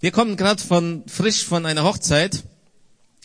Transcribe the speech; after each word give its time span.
Wir 0.00 0.12
kommen 0.12 0.36
gerade 0.36 0.62
von 0.62 1.02
frisch 1.08 1.44
von 1.44 1.66
einer 1.66 1.82
Hochzeit. 1.82 2.44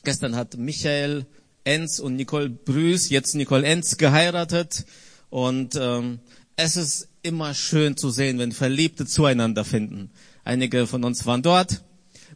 Gestern 0.04 0.36
hat 0.36 0.58
Michael 0.58 1.28
Enz 1.64 2.00
und 2.00 2.16
Nicole 2.16 2.50
Brüß, 2.50 3.12
jetzt 3.12 3.36
Nicole 3.36 3.64
Enz, 3.64 3.98
geheiratet. 3.98 4.86
Und 5.30 5.76
ähm, 5.80 6.20
es 6.56 6.76
ist 6.76 7.10
immer 7.22 7.54
schön 7.54 7.96
zu 7.96 8.10
sehen, 8.10 8.40
wenn 8.40 8.52
Verliebte 8.52 9.06
zueinander 9.06 9.66
finden. 9.66 10.10
Einige 10.44 10.88
von 10.88 11.04
uns 11.04 11.28
waren 11.28 11.44
dort. 11.44 11.84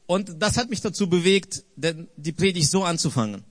Und 0.05 0.36
das 0.40 0.58
hat 0.58 0.69
mich 0.69 0.81
dazu 0.81 1.10
bewegt, 1.10 1.63
die 1.76 2.31
Predigt 2.31 2.69
so 2.69 2.83
anzufangen. 2.83 3.44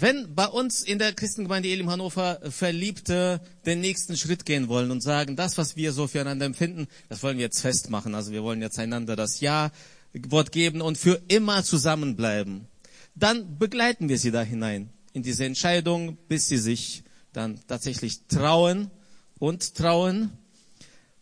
Wenn 0.00 0.34
bei 0.34 0.46
uns 0.46 0.80
in 0.80 0.98
der 0.98 1.12
Christengemeinde 1.12 1.68
Elim 1.68 1.90
Hannover 1.90 2.40
Verliebte 2.48 3.42
den 3.66 3.82
nächsten 3.82 4.16
Schritt 4.16 4.46
gehen 4.46 4.68
wollen 4.68 4.90
und 4.90 5.02
sagen, 5.02 5.36
das, 5.36 5.58
was 5.58 5.76
wir 5.76 5.92
so 5.92 6.06
füreinander 6.06 6.46
empfinden, 6.46 6.88
das 7.10 7.22
wollen 7.22 7.36
wir 7.36 7.44
jetzt 7.44 7.60
festmachen. 7.60 8.14
Also 8.14 8.32
wir 8.32 8.42
wollen 8.42 8.62
jetzt 8.62 8.78
einander 8.78 9.14
das 9.14 9.40
Ja-Wort 9.40 10.52
geben 10.52 10.80
und 10.80 10.96
für 10.96 11.20
immer 11.28 11.62
zusammenbleiben. 11.64 12.66
Dann 13.14 13.58
begleiten 13.58 14.08
wir 14.08 14.18
sie 14.18 14.30
da 14.30 14.40
hinein 14.40 14.88
in 15.12 15.22
diese 15.22 15.44
Entscheidung, 15.44 16.16
bis 16.28 16.48
sie 16.48 16.56
sich 16.56 17.04
dann 17.34 17.60
tatsächlich 17.66 18.26
trauen 18.26 18.90
und 19.38 19.74
trauen. 19.74 20.30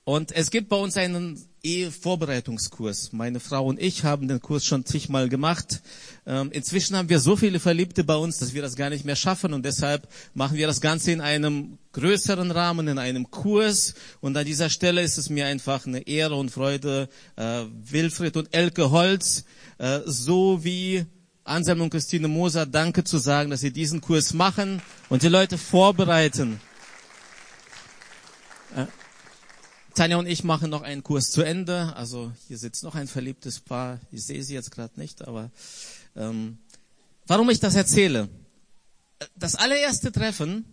Und 0.05 0.31
es 0.31 0.53
gibt 0.53 0.69
bei 0.69 0.77
uns 0.77 0.97
einen 0.97 1.45
Ehevorbereitungskurs. 1.69 3.13
Meine 3.13 3.41
Frau 3.41 3.67
und 3.67 3.79
ich 3.79 4.03
haben 4.03 4.27
den 4.27 4.41
Kurs 4.41 4.65
schon 4.65 4.87
zigmal 4.87 5.29
gemacht. 5.29 5.83
Ähm, 6.25 6.51
inzwischen 6.51 6.97
haben 6.97 7.11
wir 7.11 7.21
so 7.21 7.37
viele 7.37 7.61
Verliebte 7.61 8.05
bei 8.05 8.17
uns, 8.17 8.39
dass 8.39 8.55
wir 8.55 8.63
das 8.63 8.75
gar 8.75 8.89
nicht 8.89 9.05
mehr 9.05 9.17
schaffen 9.17 9.53
und 9.53 9.67
deshalb 9.67 10.09
machen 10.33 10.57
wir 10.57 10.67
das 10.67 10.81
Ganze 10.81 11.13
in 11.13 11.21
einem 11.21 11.77
größeren 11.93 12.51
Rahmen, 12.53 12.89
in 12.89 12.99
einem 12.99 13.31
Kurs. 13.31 13.95
Und 14.21 14.35
an 14.39 14.47
dieser 14.47 14.71
Stelle 14.71 15.03
ist 15.03 15.19
es 15.19 15.29
mir 15.29 15.45
einfach 15.45 15.87
eine 15.87 16.07
Ehre 16.07 16.37
und 16.37 16.51
Freude, 16.51 17.11
äh, 17.37 17.65
Wilfried 17.85 18.39
und 18.39 18.55
Elke 18.55 18.91
Holz 18.91 19.45
äh, 19.77 20.01
sowie 20.07 21.05
Anselm 21.45 21.83
und 21.83 21.91
Christine 21.91 22.29
Moser 22.29 22.65
Danke 22.65 23.05
zu 23.05 23.19
sagen, 23.19 23.51
dass 23.51 23.61
sie 23.61 23.73
diesen 23.73 24.01
Kurs 24.01 24.33
machen 24.33 24.81
und 25.11 25.23
die 25.23 25.29
Leute 25.29 25.59
vorbereiten. 25.59 26.61
Äh, 28.75 28.87
Tanja 29.99 30.17
und 30.17 30.29
ich 30.29 30.45
machen 30.45 30.71
noch 30.71 30.83
einen 30.83 31.03
Kurs 31.03 31.33
zu 31.33 31.43
Ende. 31.43 31.93
Also 31.97 32.31
hier 32.47 32.57
sitzt 32.57 32.85
noch 32.85 32.95
ein 32.95 33.09
verliebtes 33.09 33.59
Paar. 33.59 33.99
Ich 34.13 34.25
sehe 34.25 34.45
sie 34.45 34.55
jetzt 34.55 34.71
gerade 34.71 34.93
nicht, 35.01 35.27
aber 35.27 35.51
ähm, 36.15 36.59
warum 37.27 37.51
ich 37.51 37.59
das 37.59 37.75
erzähle? 37.75 38.29
Das 39.35 39.57
allererste 39.57 40.13
Treffen 40.13 40.73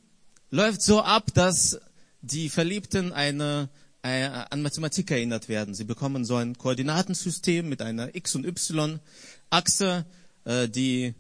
läuft 0.52 0.84
so 0.84 1.02
ab, 1.02 1.34
dass 1.34 1.80
die 2.22 2.50
Verliebten 2.50 3.14
eine, 3.14 3.70
äh, 4.04 4.26
an 4.26 4.62
Mathematik 4.62 5.10
erinnert 5.10 5.50
werden. 5.50 5.74
Sie 5.74 5.86
bekommen 5.86 6.24
so 6.24 6.36
ein 6.36 6.56
Koordinatensystem 6.56 7.68
mit 7.68 7.82
einer 7.82 8.14
X- 8.14 8.36
und 8.36 8.46
Y-Achse. 8.46 10.06
Äh, 10.44 10.70
die 10.70 11.16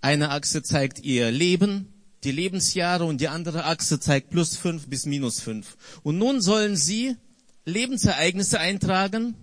eine 0.00 0.30
Achse 0.30 0.62
zeigt 0.62 1.00
ihr 1.00 1.30
Leben, 1.30 1.92
die 2.22 2.32
Lebensjahre 2.32 3.04
und 3.04 3.20
die 3.20 3.28
andere 3.28 3.66
Achse 3.66 4.00
zeigt 4.00 4.30
plus 4.30 4.56
fünf 4.56 4.86
bis 4.86 5.04
minus 5.04 5.40
fünf. 5.40 5.76
Und 6.02 6.16
nun 6.16 6.40
sollen 6.40 6.76
sie 6.76 7.18
Lebensereignisse 7.64 8.58
eintragen, 8.58 9.34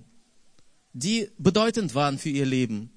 die 0.93 1.29
bedeutend 1.37 1.95
waren 1.95 2.17
für 2.17 2.29
ihr 2.29 2.45
Leben. 2.45 2.91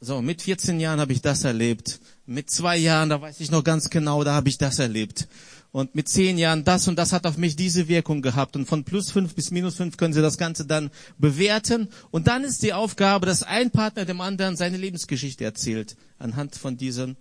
So, 0.00 0.20
mit 0.20 0.42
14 0.42 0.78
Jahren 0.78 1.00
habe 1.00 1.12
ich 1.12 1.22
das 1.22 1.44
erlebt. 1.44 2.00
Mit 2.26 2.50
zwei 2.50 2.76
Jahren, 2.76 3.08
da 3.08 3.20
weiß 3.20 3.40
ich 3.40 3.50
noch 3.50 3.64
ganz 3.64 3.88
genau, 3.88 4.22
da 4.22 4.34
habe 4.34 4.48
ich 4.48 4.58
das 4.58 4.78
erlebt. 4.78 5.26
Und 5.72 5.94
mit 5.94 6.08
zehn 6.08 6.36
Jahren, 6.38 6.64
das 6.64 6.86
und 6.86 6.96
das 6.96 7.12
hat 7.12 7.26
auf 7.26 7.36
mich 7.36 7.56
diese 7.56 7.88
Wirkung 7.88 8.22
gehabt. 8.22 8.56
Und 8.56 8.66
von 8.66 8.84
plus 8.84 9.10
fünf 9.10 9.34
bis 9.34 9.50
minus 9.50 9.74
fünf 9.74 9.96
können 9.96 10.12
Sie 10.12 10.22
das 10.22 10.38
Ganze 10.38 10.66
dann 10.66 10.90
bewerten. 11.18 11.88
Und 12.10 12.28
dann 12.28 12.44
ist 12.44 12.62
die 12.62 12.74
Aufgabe, 12.74 13.26
dass 13.26 13.42
ein 13.42 13.70
Partner 13.70 14.04
dem 14.04 14.20
anderen 14.20 14.56
seine 14.56 14.76
Lebensgeschichte 14.76 15.44
erzählt, 15.44 15.96
anhand 16.18 16.54
von 16.54 16.76
diesem 16.76 17.16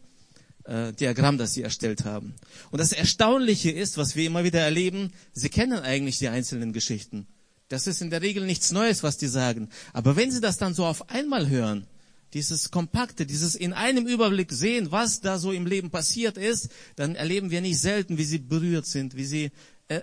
äh, 0.65 0.93
Diagramm, 0.93 1.37
das 1.37 1.53
sie 1.53 1.63
erstellt 1.63 2.05
haben. 2.05 2.35
Und 2.71 2.79
das 2.79 2.91
Erstaunliche 2.91 3.71
ist, 3.71 3.97
was 3.97 4.15
wir 4.15 4.25
immer 4.25 4.43
wieder 4.43 4.61
erleben, 4.61 5.11
sie 5.33 5.49
kennen 5.49 5.79
eigentlich 5.79 6.19
die 6.19 6.29
einzelnen 6.29 6.73
Geschichten. 6.73 7.27
Das 7.69 7.87
ist 7.87 8.01
in 8.01 8.09
der 8.09 8.21
Regel 8.21 8.45
nichts 8.45 8.71
Neues, 8.71 9.03
was 9.03 9.17
die 9.17 9.27
sagen. 9.27 9.69
Aber 9.93 10.15
wenn 10.15 10.31
sie 10.31 10.41
das 10.41 10.57
dann 10.57 10.73
so 10.73 10.85
auf 10.85 11.09
einmal 11.09 11.49
hören, 11.49 11.87
dieses 12.33 12.71
Kompakte, 12.71 13.25
dieses 13.25 13.55
in 13.55 13.73
einem 13.73 14.07
Überblick 14.07 14.51
sehen, 14.51 14.91
was 14.91 15.21
da 15.21 15.37
so 15.37 15.51
im 15.51 15.65
Leben 15.65 15.91
passiert 15.91 16.37
ist, 16.37 16.69
dann 16.95 17.15
erleben 17.15 17.51
wir 17.51 17.61
nicht 17.61 17.79
selten, 17.79 18.17
wie 18.17 18.23
sie 18.23 18.39
berührt 18.39 18.87
sind, 18.87 19.15
wie 19.15 19.25
sie 19.25 19.51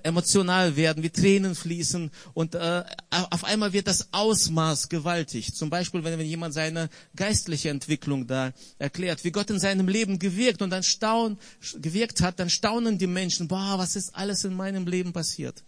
emotional 0.02 0.76
werden, 0.76 1.02
wie 1.02 1.10
Tränen 1.10 1.54
fließen 1.54 2.10
und 2.34 2.54
äh, 2.54 2.84
auf 3.10 3.44
einmal 3.44 3.72
wird 3.72 3.86
das 3.86 4.08
Ausmaß 4.12 4.88
gewaltig. 4.88 5.54
Zum 5.54 5.70
Beispiel, 5.70 6.04
wenn, 6.04 6.18
wenn 6.18 6.26
jemand 6.26 6.54
seine 6.54 6.88
geistliche 7.16 7.70
Entwicklung 7.70 8.26
da 8.26 8.52
erklärt, 8.78 9.24
wie 9.24 9.30
Gott 9.30 9.50
in 9.50 9.58
seinem 9.58 9.88
Leben 9.88 10.18
gewirkt 10.18 10.62
und 10.62 10.70
dann 10.70 10.82
staunen, 10.82 11.38
gewirkt 11.76 12.20
hat, 12.20 12.38
dann 12.38 12.50
staunen 12.50 12.98
die 12.98 13.06
Menschen, 13.06 13.48
boah, 13.48 13.74
was 13.78 13.96
ist 13.96 14.14
alles 14.14 14.44
in 14.44 14.54
meinem 14.54 14.86
Leben 14.86 15.12
passiert. 15.12 15.62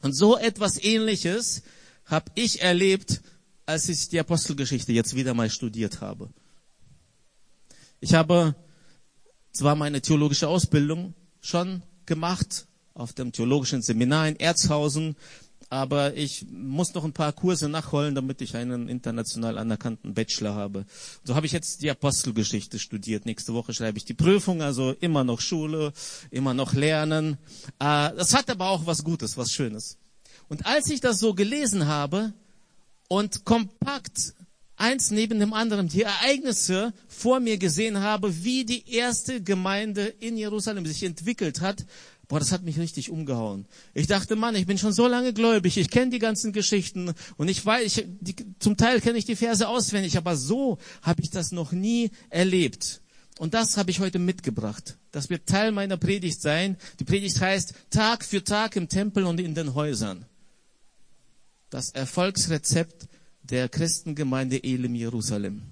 Und 0.00 0.14
so 0.14 0.36
etwas 0.36 0.82
Ähnliches 0.82 1.62
habe 2.06 2.30
ich 2.34 2.60
erlebt, 2.60 3.22
als 3.66 3.88
ich 3.88 4.08
die 4.08 4.18
Apostelgeschichte 4.18 4.92
jetzt 4.92 5.14
wieder 5.14 5.34
mal 5.34 5.50
studiert 5.50 6.00
habe. 6.00 6.28
Ich 8.00 8.14
habe 8.14 8.56
zwar 9.52 9.76
meine 9.76 10.00
theologische 10.00 10.48
Ausbildung 10.48 11.14
schon 11.40 11.82
gemacht, 12.06 12.66
auf 12.94 13.12
dem 13.12 13.32
theologischen 13.32 13.82
Seminar 13.82 14.28
in 14.28 14.38
Erzhausen, 14.38 15.16
aber 15.72 16.14
ich 16.14 16.44
muss 16.50 16.92
noch 16.92 17.04
ein 17.04 17.14
paar 17.14 17.32
Kurse 17.32 17.68
nachholen, 17.68 18.14
damit 18.14 18.42
ich 18.42 18.54
einen 18.56 18.88
international 18.90 19.56
anerkannten 19.56 20.12
Bachelor 20.12 20.54
habe. 20.54 20.84
So 21.24 21.34
habe 21.34 21.46
ich 21.46 21.52
jetzt 21.52 21.80
die 21.80 21.90
Apostelgeschichte 21.90 22.78
studiert. 22.78 23.24
Nächste 23.24 23.54
Woche 23.54 23.72
schreibe 23.72 23.96
ich 23.96 24.04
die 24.04 24.12
Prüfung, 24.12 24.60
also 24.60 24.92
immer 25.00 25.24
noch 25.24 25.40
Schule, 25.40 25.94
immer 26.30 26.52
noch 26.52 26.74
Lernen. 26.74 27.38
Äh, 27.78 28.10
das 28.14 28.34
hat 28.34 28.50
aber 28.50 28.68
auch 28.68 28.84
was 28.84 29.02
Gutes, 29.02 29.38
was 29.38 29.50
Schönes. 29.50 29.96
Und 30.48 30.66
als 30.66 30.90
ich 30.90 31.00
das 31.00 31.18
so 31.18 31.32
gelesen 31.32 31.86
habe 31.86 32.34
und 33.08 33.46
kompakt 33.46 34.34
eins 34.76 35.10
neben 35.10 35.40
dem 35.40 35.54
anderen 35.54 35.88
die 35.88 36.02
Ereignisse 36.02 36.92
vor 37.08 37.40
mir 37.40 37.56
gesehen 37.56 38.00
habe, 38.00 38.44
wie 38.44 38.66
die 38.66 38.90
erste 38.90 39.42
Gemeinde 39.42 40.06
in 40.06 40.36
Jerusalem 40.36 40.84
sich 40.84 41.02
entwickelt 41.04 41.60
hat, 41.60 41.86
Boah, 42.32 42.38
das 42.38 42.50
hat 42.50 42.62
mich 42.62 42.78
richtig 42.78 43.10
umgehauen. 43.10 43.66
Ich 43.92 44.06
dachte, 44.06 44.36
Mann, 44.36 44.54
ich 44.56 44.64
bin 44.64 44.78
schon 44.78 44.94
so 44.94 45.06
lange 45.06 45.34
gläubig, 45.34 45.76
ich 45.76 45.90
kenne 45.90 46.12
die 46.12 46.18
ganzen 46.18 46.54
Geschichten 46.54 47.12
und 47.36 47.48
ich 47.48 47.66
weiß, 47.66 47.84
ich, 47.84 48.06
die, 48.20 48.34
zum 48.58 48.78
Teil 48.78 49.02
kenne 49.02 49.18
ich 49.18 49.26
die 49.26 49.36
Verse 49.36 49.68
auswendig, 49.68 50.16
aber 50.16 50.34
so 50.34 50.78
habe 51.02 51.20
ich 51.20 51.28
das 51.28 51.52
noch 51.52 51.72
nie 51.72 52.10
erlebt. 52.30 53.02
Und 53.38 53.52
das 53.52 53.76
habe 53.76 53.90
ich 53.90 54.00
heute 54.00 54.18
mitgebracht. 54.18 54.96
Das 55.10 55.28
wird 55.28 55.46
Teil 55.46 55.72
meiner 55.72 55.98
Predigt 55.98 56.40
sein. 56.40 56.78
Die 57.00 57.04
Predigt 57.04 57.38
heißt 57.38 57.74
Tag 57.90 58.24
für 58.24 58.42
Tag 58.42 58.76
im 58.76 58.88
Tempel 58.88 59.24
und 59.24 59.38
in 59.38 59.54
den 59.54 59.74
Häusern. 59.74 60.24
Das 61.68 61.90
Erfolgsrezept 61.90 63.08
der 63.42 63.68
Christengemeinde 63.68 64.64
Elim 64.64 64.94
Jerusalem 64.94 65.71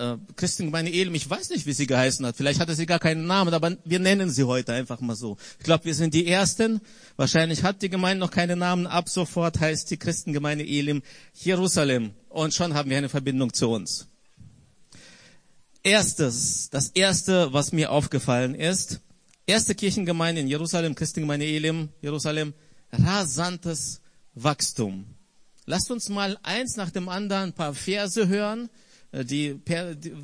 äh, 0.00 0.16
Christengemeinde 0.36 0.90
Elim, 0.90 1.14
ich 1.14 1.28
weiß 1.28 1.50
nicht, 1.50 1.66
wie 1.66 1.72
sie 1.72 1.86
geheißen 1.86 2.24
hat. 2.24 2.36
Vielleicht 2.36 2.58
hatte 2.58 2.74
sie 2.74 2.86
gar 2.86 2.98
keinen 2.98 3.26
Namen, 3.26 3.52
aber 3.52 3.76
wir 3.84 3.98
nennen 3.98 4.30
sie 4.30 4.44
heute 4.44 4.72
einfach 4.72 5.00
mal 5.00 5.14
so. 5.14 5.36
Ich 5.58 5.64
glaube, 5.64 5.84
wir 5.84 5.94
sind 5.94 6.14
die 6.14 6.26
Ersten. 6.26 6.80
Wahrscheinlich 7.16 7.62
hat 7.62 7.82
die 7.82 7.90
Gemeinde 7.90 8.20
noch 8.20 8.30
keinen 8.30 8.58
Namen. 8.58 8.86
Ab 8.86 9.08
sofort 9.08 9.60
heißt 9.60 9.90
die 9.90 9.98
Christengemeinde 9.98 10.64
Elim 10.64 11.02
Jerusalem. 11.34 12.12
Und 12.30 12.54
schon 12.54 12.74
haben 12.74 12.88
wir 12.88 12.96
eine 12.96 13.10
Verbindung 13.10 13.52
zu 13.52 13.68
uns. 13.68 14.08
Erstes, 15.82 16.70
das 16.70 16.88
erste, 16.88 17.52
was 17.52 17.72
mir 17.72 17.90
aufgefallen 17.90 18.54
ist, 18.54 19.00
erste 19.46 19.74
Kirchengemeinde 19.74 20.40
in 20.40 20.48
Jerusalem, 20.48 20.94
Christengemeinde 20.94 21.46
Elim, 21.46 21.90
Jerusalem, 22.00 22.54
rasantes 22.92 24.00
Wachstum. 24.34 25.04
Lasst 25.66 25.90
uns 25.90 26.08
mal 26.08 26.38
eins 26.42 26.76
nach 26.76 26.90
dem 26.90 27.08
anderen 27.08 27.50
ein 27.50 27.52
paar 27.52 27.74
Verse 27.74 28.28
hören 28.28 28.70
die, 29.12 29.60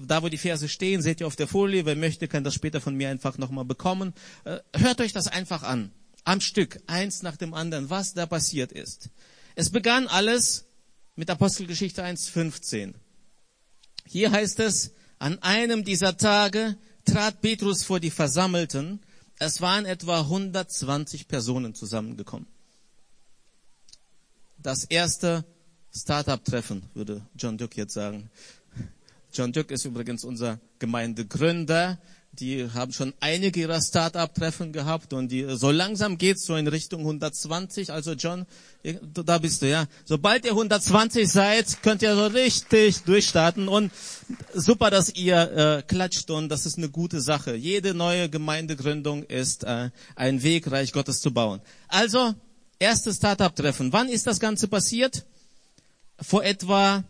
da 0.07 0.23
wo 0.23 0.29
die 0.29 0.39
Verse 0.39 0.69
stehen, 0.69 1.03
seht 1.03 1.21
ihr 1.21 1.27
auf 1.27 1.37
der 1.37 1.49
Folie. 1.49 1.85
Wer 1.87 1.97
möchte, 1.97 2.29
kann 2.29 2.45
das 2.45 2.55
später 2.55 2.81
von 2.81 2.95
mir 2.95 3.09
einfach 3.09 3.39
nochmal 3.39 3.65
bekommen. 3.65 4.15
Äh, 4.45 4.59
hört 4.75 5.01
euch 5.01 5.13
das 5.13 5.29
einfach 5.29 5.63
an. 5.63 5.91
Am 6.25 6.41
Stück, 6.41 6.81
eins 6.87 7.23
nach 7.23 7.37
dem 7.37 7.55
anderen, 7.55 7.91
was 7.91 8.15
da 8.15 8.27
passiert 8.27 8.73
ist. 8.73 9.11
Es 9.55 9.71
begann 9.71 10.07
alles 10.07 10.67
mit 11.17 11.31
Apostelgeschichte 11.31 12.05
1.15. 12.05 12.95
Hier 14.07 14.31
heißt 14.31 14.61
es, 14.61 14.93
an 15.19 15.43
einem 15.43 15.85
dieser 15.85 16.17
Tage 16.17 16.77
trat 17.05 17.41
Petrus 17.41 17.85
vor 17.85 18.01
die 18.01 18.11
Versammelten. 18.11 19.01
Es 19.39 19.61
waren 19.61 19.85
etwa 19.85 20.21
120 20.21 21.29
Personen 21.29 21.75
zusammengekommen. 21.75 22.47
Das 24.59 24.85
erste 24.85 25.45
Startup-Treffen, 25.95 26.83
würde 26.95 27.27
John 27.37 27.57
Duke 27.57 27.77
jetzt 27.77 27.95
sagen. 27.95 28.31
John 29.37 29.53
Dück 29.53 29.71
ist 29.71 29.85
übrigens 29.85 30.25
unser 30.25 30.59
Gemeindegründer, 30.79 31.99
die 32.33 32.71
haben 32.73 32.93
schon 32.93 33.13
einige 33.21 33.61
ihrer 33.61 33.81
Start-up-Treffen 33.83 34.73
gehabt 34.73 35.13
und 35.13 35.29
die, 35.29 35.47
so 35.57 35.71
langsam 35.71 36.17
geht's 36.17 36.47
so 36.47 36.57
in 36.57 36.67
Richtung 36.69 37.01
120. 37.01 37.93
Also 37.93 38.13
John, 38.13 38.47
da 39.13 39.39
bist 39.39 39.61
du, 39.61 39.69
ja. 39.69 39.87
Sobald 40.05 40.45
ihr 40.45 40.53
120 40.53 41.31
seid, 41.31 41.83
könnt 41.83 42.01
ihr 42.01 42.15
so 42.15 42.27
richtig 42.27 43.03
durchstarten 43.03 43.69
und 43.69 43.93
super, 44.55 44.91
dass 44.91 45.15
ihr 45.15 45.37
äh, 45.37 45.83
klatscht 45.83 46.31
und 46.31 46.49
das 46.49 46.65
ist 46.65 46.79
eine 46.79 46.89
gute 46.89 47.21
Sache. 47.21 47.55
Jede 47.55 47.93
neue 47.93 48.31
Gemeindegründung 48.31 49.23
ist 49.23 49.65
äh, 49.65 49.91
ein 50.15 50.43
Weg, 50.43 50.71
Reich 50.71 50.93
Gottes 50.93 51.21
zu 51.21 51.33
bauen. 51.33 51.61
Also, 51.89 52.35
erstes 52.79 53.17
Start-up-Treffen. 53.17 53.93
Wann 53.93 54.09
ist 54.09 54.27
das 54.27 54.41
Ganze 54.41 54.69
passiert? 54.69 55.27
Vor 56.21 56.43
etwa 56.43 57.05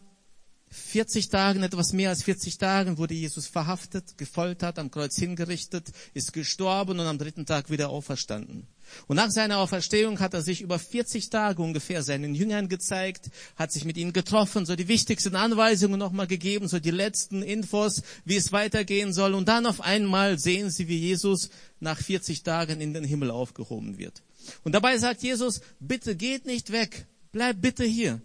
40 0.76 1.28
Tagen, 1.31 1.62
etwas 1.62 1.93
mehr 1.93 2.11
als 2.11 2.23
40 2.23 2.58
Tagen 2.58 2.99
wurde 2.99 3.14
Jesus 3.14 3.46
verhaftet, 3.46 4.19
gefoltert, 4.19 4.78
am 4.78 4.90
Kreuz 4.90 5.17
hingerichtet, 5.17 5.90
ist 6.14 6.32
gestorben 6.32 7.00
und 7.00 7.06
am 7.06 7.19
dritten 7.19 7.46
Tag 7.46 7.70
wieder 7.70 7.88
auferstanden. 7.88 8.67
Und 9.06 9.17
nach 9.17 9.31
seiner 9.31 9.58
Auferstehung 9.58 10.20
hat 10.20 10.34
er 10.34 10.43
sich 10.43 10.61
über 10.61 10.78
40 10.78 11.31
Tage 11.31 11.61
ungefähr 11.62 12.02
seinen 12.02 12.34
Jüngern 12.34 12.69
gezeigt, 12.69 13.31
hat 13.56 13.73
sich 13.73 13.84
mit 13.84 13.96
ihnen 13.96 14.12
getroffen, 14.12 14.64
so 14.64 14.76
die 14.76 14.88
wichtigsten 14.88 15.34
Anweisungen 15.34 15.99
nochmal 15.99 16.26
gegeben, 16.26 16.69
so 16.69 16.78
die 16.78 16.90
letzten 16.90 17.43
Infos, 17.43 18.02
wie 18.25 18.37
es 18.37 18.52
weitergehen 18.52 19.12
soll. 19.12 19.34
Und 19.34 19.49
dann 19.49 19.67
auf 19.67 19.81
einmal 19.81 20.38
sehen 20.38 20.70
sie, 20.70 20.88
wie 20.88 20.99
Jesus 20.99 21.50
nach 21.81 21.99
40 21.99 22.43
Tagen 22.43 22.81
in 22.81 22.94
den 22.94 23.05
Himmel 23.05 23.31
aufgehoben 23.31 23.99
wird. 23.99 24.23
Und 24.62 24.73
dabei 24.73 24.99
sagt 24.99 25.23
Jesus, 25.23 25.61
bitte 25.81 26.14
geht 26.14 26.46
nicht 26.46 26.70
weg, 26.70 27.06
bleib 27.32 27.61
bitte 27.61 27.84
hier. 27.84 28.20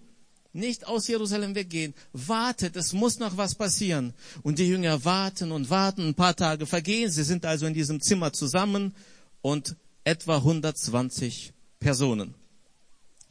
Nicht 0.54 0.86
aus 0.86 1.08
Jerusalem 1.08 1.56
weggehen. 1.56 1.94
Wartet, 2.12 2.76
es 2.76 2.92
muss 2.92 3.20
noch 3.20 3.38
was 3.38 3.56
passieren. 3.56 4.14
Und 4.44 4.60
die 4.60 4.68
Jünger 4.68 5.06
warten 5.06 5.52
und 5.52 5.70
warten. 5.70 6.10
Ein 6.10 6.16
paar 6.16 6.36
Tage 6.36 6.66
vergehen. 6.66 7.10
Sie 7.10 7.24
sind 7.24 7.46
also 7.46 7.66
in 7.66 7.74
diesem 7.74 8.02
Zimmer 8.02 8.34
zusammen 8.34 8.94
und 9.42 9.76
etwa 10.04 10.38
120 10.38 11.54
Personen. 11.80 12.36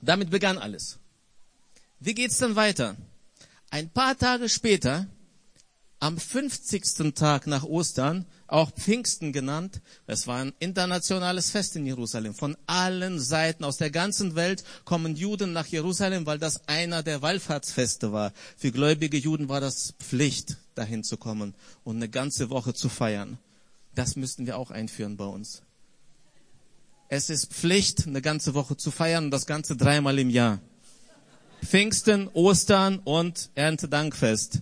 Damit 0.00 0.30
begann 0.30 0.56
alles. 0.56 0.98
Wie 1.98 2.14
geht's 2.14 2.38
dann 2.38 2.56
weiter? 2.56 2.96
Ein 3.68 3.90
paar 3.90 4.16
Tage 4.16 4.48
später 4.48 5.06
am 5.98 6.16
50. 6.16 7.14
Tag 7.14 7.46
nach 7.46 7.64
Ostern, 7.64 8.24
auch 8.52 8.70
Pfingsten 8.72 9.32
genannt, 9.32 9.80
es 10.06 10.26
war 10.26 10.38
ein 10.38 10.52
internationales 10.58 11.50
Fest 11.50 11.76
in 11.76 11.86
Jerusalem. 11.86 12.34
Von 12.34 12.56
allen 12.66 13.20
Seiten 13.20 13.64
aus 13.64 13.76
der 13.76 13.90
ganzen 13.90 14.34
Welt 14.34 14.64
kommen 14.84 15.16
Juden 15.16 15.52
nach 15.52 15.66
Jerusalem, 15.66 16.26
weil 16.26 16.38
das 16.38 16.68
einer 16.68 17.02
der 17.02 17.22
Wallfahrtsfeste 17.22 18.12
war. 18.12 18.32
Für 18.56 18.72
gläubige 18.72 19.16
Juden 19.16 19.48
war 19.48 19.60
das 19.60 19.94
Pflicht, 20.00 20.56
dahin 20.74 21.04
zu 21.04 21.16
kommen 21.16 21.54
und 21.84 21.96
eine 21.96 22.08
ganze 22.08 22.50
Woche 22.50 22.74
zu 22.74 22.88
feiern. 22.88 23.38
Das 23.94 24.16
müssten 24.16 24.46
wir 24.46 24.58
auch 24.58 24.70
einführen 24.70 25.16
bei 25.16 25.26
uns. 25.26 25.62
Es 27.08 27.28
ist 27.28 27.52
Pflicht, 27.52 28.06
eine 28.06 28.22
ganze 28.22 28.54
Woche 28.54 28.76
zu 28.76 28.90
feiern 28.90 29.24
und 29.24 29.30
das 29.32 29.46
Ganze 29.46 29.76
dreimal 29.76 30.18
im 30.18 30.30
Jahr. 30.30 30.60
Pfingsten, 31.64 32.28
Ostern 32.28 33.00
und 33.00 33.50
Erntedankfest. 33.54 34.60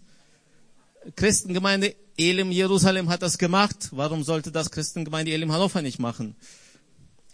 Christengemeinde 1.16 1.94
Elim 2.16 2.50
Jerusalem 2.50 3.08
hat 3.08 3.22
das 3.22 3.38
gemacht. 3.38 3.88
Warum 3.92 4.24
sollte 4.24 4.50
das 4.50 4.70
Christengemeinde 4.70 5.32
Elim 5.32 5.52
Hannover 5.52 5.82
nicht 5.82 5.98
machen? 5.98 6.34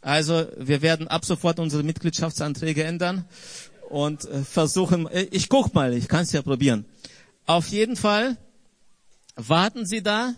Also 0.01 0.47
wir 0.59 0.83
werden 0.83 1.09
ab 1.09 1.25
sofort 1.25 1.59
unsere 1.59 1.83
Mitgliedschaftsanträge 1.83 2.85
ändern 2.85 3.25
und 3.89 4.27
äh, 4.27 4.45
versuchen, 4.45 5.07
äh, 5.09 5.23
ich 5.31 5.49
guck 5.49 5.75
mal, 5.75 5.95
ich 5.95 6.09
kann 6.09 6.25
es 6.25 6.33
ja 6.33 6.43
probieren. 6.43 6.85
Auf 7.47 7.69
jeden 7.69 7.97
Fall 7.97 8.37
warten 9.37 9.87
Sie 9.87 10.03
da 10.03 10.35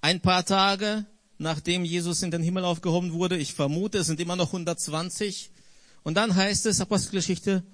ein 0.00 0.20
paar 0.20 0.44
Tage, 0.46 1.04
nachdem 1.38 1.84
Jesus 1.84 2.22
in 2.22 2.30
den 2.30 2.42
Himmel 2.42 2.64
aufgehoben 2.64 3.12
wurde. 3.12 3.36
Ich 3.36 3.52
vermute, 3.52 3.98
es 3.98 4.06
sind 4.06 4.20
immer 4.20 4.36
noch 4.36 4.48
120. 4.48 5.50
Und 6.02 6.14
dann 6.14 6.34
heißt 6.34 6.66
es, 6.66 6.80
Apostelgeschichte 6.80 7.64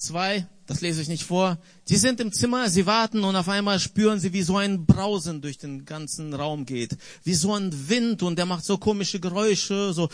2, 0.00 0.46
das 0.66 0.80
lese 0.80 1.02
ich 1.02 1.08
nicht 1.08 1.24
vor. 1.24 1.58
Die 1.88 1.96
sind 1.96 2.20
im 2.20 2.32
Zimmer, 2.32 2.70
sie 2.70 2.86
warten 2.86 3.22
und 3.22 3.36
auf 3.36 3.48
einmal 3.48 3.78
spüren 3.78 4.18
sie, 4.18 4.32
wie 4.32 4.42
so 4.42 4.56
ein 4.56 4.86
Brausen 4.86 5.42
durch 5.42 5.58
den 5.58 5.84
ganzen 5.84 6.32
Raum 6.32 6.64
geht. 6.64 6.96
Wie 7.22 7.34
so 7.34 7.54
ein 7.54 7.88
Wind 7.88 8.22
und 8.22 8.38
der 8.38 8.46
macht 8.46 8.64
so 8.64 8.78
komische 8.78 9.20
Geräusche, 9.20 9.92
so, 9.92 10.08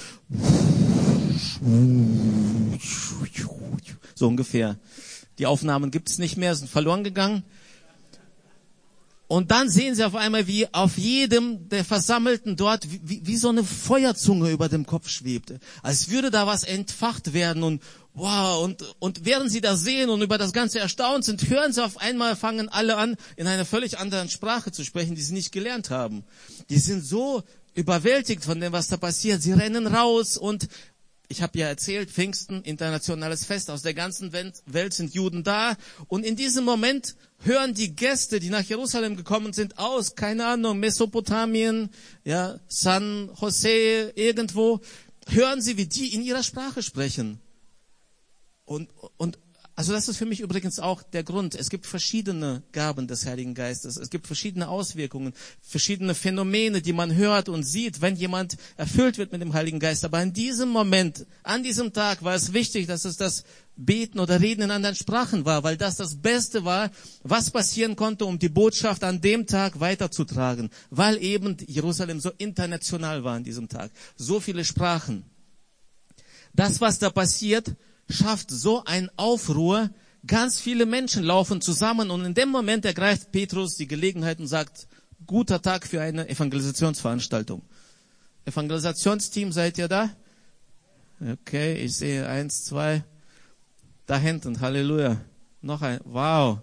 so 4.15 4.29
ungefähr. 4.29 4.77
Die 5.39 5.47
Aufnahmen 5.47 5.91
gibt 5.91 6.11
es 6.11 6.19
nicht 6.19 6.37
mehr, 6.37 6.55
sind 6.55 6.69
verloren 6.69 7.05
gegangen. 7.05 7.45
Und 9.29 9.51
dann 9.51 9.69
sehen 9.69 9.97
sie 9.97 10.05
auf 10.05 10.15
einmal, 10.15 10.47
wie 10.47 10.73
auf 10.73 10.99
jedem 10.99 11.69
der 11.69 11.85
Versammelten 11.85 12.55
dort, 12.55 12.87
wie, 12.91 13.27
wie 13.27 13.37
so 13.37 13.49
eine 13.49 13.65
Feuerzunge 13.65 14.51
über 14.51 14.69
dem 14.69 14.87
Kopf 14.87 15.09
schwebte. 15.09 15.59
Als 15.83 16.11
würde 16.11 16.31
da 16.31 16.47
was 16.47 16.63
entfacht 16.63 17.33
werden 17.33 17.65
und 17.65 17.83
wow, 18.17 18.65
und, 18.65 18.83
und 18.99 19.25
während 19.25 19.53
sie 19.53 19.61
das 19.61 19.83
sehen 19.83 20.09
und 20.11 20.23
über 20.23 20.39
das 20.39 20.53
Ganze 20.53 20.81
erstaunt 20.81 21.25
sind, 21.25 21.49
hören 21.49 21.73
sie 21.73 21.85
auf 21.85 21.99
einmal, 21.99 22.35
fangen 22.35 22.69
alle 22.69 22.97
an, 22.97 23.17
in 23.37 23.47
einer 23.47 23.67
völlig 23.67 23.99
anderen 23.99 24.31
Sprache 24.31 24.73
zu 24.73 24.85
sprechen, 24.85 25.15
die 25.15 25.23
sie 25.23 25.35
nicht 25.35 25.53
gelernt 25.53 25.91
haben. 25.91 26.25
Die 26.71 26.79
sind 26.79 27.05
so 27.05 27.45
überwältigt 27.75 28.43
von 28.43 28.59
dem, 28.59 28.73
was 28.73 28.89
da 28.89 28.97
passiert. 28.97 29.43
Sie 29.43 29.53
rennen 29.53 29.87
raus 29.87 30.39
und 30.39 30.67
ich 31.29 31.43
habe 31.43 31.59
ja 31.59 31.67
erzählt, 31.67 32.11
Pfingsten, 32.11 32.63
internationales 32.63 33.45
Fest, 33.45 33.69
aus 33.69 33.83
der 33.83 33.95
ganzen 33.95 34.33
Welt 34.33 34.95
sind 34.95 35.13
Juden 35.13 35.43
da. 35.43 35.77
Und 36.09 36.25
in 36.25 36.37
diesem 36.37 36.65
Moment 36.65 37.17
hören 37.41 37.75
die 37.75 37.95
Gäste, 37.95 38.41
die 38.41 38.49
nach 38.49 38.63
Jerusalem 38.63 39.17
gekommen 39.17 39.53
sind, 39.53 39.79
aus, 39.79 40.15
keine 40.15 40.47
Ahnung, 40.47 40.79
Mesopotamien, 40.79 41.91
ja, 42.25 42.61
San 42.69 43.31
Jose, 43.41 44.13
irgendwo, 44.15 44.81
hören 45.29 45.61
sie, 45.61 45.77
wie 45.77 45.87
die 45.87 46.15
in 46.15 46.23
ihrer 46.23 46.45
Sprache 46.45 46.83
sprechen. 46.83 47.41
Und, 48.67 48.91
und 49.17 49.39
also 49.79 49.93
das 49.93 50.09
ist 50.09 50.17
für 50.17 50.25
mich 50.25 50.41
übrigens 50.41 50.79
auch 50.79 51.03
der 51.03 51.23
Grund. 51.23 51.55
Es 51.55 51.69
gibt 51.69 51.85
verschiedene 51.85 52.63
Gaben 52.73 53.07
des 53.07 53.27
Heiligen 53.27 53.55
Geistes. 53.55 53.99
Es 53.99 54.09
gibt 54.09 54.27
verschiedene 54.27 54.69
Auswirkungen, 54.69 55.35
verschiedene 55.61 56.15
Phänomene, 56.15 56.81
die 56.81 56.95
man 56.95 57.15
hört 57.15 57.51
und 57.51 57.63
sieht, 57.63 58.01
wenn 58.01 58.17
jemand 58.17 58.57
erfüllt 58.79 59.19
wird 59.19 59.33
mit 59.33 59.43
dem 59.43 59.53
Heiligen 59.53 59.79
Geist. 59.79 60.07
Aber 60.07 60.23
in 60.23 60.33
diesem 60.33 60.71
Moment, 60.71 61.27
an 61.43 61.63
diesem 61.63 61.93
Tag 61.93 62.25
war 62.25 62.35
es 62.35 62.55
wichtig, 62.55 62.87
dass 62.87 63.05
es 63.05 63.19
das 63.19 63.45
Beten 63.77 64.19
oder 64.19 64.41
Reden 64.41 64.63
in 64.63 64.71
anderen 64.71 64.97
Sprachen 64.97 65.45
war, 65.45 65.63
weil 65.63 65.77
das 65.77 65.97
das 65.97 66.23
Beste 66.23 66.65
war, 66.65 66.91
was 67.23 67.51
passieren 67.51 67.97
konnte, 67.97 68.25
um 68.25 68.39
die 68.39 68.49
Botschaft 68.49 69.05
an 69.05 69.21
dem 69.21 69.47
Tag 69.47 69.79
weiterzutragen, 69.79 70.71
weil 70.89 71.23
eben 71.23 71.55
Jerusalem 71.67 72.21
so 72.21 72.33
international 72.39 73.25
war 73.25 73.37
an 73.37 73.45
diesem 73.45 73.69
Tag. 73.69 73.91
So 74.17 74.41
viele 74.41 74.65
Sprachen. 74.65 75.25
Das, 76.55 76.81
was 76.81 76.99
da 76.99 77.11
passiert, 77.11 77.77
schafft 78.09 78.51
so 78.51 78.85
ein 78.85 79.11
Aufruhr. 79.17 79.91
Ganz 80.27 80.59
viele 80.61 80.87
Menschen 80.87 81.23
laufen 81.23 81.61
zusammen 81.61 82.11
und 82.11 82.25
in 82.25 82.35
dem 82.35 82.49
Moment 82.49 82.85
ergreift 82.85 83.31
Petrus 83.33 83.77
die 83.77 83.87
Gelegenheit 83.87 84.41
und 84.41 84.49
sagt, 84.49 84.89
guter 85.27 85.63
Tag 85.63 85.87
für 85.87 86.01
eine 86.01 86.29
Evangelisationsveranstaltung. 86.29 87.63
Evangelisationsteam, 88.45 89.53
seid 89.53 89.79
ihr 89.79 89.89
da? 89.89 90.11
Okay, 91.21 91.75
ich 91.77 91.97
sehe 91.97 92.29
eins, 92.29 92.65
zwei. 92.65 93.05
Da 94.07 94.19
hinten, 94.19 94.61
Halleluja. 94.61 95.21
Noch 95.63 95.83
ein, 95.83 96.01
wow. 96.05 96.59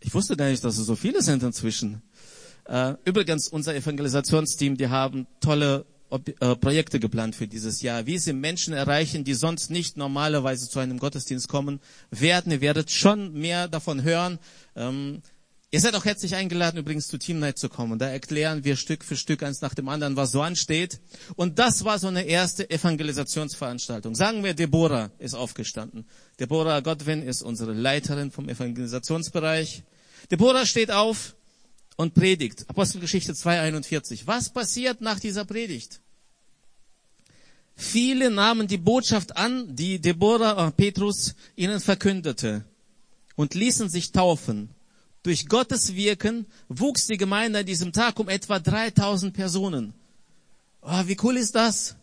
Ich 0.00 0.12
wusste 0.14 0.36
gar 0.36 0.48
nicht, 0.48 0.62
dass 0.64 0.78
es 0.78 0.86
so 0.86 0.96
viele 0.96 1.22
sind 1.22 1.42
inzwischen. 1.42 2.02
Äh, 2.64 2.94
übrigens, 3.04 3.48
unser 3.48 3.74
Evangelisationsteam, 3.74 4.76
die 4.76 4.88
haben 4.88 5.26
tolle 5.40 5.86
äh, 6.10 6.56
Projekte 6.56 7.00
geplant 7.00 7.36
für 7.36 7.46
dieses 7.46 7.82
Jahr, 7.82 8.06
wie 8.06 8.18
sie 8.18 8.32
Menschen 8.32 8.72
erreichen, 8.72 9.24
die 9.24 9.34
sonst 9.34 9.70
nicht 9.70 9.96
normalerweise 9.96 10.68
zu 10.68 10.78
einem 10.78 10.98
Gottesdienst 10.98 11.48
kommen 11.48 11.80
werden. 12.10 12.50
Ihr 12.50 12.60
werdet 12.60 12.90
schon 12.90 13.34
mehr 13.34 13.68
davon 13.68 14.02
hören. 14.02 14.38
Ähm, 14.74 15.22
ihr 15.70 15.80
seid 15.80 15.94
auch 15.94 16.06
herzlich 16.06 16.34
eingeladen, 16.34 16.78
übrigens 16.78 17.08
zu 17.08 17.18
Team 17.18 17.40
Night 17.40 17.58
zu 17.58 17.68
kommen. 17.68 17.98
Da 17.98 18.06
erklären 18.08 18.64
wir 18.64 18.76
Stück 18.76 19.04
für 19.04 19.16
Stück 19.16 19.42
eins 19.42 19.60
nach 19.60 19.74
dem 19.74 19.88
anderen, 19.88 20.16
was 20.16 20.32
so 20.32 20.40
ansteht. 20.40 21.00
Und 21.36 21.58
das 21.58 21.84
war 21.84 21.98
so 21.98 22.08
eine 22.08 22.22
erste 22.22 22.70
Evangelisationsveranstaltung. 22.70 24.14
Sagen 24.14 24.42
wir, 24.44 24.54
Deborah 24.54 25.10
ist 25.18 25.34
aufgestanden. 25.34 26.06
Deborah 26.40 26.80
Godwin 26.80 27.22
ist 27.22 27.42
unsere 27.42 27.74
Leiterin 27.74 28.30
vom 28.30 28.48
Evangelisationsbereich. 28.48 29.82
Deborah 30.30 30.64
steht 30.64 30.90
auf 30.90 31.34
und 31.98 32.14
predigt. 32.14 32.64
Apostelgeschichte 32.68 33.32
2.41. 33.32 34.20
Was 34.24 34.50
passiert 34.50 35.00
nach 35.00 35.18
dieser 35.18 35.44
Predigt? 35.44 36.00
Viele 37.74 38.30
nahmen 38.30 38.68
die 38.68 38.78
Botschaft 38.78 39.36
an, 39.36 39.74
die 39.74 40.00
Deborah 40.00 40.68
äh, 40.68 40.70
Petrus 40.70 41.34
ihnen 41.56 41.80
verkündete 41.80 42.64
und 43.34 43.54
ließen 43.54 43.88
sich 43.88 44.12
taufen. 44.12 44.70
Durch 45.24 45.48
Gottes 45.48 45.94
Wirken 45.94 46.46
wuchs 46.68 47.08
die 47.08 47.16
Gemeinde 47.16 47.60
an 47.60 47.66
diesem 47.66 47.92
Tag 47.92 48.18
um 48.20 48.28
etwa 48.28 48.60
3000 48.60 49.34
Personen. 49.34 49.92
Oh, 50.82 51.02
wie 51.06 51.16
cool 51.22 51.36
ist 51.36 51.56
das? 51.56 51.96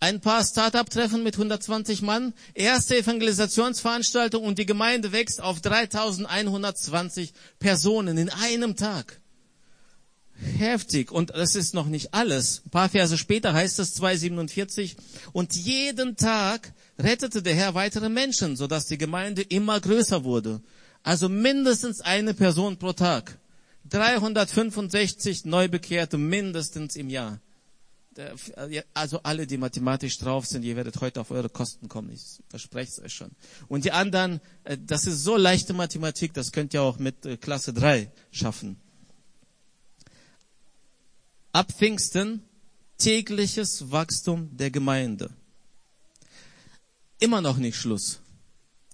Ein 0.00 0.20
paar 0.20 0.42
Start-up-Treffen 0.42 1.22
mit 1.22 1.34
120 1.34 2.00
Mann, 2.02 2.32
erste 2.54 2.96
Evangelisationsveranstaltung 2.96 4.42
und 4.42 4.58
die 4.58 4.66
Gemeinde 4.66 5.12
wächst 5.12 5.42
auf 5.42 5.60
3120 5.60 7.32
Personen 7.58 8.16
in 8.16 8.30
einem 8.30 8.76
Tag. 8.76 9.20
Heftig. 10.58 11.12
Und 11.12 11.30
das 11.30 11.54
ist 11.54 11.74
noch 11.74 11.86
nicht 11.86 12.12
alles. 12.12 12.62
Ein 12.66 12.70
paar 12.70 12.88
Verse 12.88 13.16
später 13.16 13.52
heißt 13.52 13.78
es 13.78 14.00
2,47. 14.00 14.96
Und 15.32 15.54
jeden 15.54 16.16
Tag 16.16 16.72
rettete 16.98 17.42
der 17.42 17.54
Herr 17.54 17.74
weitere 17.74 18.08
Menschen, 18.08 18.56
sodass 18.56 18.86
die 18.86 18.98
Gemeinde 18.98 19.42
immer 19.42 19.80
größer 19.80 20.24
wurde. 20.24 20.60
Also 21.02 21.28
mindestens 21.28 22.00
eine 22.00 22.34
Person 22.34 22.78
pro 22.78 22.92
Tag. 22.92 23.38
365 23.90 25.44
Neubekehrte 25.44 26.18
mindestens 26.18 26.96
im 26.96 27.10
Jahr. 27.10 27.40
Also 28.94 29.20
alle, 29.24 29.46
die 29.46 29.58
mathematisch 29.58 30.18
drauf 30.18 30.46
sind, 30.46 30.62
ihr 30.62 30.76
werdet 30.76 31.00
heute 31.00 31.20
auf 31.20 31.30
eure 31.30 31.48
Kosten 31.48 31.88
kommen. 31.88 32.12
Ich 32.12 32.40
verspreche 32.48 32.92
es 32.92 33.00
euch 33.00 33.12
schon. 33.12 33.32
Und 33.66 33.84
die 33.84 33.90
anderen, 33.90 34.40
äh, 34.62 34.78
das 34.80 35.06
ist 35.06 35.24
so 35.24 35.36
leichte 35.36 35.72
Mathematik, 35.72 36.32
das 36.32 36.52
könnt 36.52 36.72
ihr 36.74 36.82
auch 36.82 36.98
mit 36.98 37.26
äh, 37.26 37.36
Klasse 37.36 37.72
3 37.72 38.10
schaffen. 38.30 38.76
Ab 41.54 41.70
Pfingsten 41.70 42.42
tägliches 42.98 43.92
Wachstum 43.92 44.48
der 44.56 44.72
Gemeinde. 44.72 45.30
Immer 47.20 47.40
noch 47.42 47.58
nicht 47.58 47.76
Schluss. 47.76 48.18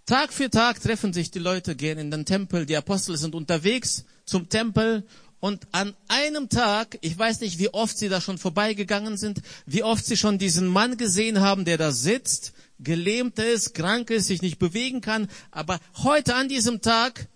Tag 0.04 0.30
für 0.30 0.50
Tag 0.50 0.78
treffen 0.78 1.14
sich 1.14 1.30
die 1.30 1.38
Leute, 1.38 1.74
gehen 1.74 1.96
in 1.96 2.10
den 2.10 2.26
Tempel, 2.26 2.66
die 2.66 2.76
Apostel 2.76 3.16
sind 3.16 3.34
unterwegs 3.34 4.04
zum 4.26 4.50
Tempel 4.50 5.06
und 5.38 5.68
an 5.72 5.96
einem 6.08 6.50
Tag, 6.50 6.98
ich 7.00 7.18
weiß 7.18 7.40
nicht, 7.40 7.58
wie 7.58 7.72
oft 7.72 7.96
sie 7.96 8.10
da 8.10 8.20
schon 8.20 8.36
vorbeigegangen 8.36 9.16
sind, 9.16 9.40
wie 9.64 9.82
oft 9.82 10.04
sie 10.04 10.18
schon 10.18 10.36
diesen 10.36 10.66
Mann 10.66 10.98
gesehen 10.98 11.40
haben, 11.40 11.64
der 11.64 11.78
da 11.78 11.92
sitzt, 11.92 12.52
gelähmt 12.78 13.38
ist, 13.38 13.72
krank 13.72 14.10
ist, 14.10 14.26
sich 14.26 14.42
nicht 14.42 14.58
bewegen 14.58 15.00
kann, 15.00 15.30
aber 15.50 15.80
heute 16.02 16.34
an 16.34 16.50
diesem 16.50 16.82
Tag 16.82 17.26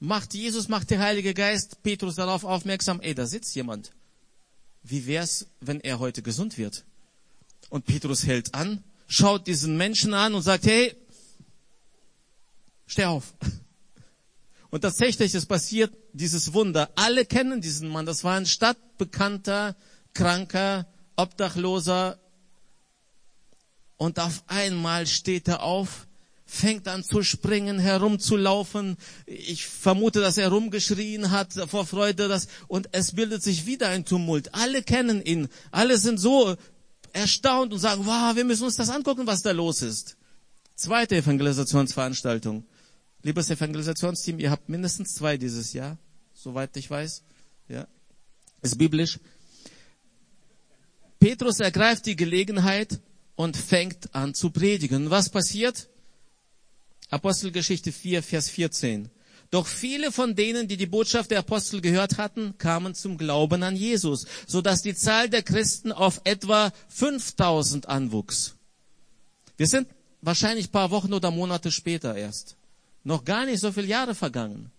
macht 0.00 0.34
Jesus, 0.34 0.68
macht 0.68 0.90
der 0.90 0.98
Heilige 0.98 1.32
Geist 1.32 1.82
Petrus 1.82 2.16
darauf 2.16 2.44
aufmerksam, 2.44 3.00
ey, 3.00 3.14
da 3.14 3.24
sitzt 3.24 3.56
jemand. 3.56 3.92
Wie 4.88 5.06
wär's, 5.06 5.46
wenn 5.60 5.80
er 5.80 5.98
heute 5.98 6.22
gesund 6.22 6.58
wird? 6.58 6.84
Und 7.70 7.86
Petrus 7.86 8.24
hält 8.24 8.54
an, 8.54 8.84
schaut 9.08 9.48
diesen 9.48 9.76
Menschen 9.76 10.14
an 10.14 10.34
und 10.34 10.42
sagt, 10.42 10.64
hey, 10.66 10.94
steh 12.86 13.04
auf. 13.04 13.34
Und 14.70 14.80
tatsächlich, 14.82 15.34
es 15.34 15.46
passiert 15.46 15.96
dieses 16.12 16.52
Wunder. 16.52 16.90
Alle 16.96 17.24
kennen 17.24 17.60
diesen 17.60 17.88
Mann. 17.88 18.04
Das 18.04 18.24
war 18.24 18.36
ein 18.36 18.46
stadtbekannter, 18.46 19.76
kranker, 20.12 20.86
Obdachloser. 21.14 22.18
Und 23.96 24.18
auf 24.18 24.42
einmal 24.48 25.06
steht 25.06 25.48
er 25.48 25.62
auf, 25.62 26.05
fängt 26.46 26.86
an 26.86 27.02
zu 27.02 27.22
springen, 27.22 27.78
herumzulaufen. 27.78 28.96
Ich 29.26 29.66
vermute, 29.66 30.20
dass 30.20 30.38
er 30.38 30.48
rumgeschrien 30.48 31.32
hat 31.32 31.52
vor 31.52 31.84
Freude. 31.84 32.28
Dass, 32.28 32.46
und 32.68 32.88
es 32.92 33.12
bildet 33.12 33.42
sich 33.42 33.66
wieder 33.66 33.88
ein 33.88 34.04
Tumult. 34.04 34.54
Alle 34.54 34.82
kennen 34.82 35.20
ihn. 35.20 35.48
Alle 35.72 35.98
sind 35.98 36.18
so 36.18 36.56
erstaunt 37.12 37.72
und 37.72 37.80
sagen, 37.80 38.06
wow, 38.06 38.34
wir 38.36 38.44
müssen 38.44 38.64
uns 38.64 38.76
das 38.76 38.90
angucken, 38.90 39.26
was 39.26 39.42
da 39.42 39.50
los 39.50 39.82
ist. 39.82 40.16
Zweite 40.76 41.16
Evangelisationsveranstaltung. 41.16 42.64
Liebes 43.22 43.50
Evangelisationsteam, 43.50 44.38
ihr 44.38 44.50
habt 44.50 44.68
mindestens 44.68 45.14
zwei 45.14 45.36
dieses 45.36 45.72
Jahr, 45.72 45.98
soweit 46.32 46.76
ich 46.76 46.88
weiß. 46.88 47.22
Ja, 47.68 47.88
ist 48.62 48.78
biblisch. 48.78 49.18
Petrus 51.18 51.58
ergreift 51.58 52.06
die 52.06 52.14
Gelegenheit 52.14 53.00
und 53.34 53.56
fängt 53.56 54.14
an 54.14 54.34
zu 54.34 54.50
predigen. 54.50 55.10
Was 55.10 55.30
passiert? 55.30 55.88
Apostelgeschichte 57.10 57.92
4, 57.92 58.22
Vers 58.22 58.50
14. 58.50 59.10
Doch 59.50 59.66
viele 59.66 60.10
von 60.10 60.34
denen, 60.34 60.66
die 60.66 60.76
die 60.76 60.86
Botschaft 60.86 61.30
der 61.30 61.38
Apostel 61.38 61.80
gehört 61.80 62.18
hatten, 62.18 62.58
kamen 62.58 62.94
zum 62.94 63.16
Glauben 63.16 63.62
an 63.62 63.76
Jesus, 63.76 64.26
so 64.46 64.60
dass 64.60 64.82
die 64.82 64.94
Zahl 64.94 65.28
der 65.28 65.42
Christen 65.42 65.92
auf 65.92 66.20
etwa 66.24 66.72
5000 66.88 67.88
anwuchs. 67.88 68.56
Wir 69.56 69.68
sind 69.68 69.88
wahrscheinlich 70.20 70.72
paar 70.72 70.90
Wochen 70.90 71.12
oder 71.12 71.30
Monate 71.30 71.70
später 71.70 72.16
erst. 72.16 72.56
Noch 73.04 73.24
gar 73.24 73.46
nicht 73.46 73.60
so 73.60 73.70
viele 73.70 73.86
Jahre 73.86 74.14
vergangen. 74.16 74.72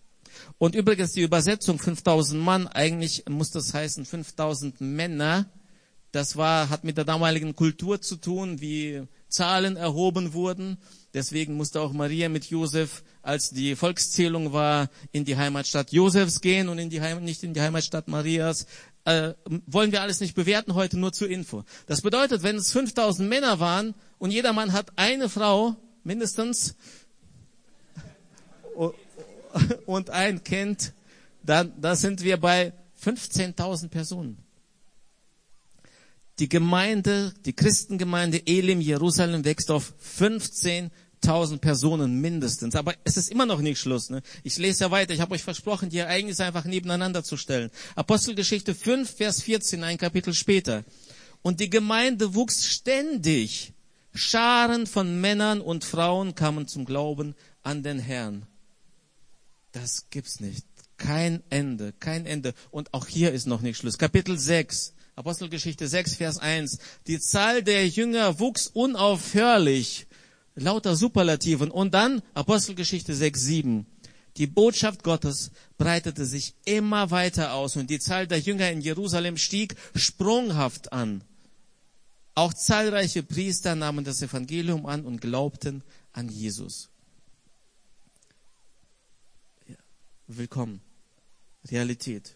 Und 0.57 0.75
übrigens 0.75 1.13
die 1.13 1.21
Übersetzung 1.21 1.79
5000 1.79 2.41
Mann, 2.41 2.67
eigentlich 2.67 3.23
muss 3.29 3.51
das 3.51 3.73
heißen 3.73 4.05
5000 4.05 4.81
Männer. 4.81 5.49
Das 6.11 6.35
war, 6.35 6.69
hat 6.69 6.83
mit 6.83 6.97
der 6.97 7.05
damaligen 7.05 7.55
Kultur 7.55 8.01
zu 8.01 8.17
tun, 8.17 8.59
wie 8.59 9.03
Zahlen 9.29 9.75
erhoben 9.75 10.33
wurden. 10.33 10.77
Deswegen 11.13 11.55
musste 11.55 11.81
auch 11.81 11.93
Maria 11.93 12.29
mit 12.29 12.45
Josef, 12.45 13.03
als 13.21 13.49
die 13.49 13.75
Volkszählung 13.75 14.53
war, 14.53 14.89
in 15.11 15.25
die 15.25 15.37
Heimatstadt 15.37 15.91
Josefs 15.91 16.41
gehen 16.41 16.69
und 16.69 16.79
in 16.79 16.89
die 16.89 17.01
Heim, 17.01 17.23
nicht 17.23 17.43
in 17.43 17.53
die 17.53 17.61
Heimatstadt 17.61 18.07
Marias. 18.07 18.65
Äh, 19.05 19.33
wollen 19.65 19.91
wir 19.91 20.01
alles 20.01 20.19
nicht 20.19 20.35
bewerten 20.35 20.75
heute, 20.75 20.97
nur 20.99 21.13
zur 21.13 21.29
Info. 21.29 21.63
Das 21.85 22.01
bedeutet, 22.01 22.43
wenn 22.43 22.57
es 22.57 22.71
5000 22.71 23.27
Männer 23.27 23.59
waren 23.59 23.95
und 24.17 24.31
jeder 24.31 24.53
Mann 24.53 24.73
hat 24.73 24.91
eine 24.97 25.29
Frau, 25.29 25.75
mindestens, 26.03 26.75
und 29.85 30.09
ein 30.09 30.43
Kind, 30.43 30.93
dann, 31.43 31.73
da 31.79 31.95
sind 31.95 32.21
wir 32.21 32.37
bei 32.37 32.73
15.000 33.03 33.89
Personen. 33.89 34.46
Die 36.39 36.49
Gemeinde, 36.49 37.33
die 37.45 37.53
Christengemeinde 37.53 38.45
Elim 38.45 38.79
Jerusalem 38.79 39.43
wächst 39.43 39.71
auf 39.71 39.93
15.000 40.19 41.57
Personen 41.57 42.21
mindestens. 42.21 42.75
Aber 42.75 42.93
es 43.03 43.17
ist 43.17 43.31
immer 43.31 43.47
noch 43.47 43.59
nicht 43.59 43.79
Schluss. 43.79 44.11
Ne? 44.11 44.21
Ich 44.43 44.57
lese 44.57 44.83
ja 44.83 44.91
weiter. 44.91 45.13
Ich 45.15 45.21
habe 45.21 45.33
euch 45.33 45.41
versprochen, 45.41 45.89
die 45.89 45.97
Ereignisse 45.97 46.45
einfach 46.45 46.65
nebeneinander 46.65 47.23
zu 47.23 47.37
stellen. 47.37 47.71
Apostelgeschichte 47.95 48.75
5, 48.75 49.09
Vers 49.09 49.41
14, 49.41 49.83
ein 49.83 49.97
Kapitel 49.97 50.33
später. 50.33 50.83
Und 51.41 51.59
die 51.59 51.71
Gemeinde 51.71 52.35
wuchs 52.35 52.67
ständig. 52.67 53.73
Scharen 54.13 54.85
von 54.85 55.19
Männern 55.19 55.59
und 55.59 55.85
Frauen 55.85 56.35
kamen 56.35 56.67
zum 56.67 56.85
Glauben 56.85 57.35
an 57.63 57.81
den 57.81 57.99
Herrn. 57.99 58.45
Das 59.71 60.09
gibt's 60.09 60.39
nicht. 60.39 60.65
Kein 60.97 61.43
Ende, 61.49 61.93
kein 61.93 62.25
Ende. 62.25 62.53
Und 62.71 62.93
auch 62.93 63.07
hier 63.07 63.31
ist 63.31 63.45
noch 63.45 63.61
nicht 63.61 63.77
Schluss. 63.77 63.97
Kapitel 63.97 64.37
6, 64.37 64.93
Apostelgeschichte 65.17 65.87
6, 65.87 66.15
Vers 66.15 66.37
1. 66.37 66.77
Die 67.07 67.19
Zahl 67.19 67.63
der 67.63 67.87
Jünger 67.87 68.39
wuchs 68.39 68.67
unaufhörlich. 68.67 70.05
Lauter 70.53 70.95
Superlativen. 70.95 71.71
Und 71.71 71.95
dann 71.95 72.21
Apostelgeschichte 72.35 73.15
6, 73.15 73.41
7. 73.41 73.85
Die 74.37 74.45
Botschaft 74.45 75.01
Gottes 75.03 75.49
breitete 75.79 76.23
sich 76.23 76.53
immer 76.65 77.09
weiter 77.09 77.53
aus 77.53 77.75
und 77.75 77.89
die 77.89 77.97
Zahl 77.97 78.27
der 78.27 78.37
Jünger 78.37 78.69
in 78.69 78.79
Jerusalem 78.81 79.37
stieg 79.37 79.75
sprunghaft 79.95 80.93
an. 80.93 81.23
Auch 82.35 82.53
zahlreiche 82.53 83.23
Priester 83.23 83.73
nahmen 83.73 84.05
das 84.05 84.21
Evangelium 84.21 84.85
an 84.85 85.03
und 85.03 85.19
glaubten 85.19 85.83
an 86.13 86.29
Jesus. 86.29 86.89
willkommen. 90.27 90.81
Realität. 91.71 92.35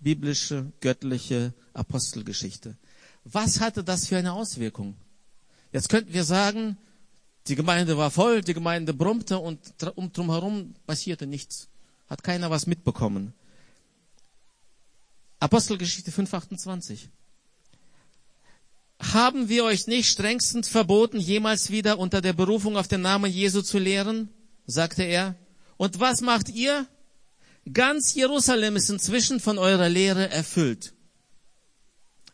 Biblische, 0.00 0.72
göttliche 0.80 1.52
Apostelgeschichte. 1.74 2.76
Was 3.24 3.60
hatte 3.60 3.84
das 3.84 4.06
für 4.06 4.16
eine 4.16 4.32
Auswirkung? 4.32 4.94
Jetzt 5.72 5.88
könnten 5.88 6.12
wir 6.12 6.24
sagen, 6.24 6.76
die 7.46 7.56
Gemeinde 7.56 7.96
war 7.96 8.10
voll, 8.10 8.42
die 8.42 8.54
Gemeinde 8.54 8.94
brummte 8.94 9.38
und 9.38 9.60
um 9.96 10.12
drumherum 10.12 10.74
passierte 10.86 11.26
nichts. 11.26 11.68
Hat 12.08 12.22
keiner 12.22 12.50
was 12.50 12.66
mitbekommen. 12.66 13.34
Apostelgeschichte 15.40 16.10
5,28. 16.10 17.08
Haben 19.00 19.48
wir 19.48 19.64
euch 19.64 19.86
nicht 19.86 20.10
strengstens 20.10 20.68
verboten, 20.68 21.20
jemals 21.20 21.70
wieder 21.70 21.98
unter 21.98 22.20
der 22.20 22.32
Berufung 22.32 22.76
auf 22.76 22.88
den 22.88 23.02
Namen 23.02 23.30
Jesu 23.30 23.62
zu 23.62 23.78
lehren? 23.78 24.28
sagte 24.66 25.04
er. 25.04 25.36
Und 25.76 26.00
was 26.00 26.20
macht 26.20 26.48
ihr? 26.48 26.86
Ganz 27.72 28.14
Jerusalem 28.14 28.76
ist 28.76 28.90
inzwischen 28.90 29.40
von 29.40 29.58
eurer 29.58 29.88
Lehre 29.88 30.30
erfüllt. 30.30 30.94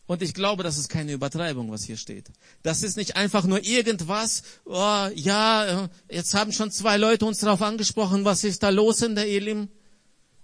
Und 0.07 0.21
ich 0.21 0.35
glaube, 0.35 0.61
das 0.61 0.77
ist 0.77 0.89
keine 0.89 1.13
Übertreibung, 1.13 1.71
was 1.71 1.83
hier 1.83 1.97
steht. 1.97 2.31
Das 2.61 2.83
ist 2.83 2.95
nicht 2.95 3.15
einfach 3.15 3.45
nur 3.45 3.63
irgendwas, 3.63 4.43
oh, 4.65 5.07
ja, 5.15 5.89
jetzt 6.09 6.35
haben 6.35 6.51
schon 6.51 6.69
zwei 6.69 6.97
Leute 6.97 7.25
uns 7.25 7.39
darauf 7.39 7.61
angesprochen, 7.63 8.23
was 8.23 8.43
ist 8.43 8.61
da 8.61 8.69
los 8.69 9.01
in 9.01 9.15
der 9.15 9.27
Elim, 9.27 9.67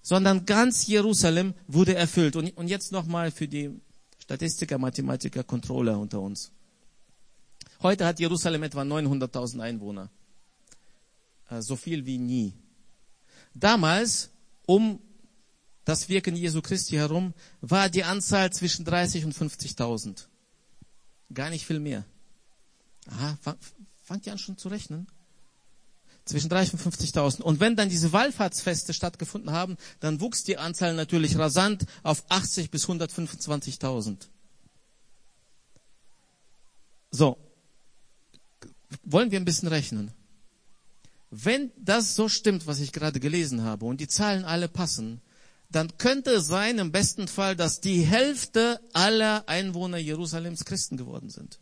sondern 0.01 0.47
ganz 0.47 0.87
Jerusalem 0.87 1.53
wurde 1.67 1.93
erfüllt. 1.93 2.35
Und, 2.35 2.57
und 2.57 2.69
jetzt 2.69 2.91
nochmal 2.91 3.29
für 3.29 3.47
die 3.47 3.69
Statistiker, 4.17 4.79
Mathematiker, 4.79 5.43
Controller 5.43 5.99
unter 5.99 6.21
uns. 6.21 6.51
Heute 7.83 8.05
hat 8.05 8.19
Jerusalem 8.19 8.63
etwa 8.63 8.81
900.000 8.81 9.59
Einwohner. 9.59 10.09
Äh, 11.49 11.61
so 11.61 11.75
viel 11.75 12.05
wie 12.05 12.17
nie. 12.17 12.53
Damals 13.53 14.31
um 14.71 15.01
das 15.83 16.07
Wirken 16.07 16.37
Jesu 16.37 16.61
Christi 16.61 16.95
herum 16.95 17.33
war 17.59 17.89
die 17.89 18.05
Anzahl 18.05 18.53
zwischen 18.53 18.85
30 18.85 19.25
und 19.25 19.35
50.000. 19.35 20.27
Gar 21.33 21.49
nicht 21.49 21.65
viel 21.65 21.81
mehr. 21.81 22.05
Aha, 23.07 23.37
fang, 23.41 23.57
fangt 24.01 24.25
ihr 24.25 24.31
an 24.31 24.37
schon 24.37 24.57
zu 24.57 24.69
rechnen? 24.69 25.07
Zwischen 26.23 26.49
30 26.49 26.75
und 26.75 26.93
50.000. 26.93 27.41
Und 27.41 27.59
wenn 27.59 27.75
dann 27.75 27.89
diese 27.89 28.13
Wallfahrtsfeste 28.13 28.93
stattgefunden 28.93 29.51
haben, 29.51 29.75
dann 29.99 30.21
wuchs 30.21 30.45
die 30.45 30.57
Anzahl 30.57 30.93
natürlich 30.93 31.37
rasant 31.37 31.85
auf 32.03 32.23
80 32.29 32.71
bis 32.71 32.87
125.000. 32.87 34.27
So. 37.09 37.37
Wollen 39.03 39.31
wir 39.31 39.39
ein 39.39 39.45
bisschen 39.45 39.67
rechnen? 39.67 40.13
Wenn 41.31 41.71
das 41.77 42.15
so 42.15 42.27
stimmt, 42.27 42.67
was 42.67 42.81
ich 42.81 42.91
gerade 42.91 43.21
gelesen 43.21 43.63
habe, 43.63 43.85
und 43.85 44.01
die 44.01 44.09
Zahlen 44.09 44.43
alle 44.43 44.67
passen, 44.67 45.21
dann 45.69 45.97
könnte 45.97 46.31
es 46.31 46.47
sein, 46.47 46.77
im 46.77 46.91
besten 46.91 47.29
Fall, 47.29 47.55
dass 47.55 47.79
die 47.79 48.01
Hälfte 48.01 48.81
aller 48.91 49.47
Einwohner 49.47 49.97
Jerusalems 49.97 50.65
Christen 50.65 50.97
geworden 50.97 51.29
sind. 51.29 51.59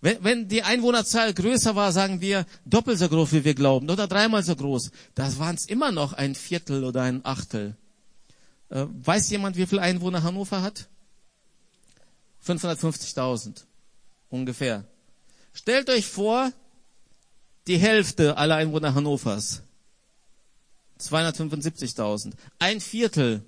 Wenn, 0.00 0.22
wenn 0.24 0.48
die 0.48 0.64
Einwohnerzahl 0.64 1.32
größer 1.34 1.76
war, 1.76 1.92
sagen 1.92 2.20
wir 2.20 2.46
doppelt 2.64 2.98
so 2.98 3.08
groß, 3.08 3.32
wie 3.32 3.44
wir 3.44 3.54
glauben, 3.54 3.88
oder 3.88 4.08
dreimal 4.08 4.42
so 4.42 4.56
groß, 4.56 4.90
das 5.14 5.38
waren 5.38 5.54
es 5.54 5.66
immer 5.66 5.92
noch 5.92 6.12
ein 6.12 6.34
Viertel 6.34 6.82
oder 6.82 7.02
ein 7.02 7.24
Achtel. 7.24 7.76
Äh, 8.70 8.86
weiß 8.88 9.30
jemand, 9.30 9.56
wie 9.56 9.66
viele 9.66 9.82
Einwohner 9.82 10.24
Hannover 10.24 10.62
hat? 10.62 10.88
550.000 12.44 13.64
ungefähr. 14.30 14.84
Stellt 15.52 15.90
euch 15.90 16.06
vor, 16.06 16.52
die 17.68 17.78
Hälfte 17.78 18.36
aller 18.36 18.56
Einwohner 18.56 18.94
Hannovers. 18.94 19.62
275.000. 21.00 22.32
Ein 22.58 22.80
Viertel. 22.80 23.44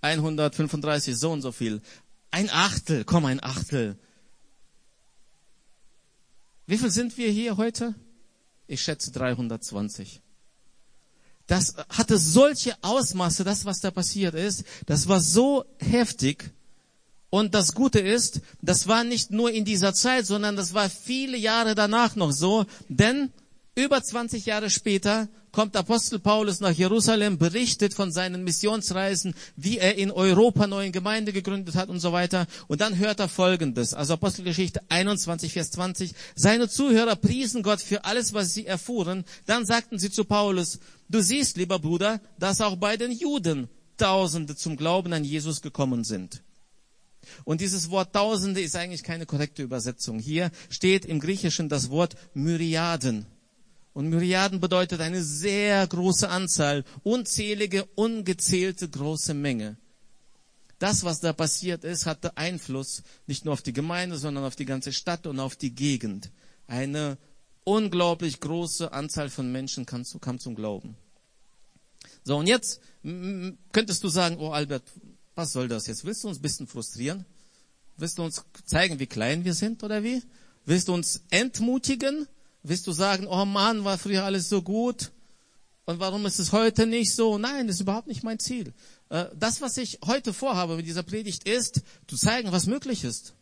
135, 0.00 1.16
so 1.16 1.32
und 1.32 1.42
so 1.42 1.52
viel. 1.52 1.82
Ein 2.30 2.48
Achtel, 2.50 3.04
komm, 3.04 3.24
ein 3.26 3.42
Achtel. 3.42 3.98
Wie 6.66 6.78
viel 6.78 6.90
sind 6.90 7.16
wir 7.18 7.30
hier 7.30 7.56
heute? 7.56 7.94
Ich 8.66 8.82
schätze 8.82 9.10
320. 9.10 10.20
Das 11.46 11.74
hatte 11.88 12.18
solche 12.18 12.76
Ausmaße, 12.82 13.42
das 13.42 13.64
was 13.64 13.80
da 13.80 13.90
passiert 13.90 14.34
ist. 14.34 14.64
Das 14.86 15.08
war 15.08 15.20
so 15.20 15.64
heftig. 15.78 16.52
Und 17.30 17.54
das 17.54 17.74
Gute 17.74 18.00
ist, 18.00 18.40
das 18.62 18.88
war 18.88 19.04
nicht 19.04 19.30
nur 19.30 19.50
in 19.50 19.64
dieser 19.64 19.92
Zeit, 19.92 20.26
sondern 20.26 20.56
das 20.56 20.72
war 20.72 20.88
viele 20.88 21.36
Jahre 21.36 21.74
danach 21.74 22.16
noch 22.16 22.32
so. 22.32 22.64
Denn 22.88 23.30
über 23.74 24.02
20 24.02 24.46
Jahre 24.46 24.70
später 24.70 25.28
kommt 25.52 25.76
Apostel 25.76 26.18
Paulus 26.18 26.60
nach 26.60 26.72
Jerusalem, 26.72 27.38
berichtet 27.38 27.94
von 27.94 28.12
seinen 28.12 28.44
Missionsreisen, 28.44 29.34
wie 29.56 29.78
er 29.78 29.96
in 29.96 30.10
Europa 30.10 30.66
neue 30.66 30.90
Gemeinde 30.90 31.32
gegründet 31.32 31.74
hat 31.74 31.88
und 31.88 32.00
so 32.00 32.12
weiter. 32.12 32.46
Und 32.66 32.80
dann 32.80 32.98
hört 32.98 33.20
er 33.20 33.28
Folgendes, 33.28 33.94
also 33.94 34.14
Apostelgeschichte 34.14 34.80
21, 34.88 35.52
Vers 35.52 35.70
20. 35.72 36.14
Seine 36.34 36.68
Zuhörer 36.68 37.16
priesen 37.16 37.62
Gott 37.62 37.80
für 37.80 38.04
alles, 38.04 38.34
was 38.34 38.54
sie 38.54 38.66
erfuhren. 38.66 39.24
Dann 39.46 39.66
sagten 39.66 39.98
sie 39.98 40.10
zu 40.10 40.24
Paulus, 40.24 40.78
du 41.08 41.20
siehst, 41.20 41.56
lieber 41.56 41.78
Bruder, 41.78 42.20
dass 42.38 42.60
auch 42.60 42.76
bei 42.76 42.96
den 42.96 43.12
Juden 43.12 43.68
Tausende 43.96 44.54
zum 44.54 44.76
Glauben 44.76 45.12
an 45.12 45.24
Jesus 45.24 45.60
gekommen 45.60 46.04
sind. 46.04 46.42
Und 47.44 47.60
dieses 47.60 47.90
Wort 47.90 48.12
Tausende 48.14 48.60
ist 48.60 48.76
eigentlich 48.76 49.02
keine 49.02 49.26
korrekte 49.26 49.62
Übersetzung. 49.62 50.18
Hier 50.18 50.50
steht 50.70 51.04
im 51.04 51.20
Griechischen 51.20 51.68
das 51.68 51.90
Wort 51.90 52.16
Myriaden. 52.34 53.26
Und 53.92 54.08
Myriaden 54.08 54.60
bedeutet 54.60 55.00
eine 55.00 55.22
sehr 55.22 55.86
große 55.86 56.28
Anzahl, 56.28 56.84
unzählige, 57.02 57.84
ungezählte 57.96 58.88
große 58.88 59.34
Menge. 59.34 59.76
Das, 60.78 61.02
was 61.02 61.20
da 61.20 61.32
passiert 61.32 61.82
ist, 61.82 62.06
hatte 62.06 62.36
Einfluss 62.36 63.02
nicht 63.26 63.44
nur 63.44 63.54
auf 63.54 63.62
die 63.62 63.72
Gemeinde, 63.72 64.16
sondern 64.16 64.44
auf 64.44 64.54
die 64.54 64.64
ganze 64.64 64.92
Stadt 64.92 65.26
und 65.26 65.40
auf 65.40 65.56
die 65.56 65.74
Gegend. 65.74 66.30
Eine 66.68 67.18
unglaublich 67.64 68.40
große 68.40 68.92
Anzahl 68.92 69.28
von 69.28 69.50
Menschen 69.50 69.84
kam, 69.84 70.04
zum 70.04 70.54
Glauben. 70.54 70.96
So, 72.22 72.36
und 72.36 72.46
jetzt 72.46 72.80
könntest 73.72 74.04
du 74.04 74.08
sagen, 74.08 74.36
oh 74.38 74.50
Albert, 74.50 74.84
was 75.38 75.52
soll 75.52 75.68
das 75.68 75.86
jetzt? 75.86 76.04
Willst 76.04 76.24
du 76.24 76.28
uns 76.28 76.38
ein 76.38 76.42
bisschen 76.42 76.66
frustrieren? 76.66 77.24
Willst 77.96 78.18
du 78.18 78.24
uns 78.24 78.44
zeigen, 78.64 78.98
wie 78.98 79.06
klein 79.06 79.44
wir 79.44 79.54
sind 79.54 79.84
oder 79.84 80.02
wie? 80.02 80.20
Willst 80.66 80.88
du 80.88 80.94
uns 80.94 81.22
entmutigen? 81.30 82.26
Willst 82.64 82.88
du 82.88 82.92
sagen, 82.92 83.28
oh 83.28 83.44
Mann, 83.44 83.84
war 83.84 83.98
früher 83.98 84.24
alles 84.24 84.48
so 84.48 84.62
gut? 84.62 85.12
Und 85.84 86.00
warum 86.00 86.26
ist 86.26 86.40
es 86.40 86.50
heute 86.50 86.86
nicht 86.86 87.14
so? 87.14 87.38
Nein, 87.38 87.68
das 87.68 87.76
ist 87.76 87.82
überhaupt 87.82 88.08
nicht 88.08 88.24
mein 88.24 88.40
Ziel. 88.40 88.74
Äh, 89.10 89.26
das, 89.38 89.60
was 89.60 89.76
ich 89.76 90.00
heute 90.04 90.34
vorhabe 90.34 90.74
mit 90.74 90.86
dieser 90.86 91.04
Predigt, 91.04 91.48
ist, 91.48 91.82
zu 92.08 92.16
zeigen, 92.16 92.50
was 92.50 92.66
möglich 92.66 93.04
ist. 93.04 93.34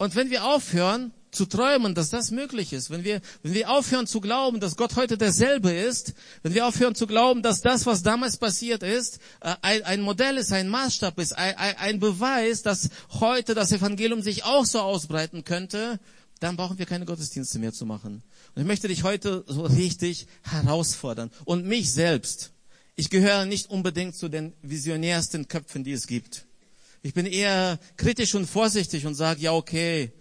Und 0.00 0.14
wenn 0.14 0.30
wir 0.30 0.46
aufhören 0.46 1.12
zu 1.30 1.44
träumen, 1.44 1.94
dass 1.94 2.08
das 2.08 2.30
möglich 2.30 2.72
ist, 2.72 2.88
wenn 2.88 3.04
wir, 3.04 3.20
wenn 3.42 3.52
wir 3.52 3.68
aufhören 3.68 4.06
zu 4.06 4.22
glauben, 4.22 4.58
dass 4.58 4.78
Gott 4.78 4.96
heute 4.96 5.18
derselbe 5.18 5.72
ist, 5.72 6.14
wenn 6.42 6.54
wir 6.54 6.66
aufhören 6.66 6.94
zu 6.94 7.06
glauben, 7.06 7.42
dass 7.42 7.60
das, 7.60 7.84
was 7.84 8.02
damals 8.02 8.38
passiert 8.38 8.82
ist, 8.82 9.18
äh, 9.42 9.54
ein, 9.60 9.82
ein 9.82 10.00
Modell 10.00 10.38
ist, 10.38 10.54
ein 10.54 10.70
Maßstab 10.70 11.18
ist, 11.18 11.36
ein, 11.36 11.54
ein 11.54 12.00
Beweis, 12.00 12.62
dass 12.62 12.88
heute 13.20 13.54
das 13.54 13.72
Evangelium 13.72 14.22
sich 14.22 14.44
auch 14.44 14.64
so 14.64 14.80
ausbreiten 14.80 15.44
könnte, 15.44 16.00
dann 16.38 16.56
brauchen 16.56 16.78
wir 16.78 16.86
keine 16.86 17.04
Gottesdienste 17.04 17.58
mehr 17.58 17.74
zu 17.74 17.84
machen. 17.84 18.22
Und 18.54 18.62
ich 18.62 18.66
möchte 18.66 18.88
dich 18.88 19.02
heute 19.02 19.44
so 19.48 19.64
richtig 19.64 20.28
herausfordern. 20.44 21.30
Und 21.44 21.66
mich 21.66 21.92
selbst. 21.92 22.52
Ich 22.96 23.10
gehöre 23.10 23.44
nicht 23.44 23.68
unbedingt 23.68 24.16
zu 24.16 24.30
den 24.30 24.54
visionärsten 24.62 25.46
Köpfen, 25.46 25.84
die 25.84 25.92
es 25.92 26.06
gibt. 26.06 26.46
Ich 27.02 27.14
bin 27.14 27.26
eher 27.26 27.78
kritisch 27.96 28.34
und 28.34 28.46
vorsichtig 28.46 29.06
und 29.06 29.14
sage, 29.14 29.40
ja, 29.40 29.52
okay, 29.52 30.12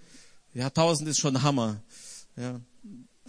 ja, 0.54 0.68
1000 0.68 1.10
ist 1.10 1.20
schon 1.20 1.42
Hammer. 1.42 1.82
Ja, 2.38 2.62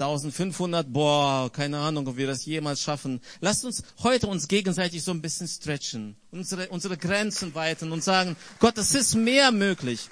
1500, 0.00 0.90
boah, 0.90 1.50
keine 1.52 1.78
Ahnung, 1.78 2.06
ob 2.06 2.16
wir 2.16 2.26
das 2.26 2.46
jemals 2.46 2.80
schaffen. 2.80 3.20
Lasst 3.40 3.64
uns 3.64 3.82
heute 4.02 4.28
uns 4.28 4.48
gegenseitig 4.48 5.02
so 5.02 5.10
ein 5.10 5.20
bisschen 5.20 5.46
stretchen, 5.46 6.16
unsere, 6.30 6.68
unsere 6.68 6.96
Grenzen 6.96 7.54
weiten 7.54 7.92
und 7.92 8.02
sagen, 8.02 8.36
Gott, 8.60 8.78
es 8.78 8.94
ist 8.94 9.14
mehr 9.14 9.52
möglich. 9.52 10.08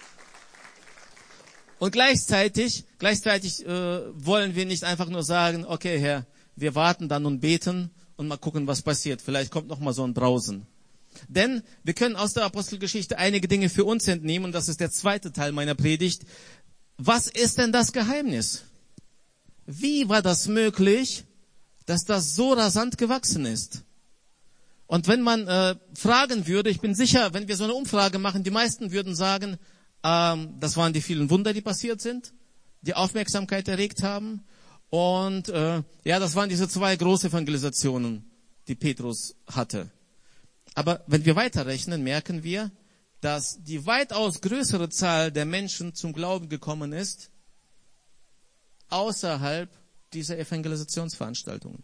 Und 1.79 1.93
gleichzeitig, 1.93 2.85
gleichzeitig 2.99 3.65
äh, 3.65 4.01
wollen 4.15 4.57
wir 4.57 4.67
nicht 4.67 4.85
einfach 4.85 5.09
nur 5.09 5.23
sagen, 5.23 5.65
okay, 5.65 5.99
Herr, 5.99 6.27
wir 6.57 6.75
warten 6.75 7.09
dann 7.09 7.25
und 7.25 7.41
beten 7.41 7.91
und 8.17 8.27
mal 8.27 8.37
gucken, 8.37 8.67
was 8.67 8.83
passiert. 8.83 9.23
Vielleicht 9.23 9.53
kommt 9.53 9.69
noch 9.69 9.79
mal 9.79 9.95
so 9.95 10.05
ein 10.05 10.13
Brausen. 10.13 10.67
Denn 11.29 11.63
wir 11.83 11.95
können 11.95 12.17
aus 12.17 12.35
der 12.35 12.45
Apostelgeschichte 12.45 13.19
einige 13.19 13.49
Dinge 13.49 13.69
für 13.69 13.85
uns 13.85 14.07
entnehmen 14.09 14.47
und 14.47 14.53
das 14.53 14.69
ist 14.69 14.81
der 14.81 14.91
zweite 14.91 15.33
Teil 15.33 15.53
meiner 15.53 15.75
Predigt. 15.75 16.23
Was 16.97 17.27
ist 17.29 17.59
denn 17.59 17.73
das 17.73 17.93
Geheimnis? 17.93 18.65
Wie 19.67 20.09
war 20.09 20.23
das 20.23 20.49
möglich, 20.49 21.25
dass 21.87 22.05
das 22.05 22.35
so 22.35 22.53
rasant 22.53 22.99
gewachsen 22.99 23.45
ist? 23.47 23.85
Und 24.87 25.07
wenn 25.07 25.21
man 25.21 25.47
äh, 25.47 25.77
fragen 25.95 26.47
würde, 26.47 26.71
ich 26.71 26.81
bin 26.81 26.95
sicher, 26.95 27.35
wenn 27.35 27.47
wir 27.47 27.57
so 27.57 27.65
eine 27.65 27.75
Umfrage 27.75 28.19
machen, 28.19 28.43
die 28.43 28.51
meisten 28.51 28.91
würden 28.91 29.15
sagen, 29.15 29.59
ähm, 30.03 30.55
das 30.61 30.77
waren 30.79 30.95
die 30.95 31.03
vielen 31.03 31.29
Wunder, 31.29 31.53
die 31.53 31.61
passiert 31.61 32.01
sind, 32.01 32.33
die 32.81 32.95
Aufmerksamkeit 32.95 33.69
erregt 33.69 34.03
haben. 34.03 34.45
Und 34.89 35.51
äh, 35.51 35.83
ja, 36.05 36.19
das 36.19 36.35
waren 36.35 36.49
diese 36.49 36.69
zwei 36.69 36.97
große 36.97 37.29
Evangelisationen, 37.29 38.31
die 38.67 38.75
Petrus 38.75 39.37
hatte. 39.47 39.91
Aber 40.79 41.03
wenn 41.09 41.25
wir 41.25 41.35
weiterrechnen, 41.35 42.05
merken 42.05 42.45
wir, 42.45 42.71
dass 43.21 43.65
die 43.65 43.85
weitaus 43.85 44.41
größere 44.41 44.89
Zahl 44.89 45.33
der 45.33 45.45
Menschen 45.45 45.93
zum 45.93 46.13
Glauben 46.13 46.49
gekommen 46.49 46.93
ist, 46.93 47.31
außerhalb 48.89 49.69
dieser 50.13 50.39
Evangelisationsveranstaltungen. 50.39 51.83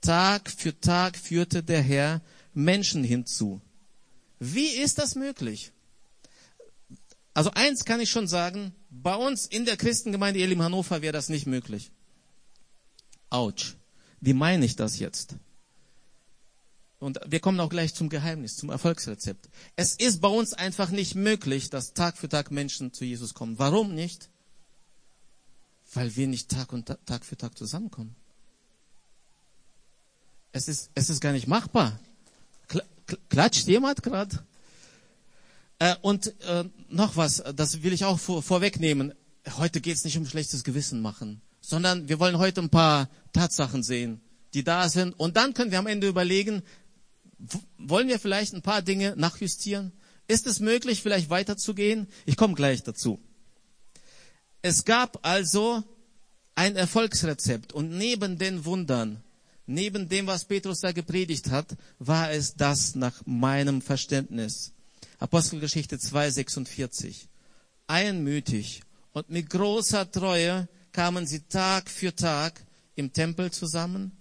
Tag 0.00 0.50
für 0.50 0.76
Tag 0.80 1.16
führte 1.16 1.62
der 1.62 1.82
Herr 1.82 2.20
Menschen 2.52 3.04
hinzu. 3.04 3.60
Wie 4.40 4.70
ist 4.70 4.98
das 4.98 5.14
möglich? 5.14 5.70
Also 7.32 7.52
eins 7.52 7.84
kann 7.84 8.00
ich 8.00 8.10
schon 8.10 8.26
sagen, 8.26 8.74
bei 8.90 9.14
uns 9.14 9.46
in 9.46 9.66
der 9.66 9.76
Christengemeinde 9.76 10.40
Elim 10.40 10.62
Hannover 10.62 11.00
wäre 11.00 11.12
das 11.12 11.28
nicht 11.28 11.46
möglich. 11.46 11.92
Autsch. 13.30 13.76
Wie 14.20 14.34
meine 14.34 14.64
ich 14.64 14.74
das 14.74 14.98
jetzt? 14.98 15.36
Und 17.04 17.20
wir 17.26 17.40
kommen 17.40 17.60
auch 17.60 17.68
gleich 17.68 17.94
zum 17.94 18.08
Geheimnis, 18.08 18.56
zum 18.56 18.70
Erfolgsrezept. 18.70 19.50
Es 19.76 19.94
ist 19.94 20.22
bei 20.22 20.28
uns 20.28 20.54
einfach 20.54 20.88
nicht 20.88 21.14
möglich, 21.14 21.68
dass 21.68 21.92
Tag 21.92 22.16
für 22.16 22.30
Tag 22.30 22.50
Menschen 22.50 22.94
zu 22.94 23.04
Jesus 23.04 23.34
kommen. 23.34 23.58
Warum 23.58 23.94
nicht? 23.94 24.30
Weil 25.92 26.16
wir 26.16 26.26
nicht 26.26 26.48
Tag 26.48 26.72
und 26.72 26.86
Tag 26.86 27.26
für 27.26 27.36
Tag 27.36 27.58
zusammenkommen. 27.58 28.16
Es 30.52 30.66
ist, 30.66 30.90
es 30.94 31.10
ist 31.10 31.20
gar 31.20 31.32
nicht 31.32 31.46
machbar. 31.46 32.00
Klatscht 33.28 33.66
jemand 33.66 34.02
gerade? 34.02 34.42
Äh, 35.80 35.96
und 36.00 36.28
äh, 36.46 36.64
noch 36.88 37.18
was, 37.18 37.42
das 37.54 37.82
will 37.82 37.92
ich 37.92 38.06
auch 38.06 38.18
vor, 38.18 38.42
vorwegnehmen. 38.42 39.12
Heute 39.58 39.82
geht 39.82 39.96
es 39.96 40.04
nicht 40.04 40.16
um 40.16 40.24
schlechtes 40.24 40.64
Gewissen 40.64 41.02
machen, 41.02 41.42
sondern 41.60 42.08
wir 42.08 42.18
wollen 42.18 42.38
heute 42.38 42.62
ein 42.62 42.70
paar 42.70 43.10
Tatsachen 43.34 43.82
sehen, 43.82 44.22
die 44.54 44.64
da 44.64 44.88
sind. 44.88 45.12
Und 45.20 45.36
dann 45.36 45.52
können 45.52 45.70
wir 45.70 45.78
am 45.78 45.86
Ende 45.86 46.08
überlegen, 46.08 46.62
wollen 47.78 48.08
wir 48.08 48.18
vielleicht 48.18 48.54
ein 48.54 48.62
paar 48.62 48.82
Dinge 48.82 49.14
nachjustieren? 49.16 49.92
Ist 50.26 50.46
es 50.46 50.60
möglich, 50.60 51.02
vielleicht 51.02 51.30
weiterzugehen? 51.30 52.08
Ich 52.24 52.36
komme 52.36 52.54
gleich 52.54 52.82
dazu. 52.82 53.20
Es 54.62 54.84
gab 54.84 55.18
also 55.26 55.84
ein 56.54 56.76
Erfolgsrezept. 56.76 57.72
Und 57.72 57.90
neben 57.90 58.38
den 58.38 58.64
Wundern, 58.64 59.22
neben 59.66 60.08
dem, 60.08 60.26
was 60.26 60.46
Petrus 60.46 60.80
da 60.80 60.92
gepredigt 60.92 61.50
hat, 61.50 61.76
war 61.98 62.30
es 62.30 62.54
das 62.54 62.94
nach 62.94 63.22
meinem 63.26 63.82
Verständnis. 63.82 64.72
Apostelgeschichte 65.18 65.96
2,46. 65.96 67.26
Einmütig 67.86 68.82
und 69.12 69.28
mit 69.28 69.50
großer 69.50 70.10
Treue 70.10 70.68
kamen 70.92 71.26
sie 71.26 71.40
Tag 71.40 71.90
für 71.90 72.14
Tag 72.14 72.64
im 72.94 73.12
Tempel 73.12 73.50
zusammen. 73.50 74.12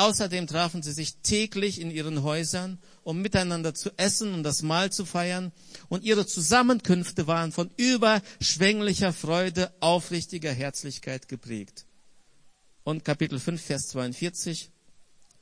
Außerdem 0.00 0.46
trafen 0.46 0.82
sie 0.82 0.92
sich 0.92 1.16
täglich 1.16 1.78
in 1.78 1.90
ihren 1.90 2.22
Häusern, 2.22 2.78
um 3.02 3.20
miteinander 3.20 3.74
zu 3.74 3.90
essen 3.98 4.32
und 4.32 4.44
das 4.44 4.62
Mahl 4.62 4.90
zu 4.90 5.04
feiern. 5.04 5.52
Und 5.90 6.04
ihre 6.04 6.26
Zusammenkünfte 6.26 7.26
waren 7.26 7.52
von 7.52 7.70
überschwänglicher 7.76 9.12
Freude, 9.12 9.70
aufrichtiger 9.80 10.52
Herzlichkeit 10.52 11.28
geprägt. 11.28 11.84
Und 12.82 13.04
Kapitel 13.04 13.38
5, 13.38 13.60
Vers 13.60 13.88
42. 13.88 14.70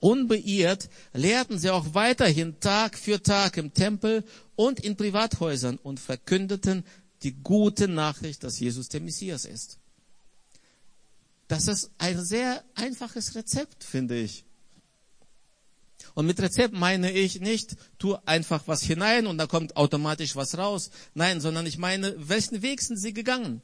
Unbeirrt 0.01 0.89
lehrten 1.13 1.61
sie 1.61 1.71
auch 1.71 1.95
weiterhin 1.95 2.59
Tag 2.59 2.99
für 2.99 3.23
Tag 3.23 3.59
im 3.59 3.73
Tempel 3.73 4.25
und 4.57 4.81
in 4.81 4.97
Privathäusern 4.97 5.77
und 5.77 6.01
verkündeten 6.01 6.85
die 7.23 7.35
gute 7.45 7.87
Nachricht, 7.87 8.43
dass 8.43 8.59
Jesus 8.59 8.89
der 8.89 9.03
Messias 9.03 9.45
ist. 9.45 9.79
Das 11.47 11.69
ist 11.69 11.93
ein 11.99 12.25
sehr 12.25 12.65
einfaches 12.75 13.37
Rezept, 13.37 13.85
finde 13.85 14.19
ich. 14.19 14.48
Und 16.19 16.27
mit 16.27 16.41
Rezept 16.41 16.75
meine 16.75 17.13
ich 17.13 17.39
nicht, 17.39 17.77
tu 18.01 18.17
einfach 18.27 18.65
was 18.67 18.83
hinein 18.83 19.29
und 19.29 19.39
da 19.39 19.47
kommt 19.47 19.77
automatisch 19.77 20.35
was 20.35 20.59
raus. 20.59 20.91
Nein, 21.15 21.41
sondern 21.41 21.65
ich 21.65 21.79
meine, 21.79 22.13
welchen 22.19 22.61
Weg 22.61 22.83
sind 22.83 22.97
sie 22.97 23.13
gegangen? 23.13 23.63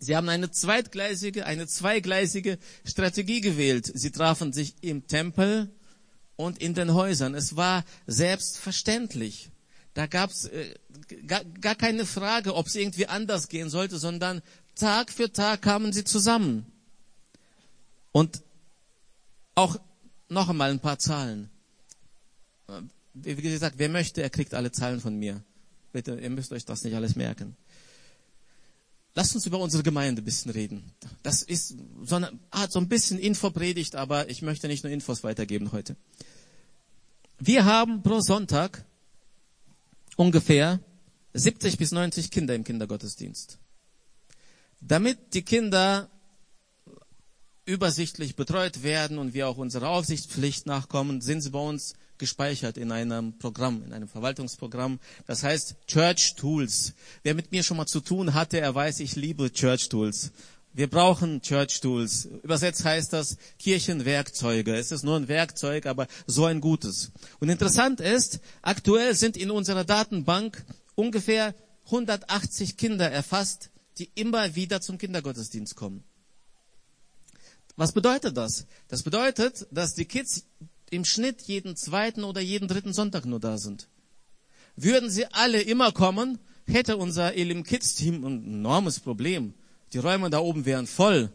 Sie 0.00 0.16
haben 0.16 0.28
eine 0.28 0.50
zweitgleisige, 0.50 1.46
eine 1.46 1.68
zweigleisige 1.68 2.58
Strategie 2.84 3.40
gewählt. 3.40 3.88
Sie 3.94 4.10
trafen 4.10 4.52
sich 4.52 4.74
im 4.80 5.06
Tempel 5.06 5.72
und 6.34 6.60
in 6.60 6.74
den 6.74 6.92
Häusern. 6.92 7.36
Es 7.36 7.54
war 7.54 7.84
selbstverständlich. 8.08 9.52
Da 9.92 10.08
gab's 10.08 10.46
äh, 10.46 10.74
gar, 11.28 11.44
gar 11.44 11.76
keine 11.76 12.04
Frage, 12.04 12.56
ob 12.56 12.66
es 12.66 12.74
irgendwie 12.74 13.06
anders 13.06 13.46
gehen 13.46 13.70
sollte, 13.70 13.98
sondern 13.98 14.42
Tag 14.74 15.12
für 15.12 15.32
Tag 15.32 15.62
kamen 15.62 15.92
sie 15.92 16.02
zusammen. 16.02 16.66
Und 18.10 18.42
auch 19.54 19.78
noch 20.28 20.48
einmal 20.48 20.70
ein 20.70 20.80
paar 20.80 20.98
Zahlen. 20.98 21.50
Wie 23.14 23.34
gesagt, 23.34 23.78
wer 23.78 23.88
möchte, 23.88 24.22
er 24.22 24.30
kriegt 24.30 24.54
alle 24.54 24.72
Zahlen 24.72 25.00
von 25.00 25.16
mir. 25.16 25.42
Bitte, 25.92 26.18
ihr 26.18 26.30
müsst 26.30 26.52
euch 26.52 26.64
das 26.64 26.82
nicht 26.82 26.94
alles 26.94 27.14
merken. 27.14 27.56
Lasst 29.14 29.34
uns 29.36 29.46
über 29.46 29.60
unsere 29.60 29.84
Gemeinde 29.84 30.22
ein 30.22 30.24
bisschen 30.24 30.50
reden. 30.50 30.92
Das 31.22 31.42
ist 31.42 31.76
so, 32.02 32.16
eine, 32.16 32.32
ah, 32.50 32.66
so 32.68 32.80
ein 32.80 32.88
bisschen 32.88 33.18
Infopredigt, 33.20 33.94
aber 33.94 34.28
ich 34.28 34.42
möchte 34.42 34.66
nicht 34.66 34.82
nur 34.82 34.92
Infos 34.92 35.22
weitergeben 35.22 35.70
heute. 35.70 35.94
Wir 37.38 37.64
haben 37.64 38.02
pro 38.02 38.20
Sonntag 38.20 38.84
ungefähr 40.16 40.80
70 41.32 41.78
bis 41.78 41.92
90 41.92 42.32
Kinder 42.32 42.54
im 42.56 42.64
Kindergottesdienst. 42.64 43.58
Damit 44.80 45.34
die 45.34 45.42
Kinder 45.42 46.10
übersichtlich 47.66 48.36
betreut 48.36 48.82
werden 48.82 49.18
und 49.18 49.34
wir 49.34 49.48
auch 49.48 49.56
unserer 49.56 49.88
Aufsichtspflicht 49.88 50.66
nachkommen, 50.66 51.20
sind 51.20 51.40
sie 51.40 51.50
bei 51.50 51.58
uns 51.58 51.94
gespeichert 52.18 52.76
in 52.76 52.92
einem 52.92 53.38
Programm, 53.38 53.82
in 53.84 53.92
einem 53.92 54.08
Verwaltungsprogramm. 54.08 55.00
Das 55.26 55.42
heißt 55.42 55.76
Church 55.86 56.34
Tools. 56.36 56.94
Wer 57.22 57.34
mit 57.34 57.52
mir 57.52 57.62
schon 57.62 57.76
mal 57.76 57.86
zu 57.86 58.00
tun 58.00 58.34
hatte, 58.34 58.60
er 58.60 58.74
weiß, 58.74 59.00
ich 59.00 59.16
liebe 59.16 59.52
Church 59.52 59.88
Tools. 59.88 60.30
Wir 60.72 60.88
brauchen 60.90 61.40
Church 61.40 61.80
Tools. 61.80 62.28
Übersetzt 62.42 62.84
heißt 62.84 63.12
das 63.12 63.36
Kirchenwerkzeuge. 63.58 64.74
Es 64.74 64.90
ist 64.90 65.04
nur 65.04 65.16
ein 65.16 65.28
Werkzeug, 65.28 65.86
aber 65.86 66.08
so 66.26 66.46
ein 66.46 66.60
gutes. 66.60 67.12
Und 67.38 67.48
interessant 67.48 68.00
ist, 68.00 68.40
aktuell 68.60 69.14
sind 69.14 69.36
in 69.36 69.50
unserer 69.50 69.84
Datenbank 69.84 70.64
ungefähr 70.96 71.54
180 71.86 72.76
Kinder 72.76 73.10
erfasst, 73.10 73.70
die 73.98 74.10
immer 74.14 74.56
wieder 74.56 74.80
zum 74.80 74.98
Kindergottesdienst 74.98 75.76
kommen. 75.76 76.02
Was 77.76 77.92
bedeutet 77.92 78.36
das? 78.36 78.66
Das 78.88 79.02
bedeutet, 79.02 79.66
dass 79.70 79.94
die 79.94 80.04
Kids 80.04 80.46
im 80.90 81.04
Schnitt 81.04 81.42
jeden 81.42 81.76
zweiten 81.76 82.24
oder 82.24 82.40
jeden 82.40 82.68
dritten 82.68 82.92
Sonntag 82.92 83.24
nur 83.24 83.40
da 83.40 83.58
sind. 83.58 83.88
Würden 84.76 85.10
sie 85.10 85.26
alle 85.26 85.60
immer 85.60 85.92
kommen, 85.92 86.38
hätte 86.66 86.96
unser 86.96 87.34
Elim 87.34 87.64
Kids 87.64 87.94
Team 87.94 88.24
ein 88.24 88.44
enormes 88.44 89.00
Problem. 89.00 89.54
Die 89.92 89.98
Räume 89.98 90.30
da 90.30 90.38
oben 90.38 90.64
wären 90.64 90.86
voll. 90.86 91.30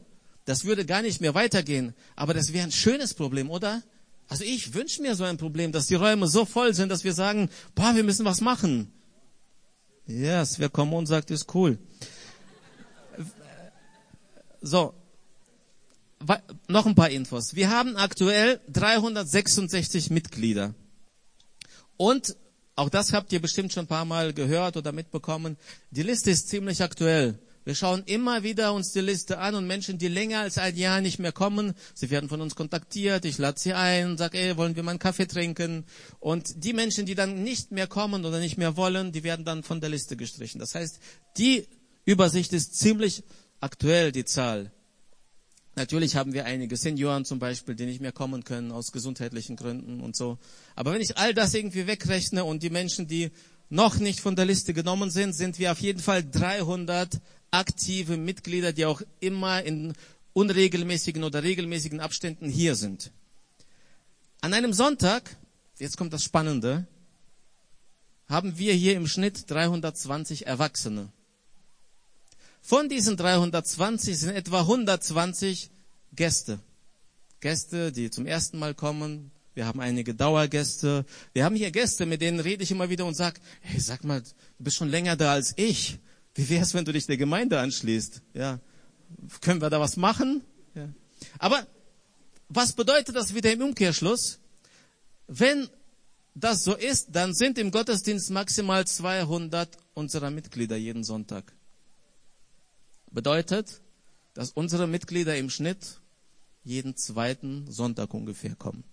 Das 0.45 0.63
würde 0.63 0.86
gar 0.86 1.02
nicht 1.02 1.21
mehr 1.21 1.36
weitergehen. 1.36 1.93
Aber 2.15 2.34
das 2.34 2.54
wäre 2.54 2.65
ein 2.65 2.71
schönes 2.71 3.13
Problem, 3.13 3.49
oder? 3.49 3.84
Also 4.28 4.43
ich 4.43 4.73
wünsche 4.73 5.02
mir 5.02 5.15
so 5.15 5.23
ein 5.23 5.38
Problem, 5.38 5.71
dass 5.71 5.88
die 5.88 5.95
Räume 5.95 6.28
so 6.28 6.45
voll 6.45 6.73
sind, 6.73 6.89
dass 6.89 7.04
wir 7.04 7.13
sagen, 7.13 7.49
boah, 7.75 7.95
wir 7.95 8.04
müssen 8.04 8.25
was 8.25 8.41
machen. 8.41 8.91
Yes, 10.08 10.60
wer 10.60 10.69
kommt 10.69 10.93
und 10.93 11.06
sagt, 11.06 11.32
ist 11.32 11.54
cool. 11.54 11.78
So, 14.62 14.93
noch 16.67 16.86
ein 16.86 16.95
paar 16.95 17.10
Infos. 17.10 17.55
Wir 17.55 17.69
haben 17.69 17.95
aktuell 17.97 18.60
366 18.71 20.10
Mitglieder. 20.10 20.73
Und 21.97 22.36
auch 22.75 22.89
das 22.89 23.12
habt 23.13 23.34
ihr 23.34 23.41
bestimmt 23.41 23.73
schon 23.73 23.86
ein 23.86 23.88
paar 23.88 24.05
Mal 24.05 24.34
gehört 24.34 24.77
oder 24.77 24.91
mitbekommen. 24.91 25.58
Die 25.91 26.03
Liste 26.03 26.32
ist 26.32 26.47
ziemlich 26.47 26.82
aktuell. 26.82 27.39
Wir 27.65 27.75
schauen 27.75 28.03
immer 28.05 28.41
wieder 28.41 28.73
uns 28.73 28.93
die 28.93 29.01
Liste 29.01 29.38
an 29.38 29.53
und 29.53 29.67
Menschen, 29.67 29.97
die 29.97 30.08
länger 30.08 30.39
als 30.39 30.58
ein 30.58 30.75
Jahr 30.75 31.01
nicht 31.01 31.19
mehr 31.19 31.34
kommen, 31.34 31.73
sie 31.93 32.10
werden 32.10 32.29
von 32.29 32.41
uns 32.41 32.55
kontaktiert, 32.55 33.25
ich 33.25 33.38
lade 33.38 33.60
sie 33.60 33.73
ein, 33.73 34.17
sag, 34.17 34.34
ey, 34.34 34.58
wollen 34.58 34.75
wir 34.75 34.84
mal 34.84 34.91
einen 34.91 34.99
Kaffee 34.99 35.27
trinken? 35.27 35.86
Und 36.19 36.63
die 36.63 36.73
Menschen, 36.73 37.05
die 37.05 37.15
dann 37.15 37.43
nicht 37.43 37.71
mehr 37.71 37.86
kommen 37.86 38.25
oder 38.25 38.39
nicht 38.39 38.58
mehr 38.58 38.77
wollen, 38.77 39.12
die 39.12 39.23
werden 39.23 39.45
dann 39.45 39.62
von 39.62 39.82
der 39.82 39.89
Liste 39.89 40.15
gestrichen. 40.15 40.60
Das 40.60 40.73
heißt, 40.73 40.99
die 41.38 41.67
Übersicht 42.05 42.53
ist 42.53 42.79
ziemlich 42.79 43.23
aktuell, 43.60 44.12
die 44.12 44.25
Zahl. 44.25 44.71
Natürlich 45.79 46.17
haben 46.17 46.33
wir 46.33 46.43
einige 46.43 46.75
Senioren 46.75 47.23
zum 47.23 47.39
Beispiel, 47.39 47.73
die 47.73 47.85
nicht 47.85 48.01
mehr 48.01 48.11
kommen 48.11 48.43
können 48.43 48.73
aus 48.73 48.91
gesundheitlichen 48.91 49.55
Gründen 49.55 50.01
und 50.01 50.13
so. 50.13 50.37
Aber 50.75 50.91
wenn 50.91 50.99
ich 50.99 51.17
all 51.17 51.33
das 51.33 51.53
irgendwie 51.53 51.87
wegrechne 51.87 52.43
und 52.43 52.63
die 52.63 52.69
Menschen, 52.69 53.07
die 53.07 53.31
noch 53.69 53.97
nicht 53.97 54.19
von 54.19 54.35
der 54.35 54.43
Liste 54.43 54.73
genommen 54.73 55.09
sind, 55.09 55.31
sind 55.31 55.57
wir 55.57 55.71
auf 55.71 55.79
jeden 55.79 56.01
Fall 56.01 56.21
300 56.21 57.21
aktive 57.51 58.17
Mitglieder, 58.17 58.73
die 58.73 58.85
auch 58.85 59.01
immer 59.21 59.63
in 59.63 59.93
unregelmäßigen 60.33 61.23
oder 61.23 61.43
regelmäßigen 61.43 62.01
Abständen 62.01 62.49
hier 62.49 62.75
sind. 62.75 63.13
An 64.41 64.53
einem 64.53 64.73
Sonntag, 64.73 65.37
jetzt 65.77 65.95
kommt 65.95 66.11
das 66.11 66.25
Spannende, 66.25 66.87
haben 68.27 68.57
wir 68.57 68.73
hier 68.73 68.97
im 68.97 69.07
Schnitt 69.07 69.49
320 69.49 70.45
Erwachsene. 70.45 71.07
Von 72.61 72.89
diesen 72.89 73.17
320 73.17 74.17
sind 74.17 74.31
etwa 74.31 74.61
120 74.61 75.69
Gäste. 76.13 76.59
Gäste, 77.39 77.91
die 77.91 78.09
zum 78.09 78.25
ersten 78.25 78.59
Mal 78.59 78.73
kommen. 78.73 79.31
Wir 79.53 79.65
haben 79.65 79.79
einige 79.79 80.13
Dauergäste. 80.13 81.05
Wir 81.33 81.45
haben 81.45 81.55
hier 81.55 81.71
Gäste, 81.71 82.05
mit 82.05 82.21
denen 82.21 82.39
rede 82.39 82.63
ich 82.63 82.71
immer 82.71 82.89
wieder 82.89 83.05
und 83.05 83.15
sag, 83.15 83.39
hey, 83.61 83.79
sag 83.79 84.03
mal, 84.03 84.21
du 84.21 84.63
bist 84.63 84.77
schon 84.77 84.89
länger 84.89 85.15
da 85.15 85.33
als 85.33 85.53
ich. 85.57 85.99
Wie 86.35 86.49
wär's, 86.49 86.73
wenn 86.73 86.85
du 86.85 86.93
dich 86.93 87.07
der 87.07 87.17
Gemeinde 87.17 87.59
anschließt? 87.59 88.21
Ja. 88.33 88.59
Können 89.41 89.61
wir 89.61 89.69
da 89.69 89.79
was 89.79 89.97
machen? 89.97 90.43
Ja. 90.75 90.89
Aber 91.39 91.65
was 92.47 92.73
bedeutet 92.73 93.15
das 93.15 93.33
wieder 93.33 93.51
im 93.51 93.61
Umkehrschluss? 93.61 94.39
Wenn 95.27 95.67
das 96.35 96.63
so 96.63 96.75
ist, 96.75 97.09
dann 97.11 97.33
sind 97.33 97.57
im 97.57 97.71
Gottesdienst 97.71 98.29
maximal 98.29 98.85
200 98.85 99.69
unserer 99.93 100.29
Mitglieder 100.29 100.77
jeden 100.77 101.03
Sonntag. 101.03 101.53
Bedeutet, 103.11 103.81
dass 104.33 104.51
unsere 104.51 104.87
Mitglieder 104.87 105.37
im 105.37 105.49
Schnitt 105.49 105.99
jeden 106.63 106.95
zweiten 106.95 107.69
Sonntag 107.71 108.13
ungefähr 108.13 108.55
kommen. 108.55 108.83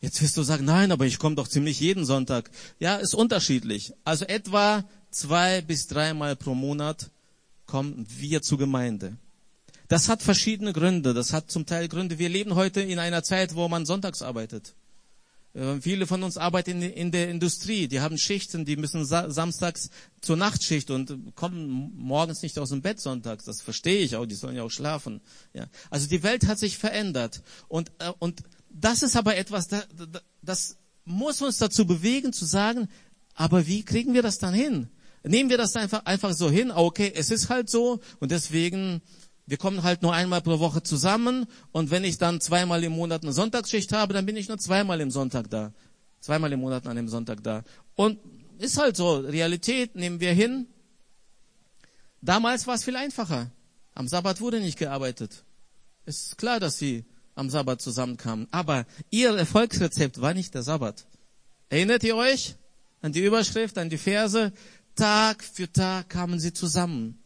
Jetzt 0.00 0.22
wirst 0.22 0.36
du 0.36 0.42
sagen, 0.42 0.64
nein, 0.64 0.92
aber 0.92 1.06
ich 1.06 1.18
komme 1.18 1.36
doch 1.36 1.48
ziemlich 1.48 1.78
jeden 1.80 2.04
Sonntag. 2.04 2.50
Ja, 2.78 2.96
ist 2.96 3.14
unterschiedlich. 3.14 3.92
Also 4.04 4.24
etwa 4.24 4.84
zwei 5.10 5.60
bis 5.60 5.88
dreimal 5.88 6.36
pro 6.36 6.54
Monat 6.54 7.10
kommen 7.66 8.06
wir 8.08 8.42
zur 8.42 8.58
Gemeinde. 8.58 9.16
Das 9.88 10.08
hat 10.08 10.22
verschiedene 10.22 10.72
Gründe. 10.72 11.14
Das 11.14 11.32
hat 11.32 11.50
zum 11.50 11.66
Teil 11.66 11.88
Gründe. 11.88 12.18
Wir 12.18 12.28
leben 12.28 12.54
heute 12.54 12.80
in 12.80 12.98
einer 12.98 13.22
Zeit, 13.22 13.54
wo 13.54 13.68
man 13.68 13.84
sonntags 13.86 14.22
arbeitet. 14.22 14.74
Äh, 15.54 15.80
viele 15.80 16.06
von 16.06 16.22
uns 16.22 16.36
arbeiten 16.36 16.82
in 16.82 17.10
der 17.10 17.28
Industrie, 17.28 17.88
die 17.88 18.00
haben 18.00 18.18
Schichten, 18.18 18.64
die 18.64 18.76
müssen 18.76 19.04
samstags 19.04 19.90
zur 20.20 20.36
Nachtschicht 20.36 20.90
und 20.90 21.34
kommen 21.34 21.92
morgens 21.96 22.42
nicht 22.42 22.58
aus 22.58 22.70
dem 22.70 22.82
Bett 22.82 23.00
sonntags. 23.00 23.44
Das 23.44 23.60
verstehe 23.60 24.02
ich 24.02 24.16
auch, 24.16 24.26
die 24.26 24.34
sollen 24.34 24.56
ja 24.56 24.62
auch 24.62 24.70
schlafen. 24.70 25.20
Ja. 25.52 25.66
Also 25.90 26.08
die 26.08 26.22
Welt 26.22 26.46
hat 26.46 26.58
sich 26.58 26.78
verändert. 26.78 27.42
Und, 27.68 27.90
äh, 27.98 28.12
und 28.18 28.42
das 28.70 29.02
ist 29.02 29.16
aber 29.16 29.36
etwas, 29.36 29.68
das, 30.42 30.76
muss 31.04 31.42
uns 31.42 31.58
dazu 31.58 31.86
bewegen 31.86 32.32
zu 32.32 32.44
sagen, 32.44 32.88
aber 33.34 33.66
wie 33.66 33.82
kriegen 33.82 34.14
wir 34.14 34.22
das 34.22 34.38
dann 34.38 34.54
hin? 34.54 34.88
Nehmen 35.22 35.50
wir 35.50 35.58
das 35.58 35.76
einfach, 35.76 36.04
einfach 36.06 36.32
so 36.32 36.50
hin, 36.50 36.70
okay, 36.70 37.12
es 37.14 37.30
ist 37.30 37.48
halt 37.50 37.68
so 37.68 38.00
und 38.20 38.30
deswegen 38.30 39.02
wir 39.50 39.56
kommen 39.56 39.82
halt 39.82 40.02
nur 40.02 40.14
einmal 40.14 40.40
pro 40.42 40.60
Woche 40.60 40.80
zusammen 40.80 41.44
und 41.72 41.90
wenn 41.90 42.04
ich 42.04 42.18
dann 42.18 42.40
zweimal 42.40 42.84
im 42.84 42.92
Monat 42.92 43.24
eine 43.24 43.32
Sonntagsschicht 43.32 43.92
habe, 43.92 44.14
dann 44.14 44.24
bin 44.24 44.36
ich 44.36 44.46
nur 44.46 44.58
zweimal 44.58 45.00
im 45.00 45.10
Sonntag 45.10 45.50
da. 45.50 45.72
Zweimal 46.20 46.52
im 46.52 46.60
Monat 46.60 46.86
an 46.86 46.94
dem 46.94 47.08
Sonntag 47.08 47.42
da. 47.42 47.64
Und 47.96 48.20
ist 48.58 48.78
halt 48.78 48.96
so, 48.96 49.16
Realität 49.16 49.96
nehmen 49.96 50.20
wir 50.20 50.32
hin. 50.32 50.68
Damals 52.22 52.68
war 52.68 52.76
es 52.76 52.84
viel 52.84 52.94
einfacher. 52.94 53.50
Am 53.92 54.06
Sabbat 54.06 54.40
wurde 54.40 54.60
nicht 54.60 54.78
gearbeitet. 54.78 55.42
ist 56.06 56.38
klar, 56.38 56.60
dass 56.60 56.78
sie 56.78 57.04
am 57.34 57.50
Sabbat 57.50 57.82
zusammenkamen. 57.82 58.46
Aber 58.52 58.86
ihr 59.10 59.36
Erfolgsrezept 59.36 60.20
war 60.20 60.32
nicht 60.32 60.54
der 60.54 60.62
Sabbat. 60.62 61.06
Erinnert 61.70 62.04
ihr 62.04 62.14
euch 62.14 62.54
an 63.02 63.10
die 63.10 63.24
Überschrift, 63.24 63.78
an 63.78 63.90
die 63.90 63.98
Verse? 63.98 64.52
Tag 64.94 65.42
für 65.42 65.72
Tag 65.72 66.08
kamen 66.08 66.38
sie 66.38 66.52
zusammen. 66.52 67.19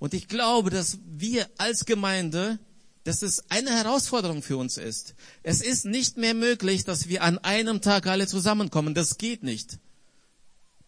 Und 0.00 0.14
ich 0.14 0.26
glaube, 0.28 0.70
dass 0.70 0.98
wir 1.06 1.48
als 1.58 1.84
Gemeinde, 1.84 2.58
dass 3.04 3.22
es 3.22 3.50
eine 3.50 3.70
Herausforderung 3.70 4.42
für 4.42 4.56
uns 4.56 4.78
ist. 4.78 5.14
Es 5.42 5.60
ist 5.60 5.84
nicht 5.84 6.16
mehr 6.16 6.34
möglich, 6.34 6.84
dass 6.84 7.08
wir 7.08 7.22
an 7.22 7.38
einem 7.38 7.82
Tag 7.82 8.06
alle 8.06 8.26
zusammenkommen. 8.26 8.94
Das 8.94 9.18
geht 9.18 9.42
nicht. 9.42 9.78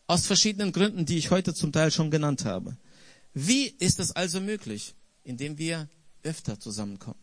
Aus 0.07 0.27
verschiedenen 0.27 0.73
Gründen, 0.73 1.05
die 1.05 1.19
ich 1.19 1.31
heute 1.31 1.55
zum 1.55 1.73
Teil 1.73 1.91
schon 1.91 2.11
genannt 2.11 2.47
habe. 2.47 2.77
Wie 3.35 3.67
ist 3.67 4.01
es 4.01 4.13
also 4.13 4.41
möglich? 4.41 4.95
Indem 5.25 5.59
wir 5.59 5.89
öfter 6.23 6.59
zusammenkommen. 6.59 7.21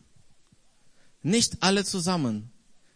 Nicht 1.24 1.58
alle 1.62 1.84
zusammen. 1.84 2.52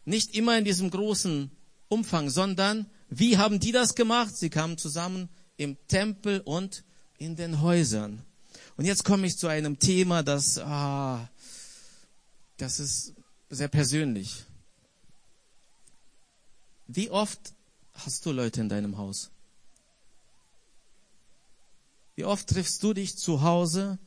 Nicht 0.05 0.35
immer 0.35 0.57
in 0.57 0.65
diesem 0.65 0.91
großen 0.91 1.49
Umfang, 1.87 2.29
sondern 2.29 2.85
wie 3.09 3.37
haben 3.37 3.59
die 3.59 3.71
das 3.71 3.95
gemacht? 3.95 4.37
Sie 4.37 4.51
kamen 4.51 4.77
zusammen 4.77 5.29
im 5.57 5.77
Tempel 5.87 6.41
und 6.41 6.83
in 7.17 7.35
den 7.35 7.61
Häusern. 7.61 8.23
Und 8.75 8.85
jetzt 8.85 9.03
komme 9.03 9.27
ich 9.27 9.37
zu 9.37 9.47
einem 9.47 9.77
Thema, 9.77 10.23
das, 10.23 10.57
ah, 10.57 11.29
das 12.57 12.79
ist 12.79 13.13
sehr 13.49 13.67
persönlich. 13.67 14.45
Wie 16.87 17.09
oft 17.09 17.53
hast 17.93 18.25
du 18.25 18.31
Leute 18.31 18.61
in 18.61 18.69
deinem 18.69 18.97
Haus? 18.97 19.29
Wie 22.15 22.25
oft 22.25 22.47
triffst 22.47 22.81
du 22.83 22.93
dich 22.93 23.17
zu 23.17 23.41
Hause 23.41 23.99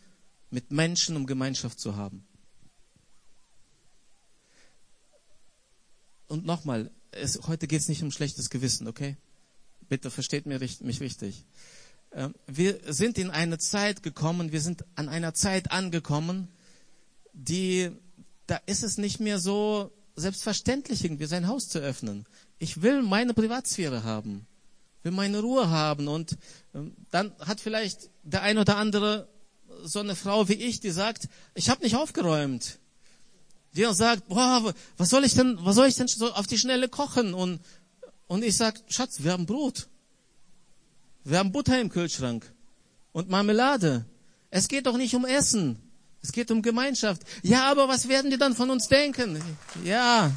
mit 0.50 0.70
Menschen, 0.70 1.16
um 1.16 1.26
Gemeinschaft 1.26 1.78
zu 1.80 1.96
haben? 1.96 2.26
Und 6.28 6.44
nochmal, 6.44 6.90
heute 7.46 7.66
geht 7.66 7.80
es 7.80 7.88
nicht 7.88 8.02
um 8.02 8.10
schlechtes 8.10 8.50
Gewissen, 8.50 8.88
okay? 8.88 9.16
Bitte 9.88 10.10
versteht 10.10 10.46
mich 10.46 11.00
richtig. 11.00 11.44
Ähm, 12.16 12.34
wir 12.46 12.80
sind 12.88 13.18
in 13.18 13.30
eine 13.30 13.58
Zeit 13.58 14.02
gekommen, 14.02 14.50
wir 14.50 14.62
sind 14.62 14.84
an 14.94 15.08
einer 15.08 15.34
Zeit 15.34 15.70
angekommen, 15.70 16.48
die, 17.34 17.90
da 18.46 18.58
ist 18.64 18.82
es 18.82 18.96
nicht 18.96 19.20
mehr 19.20 19.38
so 19.38 19.92
selbstverständlich, 20.16 21.04
irgendwie 21.04 21.26
sein 21.26 21.46
Haus 21.46 21.68
zu 21.68 21.78
öffnen. 21.78 22.24
Ich 22.58 22.80
will 22.80 23.02
meine 23.02 23.34
Privatsphäre 23.34 24.02
haben, 24.02 24.46
will 25.02 25.12
meine 25.12 25.40
Ruhe 25.40 25.68
haben 25.68 26.08
und 26.08 26.38
ähm, 26.74 26.96
dann 27.10 27.32
hat 27.38 27.60
vielleicht 27.60 28.08
der 28.22 28.42
ein 28.42 28.56
oder 28.56 28.78
andere 28.78 29.28
so 29.84 30.00
eine 30.00 30.16
Frau 30.16 30.48
wie 30.48 30.54
ich, 30.54 30.80
die 30.80 30.90
sagt, 30.90 31.28
ich 31.54 31.68
habe 31.68 31.84
nicht 31.84 31.96
aufgeräumt. 31.96 32.78
Die 33.74 33.84
sagt, 33.92 34.28
boah, 34.28 34.72
was 34.96 35.10
soll 35.10 35.24
ich 35.24 35.34
denn, 35.34 35.58
was 35.60 35.76
soll 35.76 35.86
ich 35.86 35.96
denn 35.96 36.08
so 36.08 36.32
auf 36.32 36.46
die 36.46 36.56
Schnelle 36.56 36.88
kochen? 36.88 37.34
Und, 37.34 37.60
und 38.26 38.42
ich 38.42 38.56
sag, 38.56 38.82
Schatz, 38.88 39.22
wir 39.22 39.32
haben 39.32 39.44
Brot. 39.44 39.88
Wir 41.26 41.38
haben 41.38 41.50
Butter 41.50 41.80
im 41.80 41.88
Kühlschrank 41.88 42.48
und 43.10 43.28
Marmelade. 43.28 44.04
Es 44.48 44.68
geht 44.68 44.86
doch 44.86 44.96
nicht 44.96 45.12
um 45.12 45.24
Essen. 45.24 45.76
Es 46.22 46.30
geht 46.30 46.52
um 46.52 46.62
Gemeinschaft. 46.62 47.22
Ja, 47.42 47.68
aber 47.68 47.88
was 47.88 48.06
werden 48.06 48.30
die 48.30 48.38
dann 48.38 48.54
von 48.54 48.70
uns 48.70 48.86
denken? 48.86 49.42
Ja. 49.82 50.30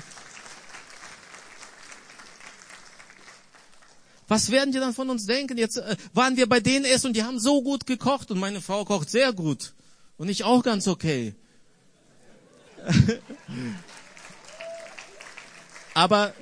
Was 4.27 4.49
werden 4.49 4.71
die 4.71 4.79
dann 4.79 4.95
von 4.95 5.11
uns 5.11 5.27
denken? 5.27 5.59
Jetzt 5.59 5.77
äh, 5.77 5.95
waren 6.13 6.37
wir 6.37 6.49
bei 6.49 6.59
denen 6.59 6.85
essen 6.85 7.07
und 7.07 7.13
die 7.15 7.23
haben 7.23 7.39
so 7.39 7.61
gut 7.61 7.85
gekocht 7.85 8.31
und 8.31 8.39
meine 8.39 8.59
Frau 8.59 8.83
kocht 8.83 9.11
sehr 9.11 9.31
gut 9.31 9.73
und 10.17 10.27
ich 10.27 10.43
auch 10.43 10.63
ganz 10.63 10.87
okay. 10.87 11.35
aber, 15.93 16.33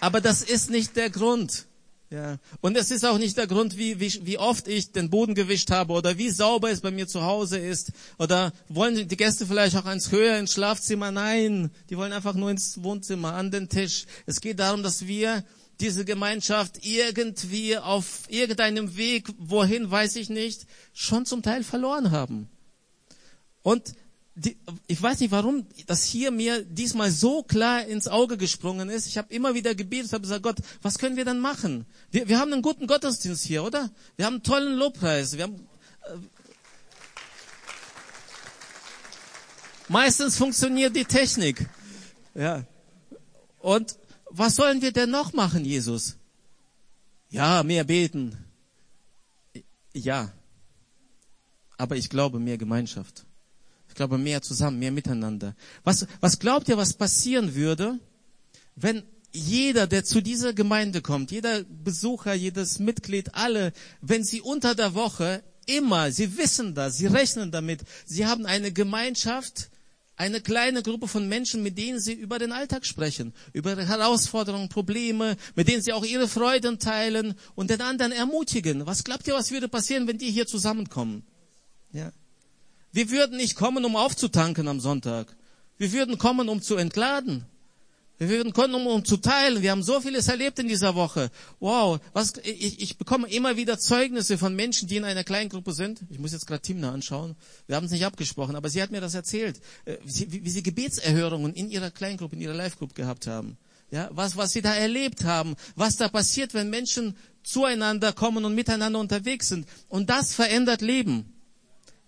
aber 0.00 0.20
das 0.20 0.42
ist 0.42 0.70
nicht 0.70 0.96
der 0.96 1.10
Grund. 1.10 1.66
Ja. 2.12 2.36
Und 2.60 2.76
es 2.76 2.90
ist 2.90 3.06
auch 3.06 3.16
nicht 3.16 3.38
der 3.38 3.46
Grund, 3.46 3.78
wie, 3.78 3.98
wie, 3.98 4.26
wie 4.26 4.36
oft 4.36 4.68
ich 4.68 4.92
den 4.92 5.08
Boden 5.08 5.34
gewischt 5.34 5.70
habe 5.70 5.94
oder 5.94 6.18
wie 6.18 6.28
sauber 6.28 6.70
es 6.70 6.82
bei 6.82 6.90
mir 6.90 7.08
zu 7.08 7.22
Hause 7.22 7.56
ist. 7.56 7.90
Oder 8.18 8.52
wollen 8.68 9.08
die 9.08 9.16
Gäste 9.16 9.46
vielleicht 9.46 9.76
auch 9.76 9.86
ans 9.86 10.12
Höher, 10.12 10.38
ins 10.38 10.52
Schlafzimmer? 10.52 11.10
Nein, 11.10 11.70
die 11.88 11.96
wollen 11.96 12.12
einfach 12.12 12.34
nur 12.34 12.50
ins 12.50 12.82
Wohnzimmer, 12.82 13.32
an 13.32 13.50
den 13.50 13.70
Tisch. 13.70 14.04
Es 14.26 14.42
geht 14.42 14.58
darum, 14.58 14.82
dass 14.82 15.06
wir 15.06 15.42
diese 15.80 16.04
Gemeinschaft 16.04 16.84
irgendwie 16.84 17.78
auf 17.78 18.24
irgendeinem 18.28 18.94
Weg, 18.98 19.28
wohin 19.38 19.90
weiß 19.90 20.16
ich 20.16 20.28
nicht, 20.28 20.66
schon 20.92 21.24
zum 21.24 21.42
Teil 21.42 21.64
verloren 21.64 22.10
haben. 22.10 22.50
Und 23.62 23.94
die, 24.34 24.56
ich 24.86 25.00
weiß 25.00 25.20
nicht, 25.20 25.30
warum 25.30 25.66
das 25.86 26.04
hier 26.04 26.30
mir 26.30 26.64
diesmal 26.64 27.10
so 27.10 27.42
klar 27.42 27.84
ins 27.84 28.08
Auge 28.08 28.38
gesprungen 28.38 28.88
ist. 28.88 29.06
Ich 29.06 29.18
habe 29.18 29.32
immer 29.32 29.54
wieder 29.54 29.74
gebetet, 29.74 30.12
habe 30.12 30.22
gesagt, 30.22 30.42
Gott, 30.42 30.56
was 30.80 30.98
können 30.98 31.16
wir 31.16 31.24
dann 31.24 31.40
machen? 31.40 31.84
Wir, 32.10 32.28
wir 32.28 32.38
haben 32.38 32.52
einen 32.52 32.62
guten 32.62 32.86
Gottesdienst 32.86 33.44
hier, 33.44 33.62
oder? 33.62 33.90
Wir 34.16 34.24
haben 34.24 34.34
einen 34.34 34.42
tollen 34.42 34.76
Lobpreis. 34.76 35.36
Wir 35.36 35.44
haben, 35.44 35.56
äh, 35.56 36.16
meistens 39.88 40.36
funktioniert 40.38 40.96
die 40.96 41.04
Technik. 41.04 41.68
Ja. 42.34 42.64
Und 43.58 43.98
was 44.30 44.56
sollen 44.56 44.80
wir 44.80 44.92
denn 44.92 45.10
noch 45.10 45.34
machen, 45.34 45.66
Jesus? 45.66 46.16
Ja, 47.28 47.62
mehr 47.62 47.84
beten. 47.84 48.36
Ja. 49.92 50.32
Aber 51.76 51.96
ich 51.96 52.08
glaube, 52.08 52.38
mehr 52.38 52.56
Gemeinschaft. 52.56 53.26
Glaube, 54.02 54.18
mehr 54.18 54.42
zusammen, 54.42 54.80
mehr 54.80 54.90
miteinander. 54.90 55.54
Was, 55.84 56.08
was 56.20 56.40
glaubt 56.40 56.68
ihr, 56.68 56.76
was 56.76 56.92
passieren 56.92 57.54
würde, 57.54 58.00
wenn 58.74 59.04
jeder, 59.30 59.86
der 59.86 60.02
zu 60.04 60.20
dieser 60.20 60.52
Gemeinde 60.52 61.02
kommt, 61.02 61.30
jeder 61.30 61.62
Besucher, 61.62 62.34
jedes 62.34 62.80
Mitglied, 62.80 63.32
alle, 63.36 63.72
wenn 64.00 64.24
sie 64.24 64.40
unter 64.40 64.74
der 64.74 64.94
Woche 64.94 65.44
immer, 65.66 66.10
sie 66.10 66.36
wissen 66.36 66.74
das, 66.74 66.96
sie 66.96 67.06
rechnen 67.06 67.52
damit, 67.52 67.82
sie 68.04 68.26
haben 68.26 68.44
eine 68.44 68.72
Gemeinschaft, 68.72 69.70
eine 70.16 70.40
kleine 70.40 70.82
Gruppe 70.82 71.06
von 71.06 71.28
Menschen, 71.28 71.62
mit 71.62 71.78
denen 71.78 72.00
sie 72.00 72.14
über 72.14 72.40
den 72.40 72.50
Alltag 72.50 72.84
sprechen, 72.84 73.32
über 73.52 73.76
Herausforderungen, 73.76 74.68
Probleme, 74.68 75.36
mit 75.54 75.68
denen 75.68 75.80
sie 75.80 75.92
auch 75.92 76.04
ihre 76.04 76.26
Freuden 76.26 76.80
teilen 76.80 77.36
und 77.54 77.70
den 77.70 77.82
anderen 77.82 78.10
ermutigen. 78.10 78.84
Was 78.84 79.04
glaubt 79.04 79.28
ihr, 79.28 79.34
was 79.34 79.52
würde 79.52 79.68
passieren, 79.68 80.08
wenn 80.08 80.18
die 80.18 80.32
hier 80.32 80.48
zusammenkommen? 80.48 81.22
Ja. 81.92 82.10
Wir 82.92 83.10
würden 83.10 83.38
nicht 83.38 83.56
kommen, 83.56 83.84
um 83.84 83.96
aufzutanken 83.96 84.68
am 84.68 84.80
Sonntag. 84.80 85.34
Wir 85.78 85.92
würden 85.92 86.18
kommen, 86.18 86.48
um 86.48 86.60
zu 86.60 86.76
entladen. 86.76 87.46
Wir 88.18 88.28
würden 88.28 88.52
kommen, 88.52 88.74
um, 88.74 88.86
um 88.86 89.04
zu 89.04 89.16
teilen. 89.16 89.62
Wir 89.62 89.72
haben 89.72 89.82
so 89.82 90.00
vieles 90.00 90.28
erlebt 90.28 90.58
in 90.60 90.68
dieser 90.68 90.94
Woche. 90.94 91.30
Wow, 91.58 91.98
was, 92.12 92.34
ich, 92.44 92.80
ich 92.80 92.96
bekomme 92.96 93.28
immer 93.28 93.56
wieder 93.56 93.80
Zeugnisse 93.80 94.38
von 94.38 94.54
Menschen, 94.54 94.86
die 94.86 94.96
in 94.96 95.04
einer 95.04 95.24
Kleingruppe 95.24 95.72
sind. 95.72 96.02
Ich 96.08 96.20
muss 96.20 96.30
jetzt 96.30 96.46
gerade 96.46 96.62
Timna 96.62 96.92
anschauen. 96.92 97.34
Wir 97.66 97.74
haben 97.74 97.86
es 97.86 97.90
nicht 97.90 98.04
abgesprochen, 98.04 98.54
aber 98.54 98.68
sie 98.68 98.80
hat 98.80 98.92
mir 98.92 99.00
das 99.00 99.14
erzählt, 99.14 99.60
äh, 99.86 99.96
wie, 100.04 100.44
wie 100.44 100.50
sie 100.50 100.62
Gebetserhörungen 100.62 101.52
in 101.54 101.68
ihrer 101.68 101.90
Kleingruppe, 101.90 102.36
in 102.36 102.42
ihrer 102.42 102.54
Live-Gruppe 102.54 102.94
gehabt 102.94 103.26
haben. 103.26 103.56
Ja, 103.90 104.08
was, 104.12 104.36
was 104.36 104.52
sie 104.52 104.62
da 104.62 104.72
erlebt 104.72 105.24
haben, 105.24 105.56
was 105.74 105.96
da 105.96 106.08
passiert, 106.08 106.54
wenn 106.54 106.70
Menschen 106.70 107.16
zueinander 107.42 108.12
kommen 108.12 108.44
und 108.44 108.54
miteinander 108.54 109.00
unterwegs 109.00 109.48
sind. 109.48 109.66
Und 109.88 110.10
das 110.10 110.32
verändert 110.32 110.80
Leben. 110.80 111.41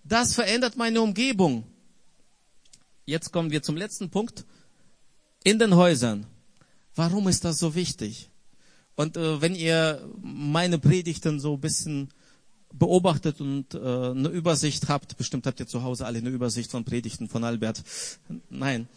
Das 0.07 0.35
verändert 0.35 0.77
meine 0.77 1.01
Umgebung. 1.01 1.63
Jetzt 3.05 3.31
kommen 3.31 3.51
wir 3.51 3.63
zum 3.63 3.75
letzten 3.75 4.09
Punkt. 4.09 4.45
In 5.43 5.59
den 5.59 5.75
Häusern. 5.75 6.27
Warum 6.95 7.27
ist 7.27 7.43
das 7.43 7.59
so 7.59 7.75
wichtig? 7.75 8.29
Und 8.95 9.17
äh, 9.17 9.41
wenn 9.41 9.55
ihr 9.55 10.07
meine 10.21 10.79
Predigten 10.79 11.39
so 11.39 11.55
ein 11.55 11.59
bisschen 11.59 12.09
beobachtet 12.71 13.41
und 13.41 13.73
äh, 13.73 13.77
eine 13.77 14.29
Übersicht 14.29 14.89
habt, 14.89 15.17
bestimmt 15.17 15.45
habt 15.47 15.59
ihr 15.59 15.67
zu 15.67 15.83
Hause 15.83 16.05
alle 16.05 16.19
eine 16.19 16.29
Übersicht 16.29 16.71
von 16.71 16.85
Predigten 16.85 17.27
von 17.27 17.43
Albert. 17.43 17.83
Nein. 18.49 18.87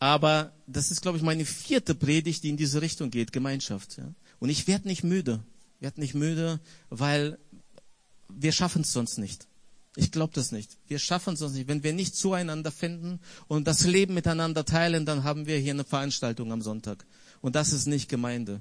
Aber 0.00 0.52
das 0.66 0.90
ist, 0.90 1.02
glaube 1.02 1.18
ich, 1.18 1.24
meine 1.24 1.44
vierte 1.44 1.94
Predigt, 1.94 2.44
die 2.44 2.50
in 2.50 2.56
diese 2.56 2.82
Richtung 2.82 3.10
geht, 3.10 3.32
Gemeinschaft. 3.32 3.96
Ja? 3.96 4.12
Und 4.38 4.50
ich 4.50 4.66
werde 4.66 4.88
nicht 4.88 5.02
müde. 5.02 5.40
Ich 5.76 5.82
werde 5.82 6.00
nicht 6.00 6.14
müde, 6.14 6.60
weil 6.90 7.38
wir 8.28 8.52
schaffen 8.52 8.82
es 8.82 8.92
sonst 8.92 9.18
nicht. 9.18 9.47
Ich 9.98 10.12
glaube 10.12 10.32
das 10.32 10.52
nicht. 10.52 10.76
Wir 10.86 11.00
schaffen 11.00 11.34
es 11.34 11.42
uns 11.42 11.54
nicht. 11.54 11.66
Wenn 11.66 11.82
wir 11.82 11.92
nicht 11.92 12.14
zueinander 12.14 12.70
finden 12.70 13.18
und 13.48 13.66
das 13.66 13.84
Leben 13.84 14.14
miteinander 14.14 14.64
teilen, 14.64 15.04
dann 15.04 15.24
haben 15.24 15.46
wir 15.48 15.58
hier 15.58 15.72
eine 15.72 15.82
Veranstaltung 15.82 16.52
am 16.52 16.62
Sonntag. 16.62 17.04
Und 17.40 17.56
das 17.56 17.72
ist 17.72 17.86
nicht 17.86 18.08
Gemeinde. 18.08 18.60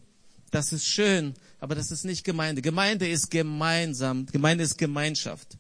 Das 0.49 0.73
ist 0.73 0.87
schön, 0.87 1.35
aber 1.59 1.75
das 1.75 1.91
ist 1.91 2.05
nicht 2.05 2.23
Gemeinde. 2.23 2.63
Gemeinde 2.63 3.07
ist 3.07 3.29
gemeinsam. 3.29 4.25
Gemeinde 4.25 4.63
ist 4.63 4.79
Gemeinschaft. 4.79 5.59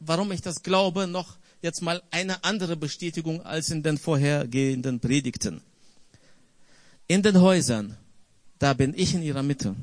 Warum 0.00 0.30
ich 0.32 0.42
das 0.42 0.62
glaube, 0.62 1.06
noch 1.06 1.38
jetzt 1.62 1.80
mal 1.80 2.02
eine 2.10 2.44
andere 2.44 2.76
Bestätigung 2.76 3.40
als 3.40 3.70
in 3.70 3.82
den 3.82 3.96
vorhergehenden 3.96 5.00
Predigten. 5.00 5.62
In 7.06 7.22
den 7.22 7.40
Häusern, 7.40 7.96
da 8.58 8.74
bin 8.74 8.92
ich 8.94 9.14
in 9.14 9.22
ihrer 9.22 9.42
Mitte. 9.42 9.76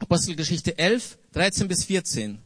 Apostelgeschichte 0.00 0.76
11, 0.76 1.18
13 1.34 1.68
bis 1.68 1.84
14. 1.84 2.40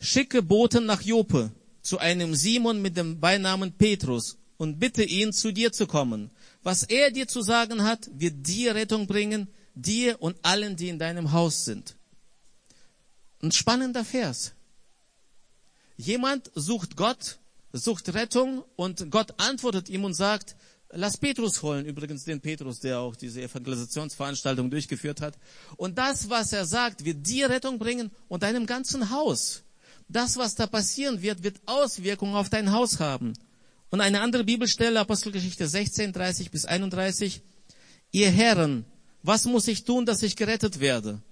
Schicke 0.00 0.42
Boten 0.42 0.86
nach 0.86 1.02
Joppe 1.02 1.52
zu 1.82 1.98
einem 1.98 2.34
Simon 2.34 2.80
mit 2.80 2.96
dem 2.96 3.20
Beinamen 3.20 3.72
Petrus 3.72 4.38
und 4.56 4.78
bitte 4.78 5.04
ihn, 5.04 5.32
zu 5.32 5.52
dir 5.52 5.72
zu 5.72 5.86
kommen. 5.86 6.30
Was 6.62 6.82
er 6.82 7.10
dir 7.10 7.28
zu 7.28 7.42
sagen 7.42 7.82
hat, 7.82 8.10
wird 8.12 8.46
dir 8.46 8.74
Rettung 8.74 9.06
bringen, 9.06 9.48
dir 9.74 10.20
und 10.20 10.38
allen, 10.42 10.76
die 10.76 10.88
in 10.88 10.98
deinem 10.98 11.32
Haus 11.32 11.64
sind. 11.64 11.96
Ein 13.42 13.52
spannender 13.52 14.04
Vers. 14.04 14.52
Jemand 15.96 16.50
sucht 16.54 16.96
Gott, 16.96 17.38
sucht 17.72 18.12
Rettung 18.14 18.64
und 18.76 19.10
Gott 19.10 19.34
antwortet 19.38 19.90
ihm 19.90 20.04
und 20.04 20.14
sagt, 20.14 20.56
lass 20.90 21.18
Petrus 21.18 21.62
holen, 21.62 21.84
übrigens 21.84 22.24
den 22.24 22.40
Petrus, 22.40 22.80
der 22.80 23.00
auch 23.00 23.16
diese 23.16 23.42
Evangelisationsveranstaltung 23.42 24.70
durchgeführt 24.70 25.20
hat. 25.20 25.38
Und 25.76 25.98
das, 25.98 26.30
was 26.30 26.52
er 26.52 26.64
sagt, 26.64 27.04
wird 27.04 27.26
dir 27.26 27.50
Rettung 27.50 27.78
bringen 27.78 28.10
und 28.28 28.42
deinem 28.42 28.66
ganzen 28.66 29.10
Haus. 29.10 29.62
Das, 30.10 30.36
was 30.36 30.56
da 30.56 30.66
passieren 30.66 31.22
wird, 31.22 31.44
wird 31.44 31.60
Auswirkungen 31.66 32.34
auf 32.34 32.50
dein 32.50 32.72
Haus 32.72 32.98
haben. 32.98 33.32
Und 33.90 34.00
eine 34.00 34.20
andere 34.20 34.42
Bibelstelle, 34.42 34.98
Apostelgeschichte 34.98 35.68
16, 35.68 36.12
30 36.12 36.50
bis 36.50 36.64
31. 36.64 37.42
Ihr 38.10 38.30
Herren, 38.30 38.84
was 39.22 39.44
muss 39.44 39.68
ich 39.68 39.84
tun, 39.84 40.06
dass 40.06 40.24
ich 40.24 40.34
gerettet 40.34 40.80
werde? 40.80 41.22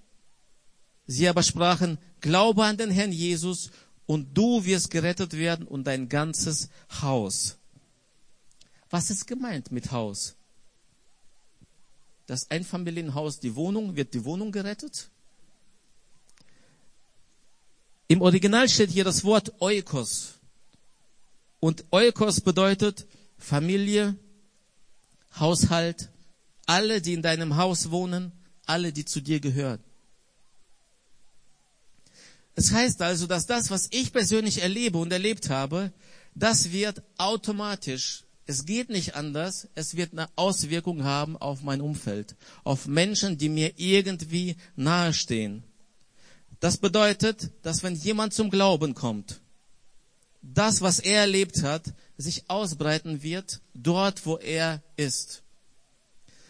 Sie 1.07 1.27
aber 1.27 1.43
sprachen, 1.43 1.97
glaube 2.21 2.63
an 2.63 2.77
den 2.77 2.89
Herrn 2.89 3.11
Jesus 3.11 3.69
und 4.05 4.37
du 4.37 4.63
wirst 4.63 4.91
gerettet 4.91 5.33
werden 5.33 5.67
und 5.67 5.85
dein 5.85 6.07
ganzes 6.07 6.69
Haus. 7.01 7.57
Was 8.89 9.09
ist 9.09 9.27
gemeint 9.27 9.73
mit 9.73 9.91
Haus? 9.91 10.35
Das 12.27 12.49
Einfamilienhaus, 12.49 13.41
die 13.41 13.55
Wohnung, 13.55 13.97
wird 13.97 14.13
die 14.13 14.23
Wohnung 14.23 14.53
gerettet? 14.53 15.09
Im 18.11 18.23
Original 18.23 18.67
steht 18.67 18.89
hier 18.89 19.03
das 19.03 19.23
Wort 19.23 19.53
Oikos. 19.61 20.39
Und 21.59 21.85
Oikos 21.91 22.41
bedeutet 22.41 23.05
Familie, 23.37 24.15
Haushalt, 25.39 26.09
alle, 26.65 27.01
die 27.01 27.13
in 27.13 27.21
deinem 27.21 27.55
Haus 27.55 27.91
wohnen, 27.91 28.31
alle, 28.65 28.91
die 28.91 29.05
zu 29.05 29.21
dir 29.21 29.39
gehören. 29.39 29.79
Es 32.55 32.71
heißt 32.71 32.99
also, 33.03 33.27
dass 33.27 33.45
das, 33.45 33.69
was 33.69 33.87
ich 33.91 34.11
persönlich 34.11 34.63
erlebe 34.63 34.97
und 34.97 35.13
erlebt 35.13 35.51
habe, 35.51 35.93
das 36.33 36.71
wird 36.71 37.03
automatisch, 37.17 38.23
es 38.47 38.65
geht 38.65 38.89
nicht 38.89 39.13
anders, 39.13 39.67
es 39.75 39.95
wird 39.95 40.13
eine 40.13 40.29
Auswirkung 40.35 41.03
haben 41.03 41.37
auf 41.37 41.61
mein 41.61 41.79
Umfeld, 41.79 42.35
auf 42.63 42.87
Menschen, 42.87 43.37
die 43.37 43.49
mir 43.49 43.73
irgendwie 43.77 44.57
nahestehen. 44.75 45.63
Das 46.59 46.77
bedeutet, 46.77 47.51
dass 47.61 47.83
wenn 47.83 47.95
jemand 47.95 48.33
zum 48.33 48.49
Glauben 48.49 48.93
kommt, 48.93 49.41
das, 50.41 50.81
was 50.81 50.99
er 50.99 51.21
erlebt 51.21 51.63
hat, 51.63 51.93
sich 52.17 52.49
ausbreiten 52.49 53.23
wird 53.23 53.61
dort, 53.73 54.25
wo 54.25 54.37
er 54.37 54.81
ist. 54.97 55.43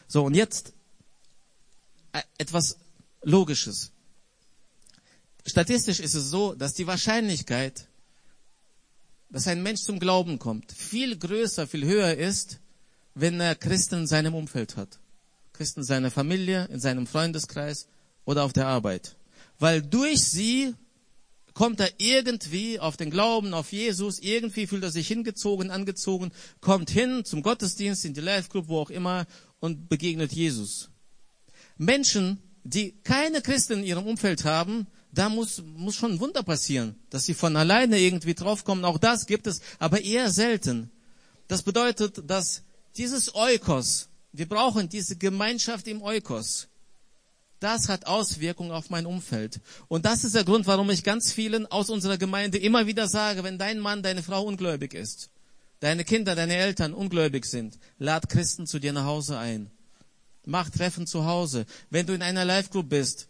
So, 0.08 0.24
und 0.26 0.34
jetzt 0.34 0.74
äh, 2.14 2.22
etwas 2.38 2.78
Logisches. 3.22 3.92
Statistisch 5.46 6.00
ist 6.00 6.16
es 6.16 6.30
so, 6.30 6.54
dass 6.54 6.74
die 6.74 6.88
Wahrscheinlichkeit, 6.88 7.88
dass 9.30 9.48
ein 9.48 9.62
Mensch 9.62 9.82
zum 9.82 10.00
Glauben 10.00 10.40
kommt, 10.40 10.72
viel 10.72 11.18
größer, 11.18 11.68
viel 11.68 11.86
höher 11.86 12.16
ist, 12.16 12.60
wenn 13.14 13.40
er 13.40 13.56
Christen 13.56 14.02
in 14.02 14.08
seinem 14.08 14.36
Umfeld 14.36 14.78
hat. 14.78 15.00
Christen 15.54 15.82
in 15.82 15.86
seiner 15.86 16.12
Familie, 16.12 16.66
in 16.66 16.80
seinem 16.80 17.06
Freundeskreis 17.06 17.88
oder 18.26 18.44
auf 18.44 18.54
der 18.54 18.68
Arbeit. 18.68 19.18
Weil 19.60 19.82
durch 19.82 20.24
sie 20.24 20.74
kommt 21.54 21.82
er 21.82 21.92
irgendwie 21.98 22.80
auf 22.80 22.96
den 22.96 23.12
Glauben, 23.12 23.54
auf 23.54 23.74
Jesus, 23.74 24.20
irgendwie 24.20 24.66
fühlt 24.66 24.84
er 24.84 24.92
sich 24.92 25.08
hingezogen, 25.08 25.72
angezogen, 25.72 26.32
kommt 26.62 26.90
hin 26.90 27.26
zum 27.26 27.44
Gottesdienst, 27.44 28.06
in 28.06 28.14
die 28.14 28.22
Live-Group, 28.22 28.70
wo 28.70 28.80
auch 28.80 28.90
immer 28.90 29.28
und 29.60 29.90
begegnet 29.90 30.32
Jesus. 30.32 30.90
Menschen, 31.78 32.42
die 32.64 32.94
keine 33.04 33.42
Christen 33.42 33.80
in 33.80 33.84
ihrem 33.84 34.08
Umfeld 34.08 34.46
haben, 34.46 34.88
da 35.12 35.28
muss, 35.28 35.62
muss 35.76 35.96
schon 35.96 36.14
ein 36.14 36.20
Wunder 36.20 36.44
passieren, 36.44 36.96
dass 37.10 37.26
sie 37.26 37.34
von 37.34 37.56
alleine 37.56 38.00
irgendwie 38.00 38.36
draufkommen. 38.36 38.86
Auch 38.86 38.98
das 38.98 39.26
gibt 39.26 39.48
es, 39.48 39.62
aber 39.80 40.02
eher 40.02 40.30
selten. 40.32 40.92
Das 41.48 41.64
bedeutet, 41.64 42.22
dass 42.30 42.64
dieses 42.96 43.34
Eukos, 43.36 44.10
wir 44.32 44.48
brauchen 44.48 44.88
diese 44.88 45.16
Gemeinschaft 45.16 45.88
im 45.88 46.02
Eukos. 46.02 46.68
Das 47.60 47.90
hat 47.90 48.08
Auswirkungen 48.08 48.72
auf 48.72 48.90
mein 48.90 49.06
Umfeld. 49.06 49.60
Und 49.88 50.06
das 50.06 50.24
ist 50.24 50.36
der 50.36 50.46
Grund, 50.46 50.66
warum 50.68 50.90
ich 50.90 51.04
ganz 51.04 51.34
vielen 51.34 51.66
aus 51.68 51.90
unserer 51.90 52.18
Gemeinde 52.18 52.58
immer 52.58 52.88
wieder 52.88 53.08
sage, 53.08 53.44
wenn 53.44 53.58
dein 53.58 53.80
Mann, 53.80 54.02
deine 54.02 54.24
Frau 54.24 54.44
ungläubig 54.44 54.94
ist, 54.94 55.30
deine 55.82 56.06
Kinder, 56.06 56.36
deine 56.36 56.56
Eltern 56.56 56.94
ungläubig 56.94 57.46
sind, 57.46 57.78
lad 57.98 58.30
Christen 58.30 58.66
zu 58.66 58.80
dir 58.80 58.94
nach 58.94 59.06
Hause 59.06 59.38
ein. 59.38 59.72
Mach 60.46 60.70
Treffen 60.70 61.06
zu 61.06 61.26
Hause. 61.26 61.66
Wenn 61.90 62.08
du 62.08 62.14
in 62.14 62.22
einer 62.22 62.46
Live-Group 62.46 62.90
bist, 62.90 63.30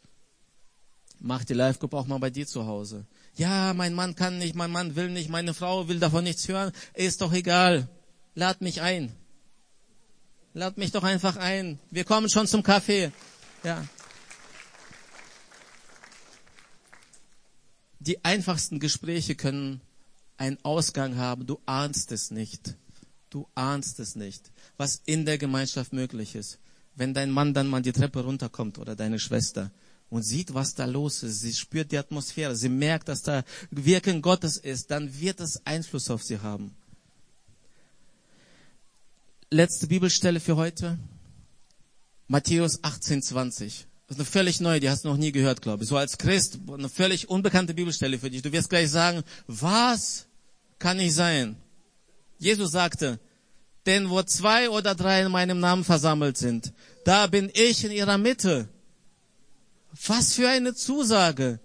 Mach 1.21 1.43
die 1.43 1.53
Live-Group 1.53 1.93
auch 1.93 2.07
mal 2.07 2.17
bei 2.17 2.29
dir 2.29 2.47
zu 2.47 2.65
Hause. 2.65 3.05
Ja, 3.35 3.73
mein 3.73 3.93
Mann 3.93 4.15
kann 4.15 4.37
nicht, 4.37 4.55
mein 4.55 4.71
Mann 4.71 4.95
will 4.95 5.09
nicht, 5.09 5.29
meine 5.29 5.53
Frau 5.53 5.89
will 5.89 5.99
davon 5.99 6.23
nichts 6.23 6.47
hören. 6.47 6.71
Ist 6.93 7.21
doch 7.21 7.33
egal. 7.33 7.89
Lad 8.35 8.61
mich 8.61 8.81
ein. 8.81 9.11
Lad 10.53 10.77
mich 10.77 10.91
doch 10.91 11.03
einfach 11.03 11.35
ein. 11.35 11.77
Wir 11.91 12.05
kommen 12.05 12.29
schon 12.29 12.47
zum 12.47 12.63
Kaffee. 12.63 13.11
Ja. 13.63 13.83
Die 17.99 18.23
einfachsten 18.23 18.79
Gespräche 18.79 19.35
können 19.35 19.81
einen 20.37 20.57
Ausgang 20.63 21.17
haben. 21.17 21.45
Du 21.45 21.59
ahnst 21.65 22.11
es 22.11 22.31
nicht. 22.31 22.75
Du 23.29 23.47
ahnst 23.53 23.99
es 23.99 24.15
nicht, 24.15 24.51
was 24.77 25.01
in 25.05 25.25
der 25.25 25.37
Gemeinschaft 25.37 25.93
möglich 25.93 26.35
ist. 26.35 26.57
Wenn 26.95 27.13
dein 27.13 27.29
Mann 27.29 27.53
dann 27.53 27.67
mal 27.67 27.81
die 27.81 27.91
Treppe 27.91 28.21
runterkommt 28.21 28.79
oder 28.79 28.95
deine 28.95 29.19
Schwester 29.19 29.71
und 30.09 30.23
sieht, 30.23 30.53
was 30.53 30.73
da 30.73 30.85
los 30.85 31.21
ist. 31.23 31.41
Sie 31.41 31.53
spürt 31.53 31.91
die 31.91 31.97
Atmosphäre. 31.97 32.55
Sie 32.55 32.69
merkt, 32.69 33.07
dass 33.07 33.21
da 33.21 33.43
Wirken 33.69 34.21
Gottes 34.21 34.57
ist. 34.57 34.89
Dann 34.89 35.19
wird 35.19 35.39
es 35.39 35.65
Einfluss 35.65 36.09
auf 36.09 36.23
sie 36.23 36.39
haben. 36.39 36.75
Letzte 39.51 39.87
Bibelstelle 39.87 40.39
für 40.39 40.55
heute. 40.55 40.97
Matthäus 42.27 42.83
18, 42.83 43.21
20. 43.21 43.87
Das 44.09 44.15
ist 44.15 44.21
eine 44.21 44.25
völlig 44.25 44.59
neue, 44.59 44.79
die 44.79 44.89
hast 44.89 45.05
du 45.05 45.09
noch 45.09 45.17
nie 45.17 45.31
gehört, 45.31 45.61
glaube 45.61 45.83
ich. 45.83 45.89
So 45.89 45.95
als 45.95 46.17
Christ, 46.17 46.57
eine 46.67 46.89
völlig 46.89 47.29
unbekannte 47.29 47.75
Bibelstelle 47.75 48.17
für 48.17 48.31
dich. 48.31 48.41
Du 48.41 48.51
wirst 48.51 48.71
gleich 48.71 48.89
sagen, 48.89 49.21
was 49.45 50.25
kann 50.79 50.99
ich 50.99 51.13
sein? 51.13 51.57
Jesus 52.39 52.71
sagte, 52.71 53.19
denn 53.85 54.09
wo 54.09 54.23
zwei 54.23 54.71
oder 54.71 54.95
drei 54.95 55.21
in 55.21 55.31
meinem 55.31 55.59
Namen 55.59 55.83
versammelt 55.83 56.37
sind, 56.37 56.73
da 57.05 57.27
bin 57.27 57.51
ich 57.53 57.85
in 57.85 57.91
ihrer 57.91 58.17
Mitte. 58.17 58.67
Was 60.07 60.33
für 60.33 60.49
eine 60.49 60.73
Zusage. 60.73 61.59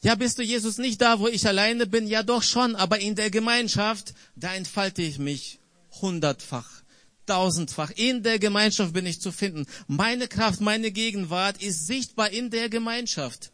Ja, 0.00 0.14
bist 0.14 0.38
du 0.38 0.42
Jesus 0.42 0.78
nicht 0.78 1.02
da, 1.02 1.18
wo 1.18 1.28
ich 1.28 1.46
alleine 1.46 1.86
bin? 1.86 2.06
Ja, 2.06 2.22
doch 2.22 2.42
schon, 2.42 2.76
aber 2.76 2.98
in 3.00 3.14
der 3.14 3.30
Gemeinschaft, 3.30 4.14
da 4.36 4.54
entfalte 4.54 5.02
ich 5.02 5.18
mich 5.18 5.58
hundertfach, 6.00 6.79
tausendfach. 7.26 7.90
In 7.92 8.22
der 8.22 8.38
Gemeinschaft 8.38 8.92
bin 8.92 9.06
ich 9.06 9.20
zu 9.20 9.32
finden. 9.32 9.66
Meine 9.86 10.28
Kraft, 10.28 10.60
meine 10.60 10.90
Gegenwart 10.90 11.62
ist 11.62 11.86
sichtbar 11.86 12.30
in 12.30 12.50
der 12.50 12.68
Gemeinschaft. 12.68 13.52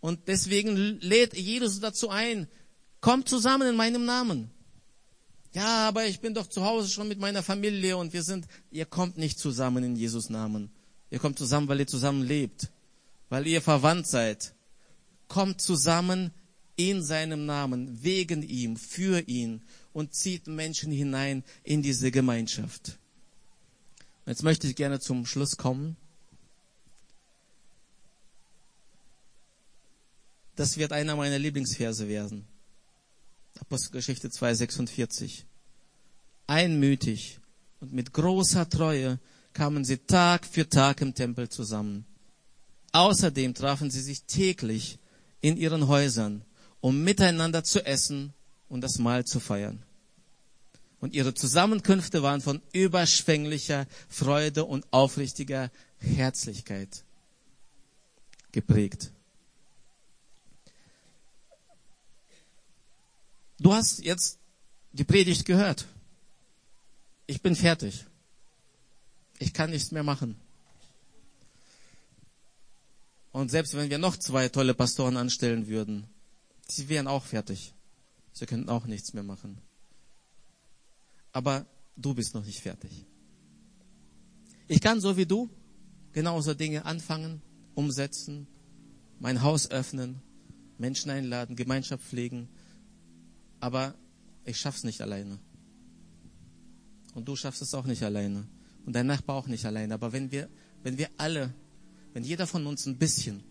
Und 0.00 0.26
deswegen 0.26 0.76
lädt 1.00 1.34
Jesus 1.34 1.80
dazu 1.80 2.10
ein, 2.10 2.48
kommt 3.00 3.28
zusammen 3.28 3.68
in 3.68 3.76
meinem 3.76 4.04
Namen. 4.04 4.50
Ja, 5.54 5.88
aber 5.88 6.06
ich 6.06 6.20
bin 6.20 6.34
doch 6.34 6.46
zu 6.46 6.64
Hause 6.64 6.88
schon 6.88 7.08
mit 7.08 7.20
meiner 7.20 7.42
Familie 7.42 7.96
und 7.96 8.12
wir 8.12 8.22
sind, 8.22 8.46
ihr 8.70 8.86
kommt 8.86 9.18
nicht 9.18 9.38
zusammen 9.38 9.84
in 9.84 9.96
Jesus 9.96 10.30
Namen. 10.30 10.70
Ihr 11.10 11.18
kommt 11.18 11.38
zusammen, 11.38 11.68
weil 11.68 11.80
ihr 11.80 11.86
zusammen 11.86 12.22
lebt 12.22 12.70
weil 13.32 13.46
ihr 13.46 13.62
verwandt 13.62 14.06
seid. 14.06 14.54
Kommt 15.26 15.62
zusammen 15.62 16.32
in 16.76 17.02
seinem 17.02 17.46
Namen, 17.46 18.02
wegen 18.04 18.42
ihm, 18.42 18.76
für 18.76 19.26
ihn 19.26 19.62
und 19.94 20.12
zieht 20.12 20.48
Menschen 20.48 20.92
hinein 20.92 21.42
in 21.62 21.80
diese 21.80 22.10
Gemeinschaft. 22.10 22.98
Jetzt 24.32 24.44
möchte 24.44 24.66
ich 24.66 24.76
gerne 24.76 24.98
zum 24.98 25.26
Schluss 25.26 25.58
kommen. 25.58 25.94
Das 30.56 30.78
wird 30.78 30.92
einer 30.92 31.16
meiner 31.16 31.38
Lieblingsverse 31.38 32.08
werden. 32.08 32.46
Apostelgeschichte 33.60 34.28
2,46. 34.28 35.42
Einmütig 36.46 37.40
und 37.80 37.92
mit 37.92 38.14
großer 38.14 38.70
Treue 38.70 39.20
kamen 39.52 39.84
sie 39.84 39.98
Tag 39.98 40.46
für 40.46 40.66
Tag 40.66 41.02
im 41.02 41.14
Tempel 41.14 41.50
zusammen. 41.50 42.06
Außerdem 42.92 43.52
trafen 43.52 43.90
sie 43.90 44.00
sich 44.00 44.22
täglich 44.22 44.98
in 45.42 45.58
ihren 45.58 45.88
Häusern, 45.88 46.42
um 46.80 47.04
miteinander 47.04 47.64
zu 47.64 47.84
essen 47.84 48.32
und 48.70 48.80
das 48.80 48.96
Mahl 48.96 49.26
zu 49.26 49.40
feiern. 49.40 49.82
Und 51.02 51.14
ihre 51.14 51.34
Zusammenkünfte 51.34 52.22
waren 52.22 52.40
von 52.40 52.62
überschwänglicher 52.72 53.88
Freude 54.08 54.64
und 54.64 54.86
aufrichtiger 54.92 55.72
Herzlichkeit 55.98 57.02
geprägt. 58.52 59.10
Du 63.58 63.74
hast 63.74 64.04
jetzt 64.04 64.38
die 64.92 65.02
Predigt 65.02 65.44
gehört. 65.44 65.86
Ich 67.26 67.42
bin 67.42 67.56
fertig. 67.56 68.06
Ich 69.40 69.52
kann 69.52 69.70
nichts 69.70 69.90
mehr 69.90 70.04
machen. 70.04 70.40
Und 73.32 73.50
selbst 73.50 73.74
wenn 73.74 73.90
wir 73.90 73.98
noch 73.98 74.16
zwei 74.16 74.48
tolle 74.48 74.74
Pastoren 74.74 75.16
anstellen 75.16 75.66
würden, 75.66 76.06
sie 76.68 76.88
wären 76.88 77.08
auch 77.08 77.24
fertig. 77.24 77.74
Sie 78.32 78.46
könnten 78.46 78.68
auch 78.68 78.84
nichts 78.84 79.14
mehr 79.14 79.24
machen. 79.24 79.58
Aber 81.32 81.66
du 81.96 82.14
bist 82.14 82.34
noch 82.34 82.44
nicht 82.44 82.60
fertig. 82.60 83.06
Ich 84.68 84.80
kann 84.80 85.00
so 85.00 85.16
wie 85.16 85.26
du 85.26 85.50
genauso 86.12 86.54
Dinge 86.54 86.84
anfangen, 86.84 87.42
umsetzen, 87.74 88.46
mein 89.18 89.42
Haus 89.42 89.70
öffnen, 89.70 90.20
Menschen 90.78 91.10
einladen, 91.10 91.56
Gemeinschaft 91.56 92.04
pflegen, 92.04 92.48
aber 93.60 93.94
ich 94.44 94.58
schaff's 94.58 94.84
nicht 94.84 95.00
alleine. 95.00 95.38
Und 97.14 97.28
du 97.28 97.36
schaffst 97.36 97.62
es 97.62 97.74
auch 97.74 97.84
nicht 97.84 98.02
alleine. 98.02 98.46
Und 98.84 98.94
dein 98.94 99.06
Nachbar 99.06 99.36
auch 99.36 99.46
nicht 99.46 99.64
alleine. 99.64 99.94
Aber 99.94 100.12
wenn 100.12 100.32
wir, 100.32 100.48
wenn 100.82 100.98
wir 100.98 101.08
alle, 101.18 101.54
wenn 102.14 102.24
jeder 102.24 102.46
von 102.46 102.66
uns 102.66 102.86
ein 102.86 102.98
bisschen 102.98 103.42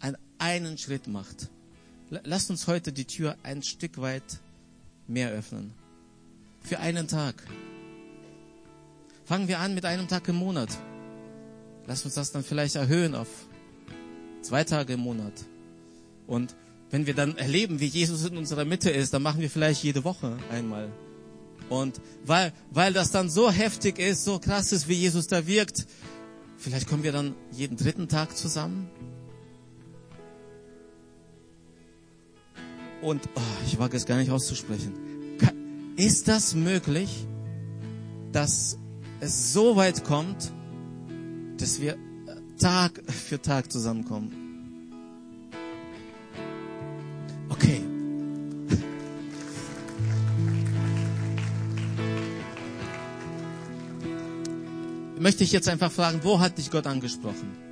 einen, 0.00 0.16
einen 0.38 0.76
Schritt 0.76 1.06
macht, 1.06 1.48
lasst 2.10 2.50
uns 2.50 2.66
heute 2.66 2.92
die 2.92 3.06
Tür 3.06 3.36
ein 3.42 3.62
Stück 3.62 3.98
weit 3.98 4.40
mehr 5.06 5.30
öffnen. 5.30 5.72
Für 6.66 6.80
einen 6.80 7.06
Tag. 7.06 7.36
Fangen 9.24 9.46
wir 9.46 9.60
an 9.60 9.76
mit 9.76 9.84
einem 9.84 10.08
Tag 10.08 10.26
im 10.26 10.34
Monat. 10.34 10.68
Lass 11.86 12.04
uns 12.04 12.14
das 12.14 12.32
dann 12.32 12.42
vielleicht 12.42 12.74
erhöhen 12.74 13.14
auf 13.14 13.28
zwei 14.42 14.64
Tage 14.64 14.94
im 14.94 15.00
Monat. 15.00 15.32
Und 16.26 16.56
wenn 16.90 17.06
wir 17.06 17.14
dann 17.14 17.38
erleben, 17.38 17.78
wie 17.78 17.86
Jesus 17.86 18.24
in 18.24 18.36
unserer 18.36 18.64
Mitte 18.64 18.90
ist, 18.90 19.14
dann 19.14 19.22
machen 19.22 19.40
wir 19.40 19.48
vielleicht 19.48 19.84
jede 19.84 20.02
Woche 20.02 20.38
einmal. 20.50 20.90
Und 21.68 22.00
weil, 22.24 22.52
weil 22.72 22.92
das 22.92 23.12
dann 23.12 23.30
so 23.30 23.48
heftig 23.48 24.00
ist, 24.00 24.24
so 24.24 24.40
krass 24.40 24.72
ist, 24.72 24.88
wie 24.88 24.94
Jesus 24.94 25.28
da 25.28 25.46
wirkt, 25.46 25.86
vielleicht 26.58 26.88
kommen 26.88 27.04
wir 27.04 27.12
dann 27.12 27.36
jeden 27.52 27.76
dritten 27.76 28.08
Tag 28.08 28.36
zusammen. 28.36 28.90
Und 33.02 33.22
oh, 33.36 33.40
ich 33.64 33.78
wage 33.78 33.96
es 33.96 34.04
gar 34.04 34.16
nicht 34.16 34.32
auszusprechen. 34.32 35.05
Ist 35.96 36.28
das 36.28 36.54
möglich, 36.54 37.26
dass 38.30 38.76
es 39.20 39.54
so 39.54 39.76
weit 39.76 40.04
kommt, 40.04 40.52
dass 41.56 41.80
wir 41.80 41.96
Tag 42.58 43.02
für 43.08 43.40
Tag 43.40 43.72
zusammenkommen? 43.72 44.30
Okay. 47.48 47.80
Möchte 55.18 55.44
ich 55.44 55.52
jetzt 55.52 55.68
einfach 55.70 55.90
fragen, 55.90 56.20
wo 56.22 56.40
hat 56.40 56.58
dich 56.58 56.70
Gott 56.70 56.86
angesprochen? 56.86 57.65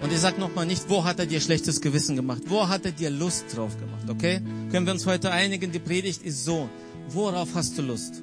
Und 0.00 0.12
ich 0.12 0.20
sag 0.20 0.38
nochmal 0.38 0.66
nicht, 0.66 0.88
wo 0.88 1.04
hat 1.04 1.18
er 1.18 1.26
dir 1.26 1.40
schlechtes 1.40 1.80
Gewissen 1.80 2.16
gemacht? 2.16 2.42
Wo 2.46 2.68
hat 2.68 2.84
er 2.84 2.92
dir 2.92 3.10
Lust 3.10 3.46
drauf 3.54 3.78
gemacht? 3.78 4.08
Okay? 4.08 4.40
Können 4.70 4.86
wir 4.86 4.92
uns 4.92 5.06
heute 5.06 5.30
einigen? 5.30 5.72
Die 5.72 5.78
Predigt 5.78 6.22
ist 6.22 6.44
so. 6.44 6.68
Worauf 7.08 7.54
hast 7.54 7.78
du 7.78 7.82
Lust? 7.82 8.22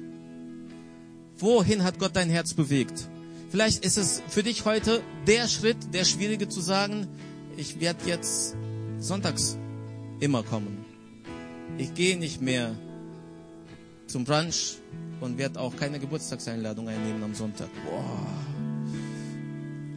Wohin 1.38 1.82
hat 1.82 1.98
Gott 1.98 2.14
dein 2.14 2.30
Herz 2.30 2.54
bewegt? 2.54 3.08
Vielleicht 3.50 3.84
ist 3.84 3.98
es 3.98 4.22
für 4.28 4.42
dich 4.42 4.64
heute 4.64 5.02
der 5.26 5.48
Schritt, 5.48 5.76
der 5.92 6.04
schwierige 6.04 6.48
zu 6.48 6.60
sagen, 6.60 7.08
ich 7.56 7.80
werde 7.80 8.00
jetzt 8.06 8.56
sonntags 8.98 9.56
immer 10.20 10.42
kommen. 10.42 10.84
Ich 11.78 11.94
gehe 11.94 12.16
nicht 12.16 12.40
mehr 12.40 12.74
zum 14.06 14.24
Brunch 14.24 14.78
und 15.20 15.38
werde 15.38 15.60
auch 15.60 15.76
keine 15.76 15.98
Geburtstagseinladung 15.98 16.88
einnehmen 16.88 17.22
am 17.22 17.34
Sonntag. 17.34 17.68
Boah. 17.84 18.53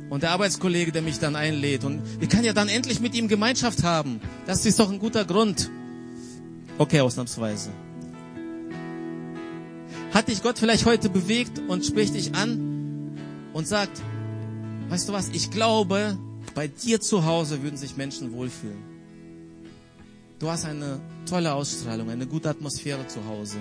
Und 0.09 0.23
der 0.23 0.31
Arbeitskollege, 0.31 0.91
der 0.91 1.01
mich 1.01 1.19
dann 1.19 1.35
einlädt. 1.35 1.83
Und 1.83 2.01
ich 2.21 2.29
kann 2.29 2.43
ja 2.43 2.53
dann 2.53 2.69
endlich 2.69 2.99
mit 3.01 3.13
ihm 3.13 3.27
Gemeinschaft 3.27 3.83
haben. 3.83 4.21
Das 4.45 4.65
ist 4.65 4.79
doch 4.79 4.91
ein 4.91 4.99
guter 4.99 5.25
Grund. 5.25 5.69
Okay, 6.77 7.01
ausnahmsweise. 7.01 7.71
Hat 10.13 10.29
dich 10.29 10.41
Gott 10.41 10.59
vielleicht 10.59 10.85
heute 10.85 11.09
bewegt 11.09 11.59
und 11.67 11.85
spricht 11.85 12.15
dich 12.15 12.35
an 12.35 13.17
und 13.53 13.67
sagt, 13.67 14.01
weißt 14.89 15.09
du 15.09 15.13
was, 15.13 15.29
ich 15.29 15.51
glaube, 15.51 16.17
bei 16.55 16.67
dir 16.67 17.01
zu 17.01 17.25
Hause 17.25 17.61
würden 17.61 17.77
sich 17.77 17.97
Menschen 17.97 18.31
wohlfühlen. 18.31 18.97
Du 20.39 20.49
hast 20.49 20.65
eine 20.65 20.99
tolle 21.27 21.53
Ausstrahlung, 21.53 22.09
eine 22.09 22.27
gute 22.27 22.49
Atmosphäre 22.49 23.07
zu 23.07 23.25
Hause. 23.25 23.57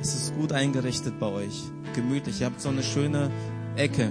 Es 0.00 0.14
ist 0.14 0.34
gut 0.34 0.52
eingerichtet 0.52 1.18
bei 1.20 1.26
euch, 1.26 1.62
gemütlich. 1.94 2.40
Ihr 2.40 2.46
habt 2.46 2.60
so 2.60 2.70
eine 2.70 2.82
schöne 2.82 3.30
Ecke, 3.76 4.10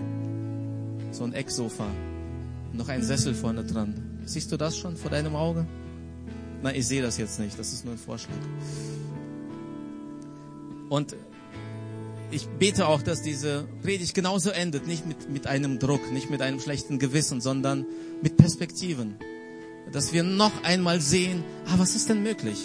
so 1.17 1.23
ein 1.23 1.33
Ecksofa, 1.33 1.87
noch 2.73 2.89
ein 2.89 3.03
Sessel 3.03 3.33
vorne 3.33 3.63
dran. 3.63 4.19
Siehst 4.25 4.51
du 4.51 4.57
das 4.57 4.77
schon 4.77 4.97
vor 4.97 5.11
deinem 5.11 5.35
Auge? 5.35 5.65
Na, 6.61 6.73
ich 6.73 6.87
sehe 6.87 7.01
das 7.01 7.17
jetzt 7.17 7.39
nicht, 7.39 7.57
das 7.57 7.73
ist 7.73 7.85
nur 7.85 7.93
ein 7.93 7.99
Vorschlag. 7.99 8.35
Und 10.89 11.15
ich 12.31 12.47
bete 12.47 12.87
auch, 12.87 13.01
dass 13.01 13.21
diese 13.21 13.67
Predigt 13.81 14.13
genauso 14.13 14.49
endet, 14.49 14.87
nicht 14.87 15.05
mit, 15.05 15.29
mit 15.29 15.47
einem 15.47 15.79
Druck, 15.79 16.11
nicht 16.11 16.29
mit 16.29 16.41
einem 16.41 16.59
schlechten 16.59 16.99
Gewissen, 16.99 17.41
sondern 17.41 17.85
mit 18.21 18.37
Perspektiven 18.37 19.15
dass 19.91 20.13
wir 20.13 20.23
noch 20.23 20.63
einmal 20.63 21.01
sehen, 21.01 21.43
ah, 21.67 21.75
was 21.77 21.95
ist 21.95 22.09
denn 22.09 22.23
möglich? 22.23 22.59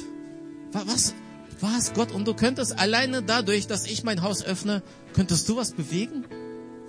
Was, 0.73 1.15
was, 1.61 1.93
Gott? 1.93 2.13
Und 2.13 2.27
du 2.27 2.35
könntest 2.35 2.79
alleine 2.79 3.23
dadurch, 3.23 3.67
dass 3.67 3.87
ich 3.87 4.05
mein 4.05 4.23
Haus 4.23 4.43
öffne, 4.45 4.83
könntest 5.13 5.49
du 5.49 5.57
was 5.57 5.73
bewegen? 5.73 6.25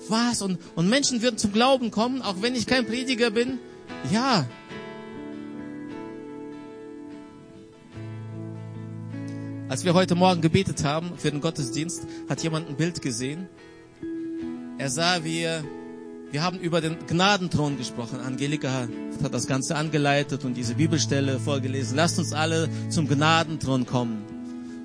Was? 0.10 0.42
Und, 0.42 0.60
und 0.76 0.90
Menschen 0.90 1.22
würden 1.22 1.38
zum 1.38 1.52
Glauben 1.52 1.92
kommen, 1.92 2.22
auch 2.22 2.42
wenn 2.42 2.56
ich 2.56 2.66
kein 2.66 2.86
Prediger 2.86 3.32
bin? 3.32 3.60
Ja. 4.12 4.46
Als 9.70 9.86
wir 9.86 9.94
heute 9.94 10.16
Morgen 10.16 10.42
gebetet 10.42 10.84
haben 10.84 11.18
für 11.18 11.32
den 11.32 11.42
Gottesdienst, 11.42 12.06
hat 12.30 12.44
jemand 12.44 12.70
ein 12.70 12.76
Bild 12.76 13.02
gesehen. 13.02 13.48
Er 14.78 14.90
sah, 14.90 15.24
wie 15.24 15.40
er 15.40 15.64
wir 16.34 16.42
haben 16.42 16.58
über 16.58 16.82
den 16.82 16.98
Gnadenthron 17.06 17.78
gesprochen. 17.78 18.20
Angelika 18.20 18.88
hat 19.22 19.34
das 19.36 19.46
Ganze 19.46 19.76
angeleitet 19.76 20.44
und 20.46 20.56
diese 20.56 20.74
Bibelstelle 20.74 21.40
vorgelesen. 21.40 21.96
Lasst 21.96 22.18
uns 22.18 22.34
alle 22.34 22.70
zum 22.90 23.08
Gnadenthron 23.08 23.86
kommen. 23.86 24.33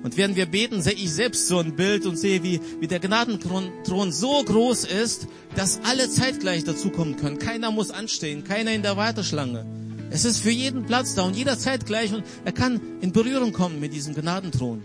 Und 0.01 0.15
während 0.15 0.37
wir 0.37 0.45
beten, 0.45 0.81
sehe 0.81 0.93
ich 0.93 1.11
selbst 1.11 1.47
so 1.47 1.59
ein 1.59 1.75
Bild 1.75 2.05
und 2.05 2.17
sehe, 2.17 2.41
wie, 2.41 2.61
wie 2.79 2.87
der 2.87 2.99
Gnadenthron 2.99 4.11
so 4.11 4.43
groß 4.43 4.85
ist, 4.85 5.27
dass 5.55 5.81
alle 5.83 6.09
zeitgleich 6.09 6.63
dazukommen 6.63 7.17
können. 7.17 7.37
Keiner 7.37 7.71
muss 7.71 7.91
anstehen, 7.91 8.45
keiner 8.45 8.71
in 8.71 8.81
der 8.81 8.95
Warteschlange. 8.95 9.65
Es 10.11 10.25
ist 10.25 10.39
für 10.39 10.51
jeden 10.51 10.85
Platz 10.85 11.15
da 11.15 11.23
und 11.23 11.35
jeder 11.35 11.57
zeitgleich 11.59 12.13
und 12.13 12.23
er 12.45 12.51
kann 12.51 12.79
in 13.01 13.11
Berührung 13.11 13.51
kommen 13.51 13.79
mit 13.79 13.93
diesem 13.93 14.15
Gnadenthron. 14.15 14.83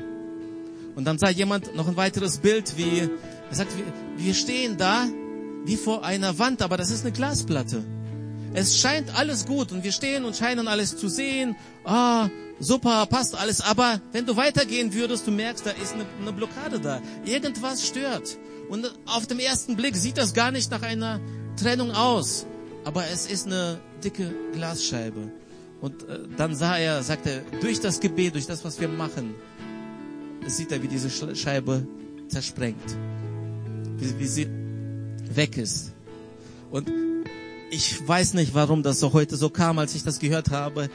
Und 0.97 1.05
dann 1.05 1.19
sah 1.19 1.31
jemand 1.31 1.75
noch 1.75 1.89
ein 1.89 1.97
weiteres 1.97 2.39
Bild, 2.39 2.77
wie 2.77 3.09
er 3.51 3.57
sagt, 3.57 3.73
wir, 4.17 4.35
stehen 4.35 4.77
da 4.77 5.07
wie 5.65 5.77
vor 5.77 6.05
einer 6.05 6.39
Wand, 6.39 6.61
aber 6.61 6.77
das 6.77 6.91
ist 6.91 7.03
eine 7.03 7.13
Glasplatte. 7.13 7.83
Es 8.53 8.79
scheint 8.79 9.17
alles 9.17 9.47
gut 9.47 9.73
und 9.73 9.83
wir 9.83 9.93
stehen 9.93 10.25
und 10.25 10.37
scheinen 10.37 10.69
alles 10.69 10.97
zu 10.97 11.09
sehen. 11.09 11.57
Ah, 11.85 12.29
super, 12.61 13.07
passt 13.07 13.35
alles. 13.35 13.61
Aber 13.61 14.01
wenn 14.13 14.27
du 14.27 14.37
weitergehen 14.37 14.93
würdest, 14.93 15.27
du 15.27 15.31
merkst, 15.31 15.67
da 15.67 15.71
ist 15.71 15.95
eine, 15.95 16.07
eine 16.21 16.33
Blockade 16.33 16.81
da. 16.81 17.01
Irgendwas 17.25 17.87
stört. 17.87 18.39
Und 18.69 18.93
auf 19.07 19.27
dem 19.27 19.39
ersten 19.39 19.77
Blick 19.77 19.97
sieht 19.97 20.19
das 20.19 20.35
gar 20.35 20.51
nicht 20.51 20.71
nach 20.71 20.83
einer 20.83 21.21
Trennung 21.57 21.91
aus. 21.93 22.47
Aber 22.85 23.07
es 23.07 23.27
ist 23.27 23.47
eine 23.47 23.81
dicke 24.03 24.35
Glasscheibe. 24.53 25.33
Und 25.81 26.09
äh, 26.09 26.21
dann 26.37 26.55
sah 26.55 26.77
er, 26.79 27.03
sagte 27.03 27.31
er, 27.31 27.61
durch 27.61 27.81
das 27.81 28.01
Gebet, 28.01 28.35
durch 28.35 28.47
das, 28.47 28.65
was 28.65 28.81
wir 28.81 28.89
machen, 28.89 29.35
sieht 30.47 30.73
er, 30.73 30.83
wie 30.83 30.89
diese 30.89 31.11
Scheibe 31.11 31.87
zersprengt. 32.29 32.97
Wie, 33.99 34.19
wie 34.19 34.27
sie 34.27 34.49
weg 35.35 35.57
ist. 35.57 35.93
Und 36.71 36.91
ich 37.71 38.07
weiß 38.07 38.35
nicht, 38.35 38.55
warum 38.55 38.83
das 38.83 39.01
so 39.01 39.13
heute 39.13 39.37
so 39.37 39.51
kam, 39.51 39.79
als 39.79 39.95
ich 39.95 40.05
das 40.05 40.19
gehört 40.19 40.51
habe. 40.51 40.91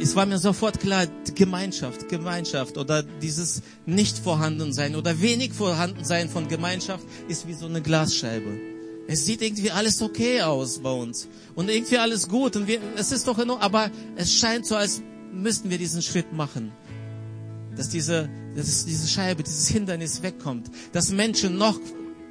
Es 0.00 0.14
war 0.14 0.26
mir 0.26 0.38
sofort 0.38 0.80
klar, 0.80 1.06
Gemeinschaft, 1.34 2.08
Gemeinschaft 2.08 2.78
oder 2.78 3.02
dieses 3.02 3.62
Nicht-Vorhandensein 3.86 4.96
oder 4.96 5.20
wenig 5.20 5.52
Vorhandensein 5.52 6.28
von 6.28 6.48
Gemeinschaft 6.48 7.04
ist 7.28 7.46
wie 7.48 7.54
so 7.54 7.66
eine 7.66 7.82
Glasscheibe. 7.82 8.58
Es 9.08 9.24
sieht 9.24 9.42
irgendwie 9.42 9.70
alles 9.70 10.02
okay 10.02 10.42
aus 10.42 10.80
bei 10.80 10.90
uns 10.90 11.28
und 11.54 11.70
irgendwie 11.70 11.98
alles 11.98 12.28
gut 12.28 12.56
und 12.56 12.66
wir, 12.66 12.80
es 12.96 13.12
ist 13.12 13.28
doch 13.28 13.38
in 13.38 13.50
aber 13.50 13.90
es 14.16 14.32
scheint 14.34 14.66
so, 14.66 14.74
als 14.76 15.00
müssten 15.32 15.70
wir 15.70 15.78
diesen 15.78 16.02
Schritt 16.02 16.32
machen 16.32 16.72
dass 17.76 17.88
diese, 17.88 18.28
dass 18.56 18.84
diese 18.86 19.06
Scheibe, 19.06 19.42
dieses 19.42 19.68
Hindernis 19.68 20.22
wegkommt, 20.22 20.70
dass 20.92 21.10
Menschen 21.10 21.58
noch 21.58 21.78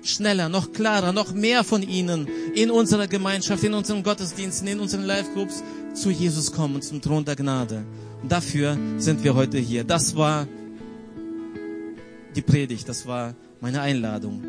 schneller, 0.03 0.49
noch 0.49 0.71
klarer, 0.71 1.11
noch 1.13 1.33
mehr 1.33 1.63
von 1.63 1.81
ihnen 1.81 2.27
in 2.53 2.69
unserer 2.69 3.07
Gemeinschaft, 3.07 3.63
in 3.63 3.73
unseren 3.73 4.03
Gottesdiensten, 4.03 4.67
in 4.67 4.79
unseren 4.79 5.03
Live-Groups 5.03 5.63
zu 5.95 6.09
Jesus 6.09 6.51
kommen, 6.51 6.81
zum 6.81 7.01
Thron 7.01 7.25
der 7.25 7.35
Gnade. 7.35 7.83
Und 8.21 8.31
dafür 8.31 8.77
sind 8.97 9.23
wir 9.23 9.35
heute 9.35 9.57
hier. 9.57 9.83
Das 9.83 10.15
war 10.15 10.47
die 12.35 12.41
Predigt, 12.41 12.87
das 12.89 13.07
war 13.07 13.33
meine 13.61 13.81
Einladung. 13.81 14.43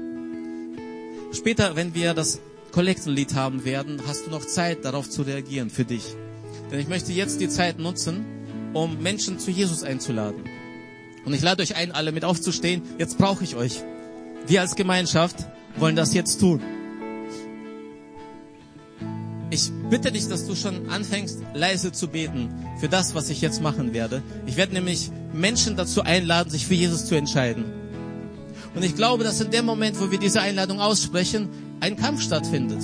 Später, 1.32 1.76
wenn 1.76 1.94
wir 1.94 2.14
das 2.14 2.40
Kollektenlied 2.72 3.34
haben 3.34 3.64
werden, 3.64 4.02
hast 4.06 4.26
du 4.26 4.30
noch 4.30 4.44
Zeit, 4.44 4.84
darauf 4.84 5.08
zu 5.08 5.22
reagieren 5.22 5.70
für 5.70 5.84
dich. 5.84 6.14
Denn 6.70 6.80
ich 6.80 6.88
möchte 6.88 7.12
jetzt 7.12 7.40
die 7.40 7.48
Zeit 7.48 7.78
nutzen, 7.78 8.24
um 8.74 9.02
Menschen 9.02 9.38
zu 9.38 9.50
Jesus 9.50 9.82
einzuladen. 9.82 10.44
Und 11.24 11.32
ich 11.32 11.42
lade 11.42 11.62
euch 11.62 11.76
ein, 11.76 11.92
alle 11.92 12.12
mit 12.12 12.24
aufzustehen. 12.24 12.82
Jetzt 12.98 13.18
brauche 13.18 13.44
ich 13.44 13.56
euch. 13.56 13.82
Wir 14.46 14.60
als 14.60 14.76
Gemeinschaft 14.76 15.46
wollen 15.76 15.96
das 15.96 16.14
jetzt 16.14 16.38
tun. 16.40 16.60
Ich 19.50 19.70
bitte 19.90 20.10
dich, 20.10 20.28
dass 20.28 20.46
du 20.46 20.56
schon 20.56 20.88
anfängst, 20.88 21.38
leise 21.54 21.92
zu 21.92 22.08
beten 22.08 22.48
für 22.80 22.88
das, 22.88 23.14
was 23.14 23.30
ich 23.30 23.40
jetzt 23.40 23.62
machen 23.62 23.92
werde. 23.94 24.22
Ich 24.46 24.56
werde 24.56 24.74
nämlich 24.74 25.10
Menschen 25.32 25.76
dazu 25.76 26.02
einladen, 26.02 26.50
sich 26.50 26.66
für 26.66 26.74
Jesus 26.74 27.06
zu 27.06 27.14
entscheiden. 27.14 27.64
Und 28.74 28.84
ich 28.84 28.96
glaube, 28.96 29.24
dass 29.24 29.40
in 29.40 29.50
dem 29.50 29.64
Moment, 29.64 30.00
wo 30.00 30.10
wir 30.10 30.18
diese 30.18 30.40
Einladung 30.40 30.80
aussprechen, 30.80 31.48
ein 31.80 31.96
Kampf 31.96 32.22
stattfindet. 32.22 32.82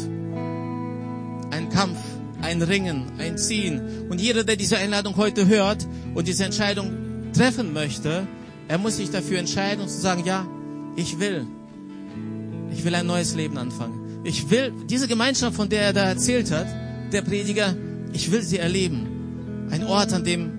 Ein 1.51 1.69
Kampf, 1.69 1.99
ein 2.41 2.63
Ringen, 2.63 3.13
ein 3.19 3.37
Ziehen. 3.37 4.09
Und 4.09 4.21
jeder, 4.21 4.45
der 4.45 4.57
diese 4.57 4.79
Einladung 4.79 5.17
heute 5.17 5.49
hört 5.49 5.87
und 6.15 6.29
diese 6.29 6.45
Entscheidung 6.45 7.33
treffen 7.35 7.73
möchte, 7.73 8.27
er 8.69 8.79
muss 8.79 8.97
sich 8.97 9.11
dafür 9.11 9.39
entscheiden 9.39 9.83
und 9.83 9.89
zu 9.89 10.01
sagen, 10.01 10.25
ja, 10.25 10.47
ich 10.97 11.19
will. 11.19 11.47
Ich 12.73 12.85
will 12.85 12.95
ein 12.95 13.07
neues 13.07 13.35
Leben 13.35 13.59
anfangen. 13.59 14.02
Ich 14.25 14.51
will 14.51 14.73
diese 14.89 15.09
Gemeinschaft, 15.09 15.57
von 15.57 15.69
der 15.69 15.83
er 15.83 15.93
da 15.93 16.05
erzählt 16.05 16.51
hat, 16.51 16.67
der 17.13 17.23
Prediger, 17.23 17.75
ich 18.13 18.31
will 18.31 18.43
sie 18.43 18.59
erleben. 18.59 19.69
Ein 19.71 19.85
Ort, 19.85 20.13
an 20.13 20.25
dem 20.25 20.53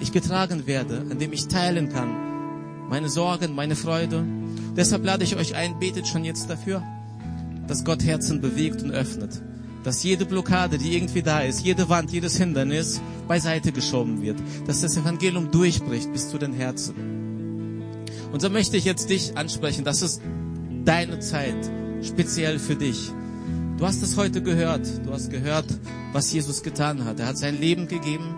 ich 0.00 0.10
getragen 0.10 0.66
werde, 0.66 1.04
an 1.10 1.18
dem 1.18 1.32
ich 1.32 1.46
teilen 1.46 1.88
kann. 1.90 2.88
Meine 2.88 3.08
Sorgen, 3.08 3.54
meine 3.54 3.76
Freude. 3.76 4.24
Deshalb 4.76 5.04
lade 5.04 5.22
ich 5.22 5.36
euch 5.36 5.54
ein, 5.54 5.78
betet 5.78 6.08
schon 6.08 6.24
jetzt 6.24 6.50
dafür, 6.50 6.82
dass 7.68 7.84
Gott 7.84 8.04
Herzen 8.04 8.40
bewegt 8.40 8.82
und 8.82 8.90
öffnet. 8.90 9.40
Dass 9.84 10.02
jede 10.02 10.24
Blockade, 10.24 10.78
die 10.78 10.96
irgendwie 10.96 11.22
da 11.22 11.40
ist, 11.40 11.60
jede 11.60 11.88
Wand, 11.88 12.10
jedes 12.10 12.36
Hindernis 12.36 13.00
beiseite 13.28 13.70
geschoben 13.70 14.22
wird. 14.22 14.38
Dass 14.66 14.80
das 14.80 14.96
Evangelium 14.96 15.50
durchbricht 15.50 16.12
bis 16.12 16.30
zu 16.30 16.38
den 16.38 16.52
Herzen. 16.52 16.94
Und 18.32 18.40
so 18.40 18.50
möchte 18.50 18.76
ich 18.76 18.84
jetzt 18.84 19.08
dich 19.08 19.36
ansprechen. 19.36 19.84
Das 19.84 20.02
ist 20.02 20.20
deine 20.84 21.20
Zeit, 21.20 21.70
speziell 22.06 22.58
für 22.58 22.76
dich. 22.76 23.10
Du 23.78 23.86
hast 23.86 24.02
es 24.02 24.16
heute 24.16 24.42
gehört. 24.42 24.86
Du 25.04 25.12
hast 25.12 25.30
gehört, 25.30 25.66
was 26.12 26.32
Jesus 26.32 26.62
getan 26.62 27.04
hat. 27.04 27.18
Er 27.18 27.26
hat 27.26 27.38
sein 27.38 27.60
Leben 27.60 27.88
gegeben, 27.88 28.34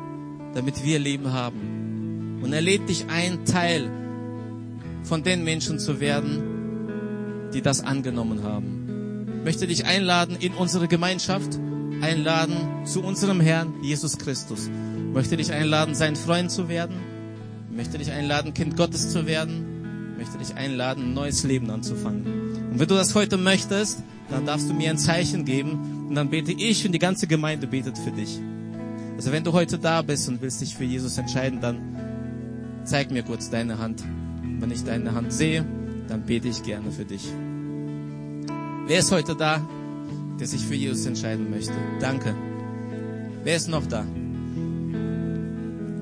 damit 0.54 0.82
wir 0.84 0.98
Leben 0.98 1.32
haben. 1.32 2.40
Und 2.42 2.52
er 2.52 2.60
lädt 2.60 2.88
dich 2.88 3.06
ein, 3.08 3.44
Teil 3.44 3.90
von 5.02 5.22
den 5.22 5.44
Menschen 5.44 5.78
zu 5.78 6.00
werden, 6.00 7.50
die 7.52 7.62
das 7.62 7.80
angenommen 7.82 8.42
haben. 8.42 9.26
Ich 9.38 9.44
möchte 9.44 9.66
dich 9.66 9.84
einladen 9.84 10.36
in 10.40 10.54
unsere 10.54 10.88
Gemeinschaft, 10.88 11.58
einladen 12.00 12.84
zu 12.84 13.02
unserem 13.02 13.40
Herrn 13.40 13.74
Jesus 13.82 14.18
Christus. 14.18 14.68
Ich 15.08 15.14
möchte 15.14 15.36
dich 15.36 15.52
einladen, 15.52 15.94
sein 15.94 16.16
Freund 16.16 16.50
zu 16.50 16.68
werden. 16.68 16.96
Ich 17.70 17.76
möchte 17.76 17.98
dich 17.98 18.10
einladen, 18.10 18.54
Kind 18.54 18.76
Gottes 18.76 19.12
zu 19.12 19.26
werden. 19.26 20.12
Ich 20.12 20.24
möchte 20.24 20.38
dich 20.38 20.54
einladen, 20.56 21.10
ein 21.10 21.14
neues 21.14 21.44
Leben 21.44 21.70
anzufangen. 21.70 22.35
Und 22.76 22.80
wenn 22.80 22.88
du 22.88 22.94
das 22.94 23.14
heute 23.14 23.38
möchtest, 23.38 24.02
dann 24.28 24.44
darfst 24.44 24.68
du 24.68 24.74
mir 24.74 24.90
ein 24.90 24.98
Zeichen 24.98 25.46
geben 25.46 26.08
und 26.10 26.14
dann 26.14 26.28
bete 26.28 26.52
ich 26.52 26.84
und 26.84 26.92
die 26.92 26.98
ganze 26.98 27.26
Gemeinde 27.26 27.66
betet 27.66 27.96
für 27.96 28.10
dich. 28.10 28.38
Also 29.16 29.32
wenn 29.32 29.44
du 29.44 29.54
heute 29.54 29.78
da 29.78 30.02
bist 30.02 30.28
und 30.28 30.42
willst 30.42 30.60
dich 30.60 30.76
für 30.76 30.84
Jesus 30.84 31.16
entscheiden, 31.16 31.62
dann 31.62 31.78
zeig 32.84 33.10
mir 33.10 33.22
kurz 33.22 33.48
deine 33.48 33.78
Hand. 33.78 34.04
Wenn 34.60 34.70
ich 34.70 34.84
deine 34.84 35.14
Hand 35.14 35.32
sehe, 35.32 35.64
dann 36.06 36.26
bete 36.26 36.48
ich 36.48 36.62
gerne 36.64 36.92
für 36.92 37.06
dich. 37.06 37.26
Wer 38.86 38.98
ist 38.98 39.10
heute 39.10 39.34
da, 39.34 39.66
der 40.38 40.46
sich 40.46 40.60
für 40.60 40.74
Jesus 40.74 41.06
entscheiden 41.06 41.48
möchte? 41.48 41.72
Danke. 41.98 42.34
Wer 43.42 43.56
ist 43.56 43.70
noch 43.70 43.86
da? 43.86 44.04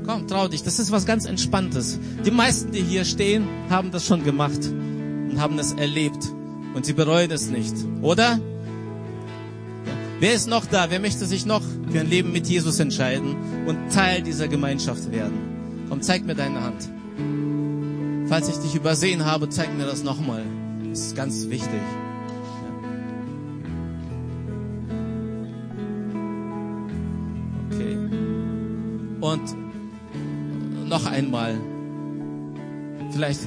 Komm, 0.04 0.26
trau 0.26 0.48
dich. 0.48 0.64
Das 0.64 0.80
ist 0.80 0.90
was 0.90 1.06
ganz 1.06 1.24
Entspanntes. 1.24 2.00
Die 2.26 2.32
meisten, 2.32 2.72
die 2.72 2.82
hier 2.82 3.04
stehen, 3.04 3.46
haben 3.70 3.92
das 3.92 4.04
schon 4.04 4.24
gemacht 4.24 4.66
und 4.66 5.40
haben 5.40 5.60
es 5.60 5.70
erlebt. 5.70 6.34
Und 6.74 6.84
sie 6.84 6.92
bereuen 6.92 7.30
es 7.30 7.48
nicht. 7.48 7.74
Oder? 8.02 8.40
Wer 10.20 10.34
ist 10.34 10.48
noch 10.48 10.66
da? 10.66 10.90
Wer 10.90 11.00
möchte 11.00 11.26
sich 11.26 11.46
noch 11.46 11.62
für 11.90 12.00
ein 12.00 12.08
Leben 12.08 12.32
mit 12.32 12.46
Jesus 12.46 12.80
entscheiden 12.80 13.36
und 13.66 13.92
Teil 13.92 14.22
dieser 14.22 14.48
Gemeinschaft 14.48 15.10
werden? 15.12 15.86
Komm, 15.88 16.02
zeig 16.02 16.24
mir 16.24 16.34
deine 16.34 16.60
Hand. 16.62 16.88
Falls 18.28 18.48
ich 18.48 18.56
dich 18.56 18.74
übersehen 18.74 19.24
habe, 19.24 19.48
zeig 19.48 19.76
mir 19.76 19.86
das 19.86 20.02
nochmal. 20.02 20.42
Das 20.88 21.00
ist 21.00 21.16
ganz 21.16 21.48
wichtig. 21.48 21.80
Okay. 27.70 27.98
Und 29.20 30.88
noch 30.88 31.06
einmal. 31.06 31.54
Vielleicht 33.10 33.40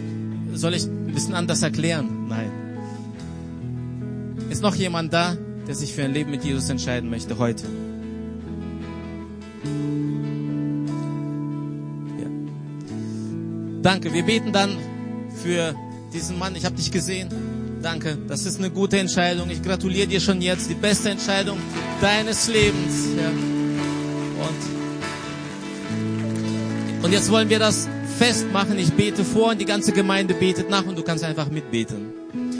soll 0.54 0.74
ich 0.74 0.86
ein 0.86 1.14
bisschen 1.14 1.34
anders 1.34 1.64
erklären. 1.64 2.28
Nein. 2.28 2.67
Ist 4.58 4.64
noch 4.64 4.74
jemand 4.74 5.14
da, 5.14 5.38
der 5.68 5.76
sich 5.76 5.94
für 5.94 6.04
ein 6.04 6.14
Leben 6.14 6.32
mit 6.32 6.44
Jesus 6.44 6.68
entscheiden 6.72 7.12
möchte 7.12 7.38
heute? 7.38 7.66
Ja. 12.20 12.26
Danke. 13.84 14.12
Wir 14.12 14.24
beten 14.24 14.52
dann 14.52 14.76
für 15.44 15.76
diesen 16.12 16.40
Mann. 16.40 16.56
Ich 16.56 16.66
habe 16.66 16.76
dich 16.76 16.92
gesehen. 16.92 17.30
Danke. 17.84 18.18
Das 18.28 18.48
ist 18.48 18.58
eine 18.58 18.72
gute 18.72 18.98
Entscheidung. 18.98 19.52
Ich 19.52 19.62
gratuliere 19.62 20.08
dir 20.08 20.20
schon 20.20 20.42
jetzt. 20.42 20.72
Die 20.72 20.74
beste 20.74 21.12
Entscheidung 21.12 21.60
deines 22.02 22.48
Lebens. 22.48 23.10
Ja. 23.16 23.30
Und, 26.98 27.06
und 27.06 27.12
jetzt 27.12 27.30
wollen 27.30 27.50
wir 27.52 27.60
das 27.60 27.88
festmachen. 28.18 28.80
Ich 28.80 28.92
bete 28.92 29.24
vor 29.24 29.52
und 29.52 29.62
die 29.62 29.66
ganze 29.66 29.92
Gemeinde 29.92 30.34
betet 30.34 30.68
nach 30.68 30.88
und 30.88 30.98
du 30.98 31.04
kannst 31.04 31.24
einfach 31.24 31.52
mitbeten. 31.52 32.27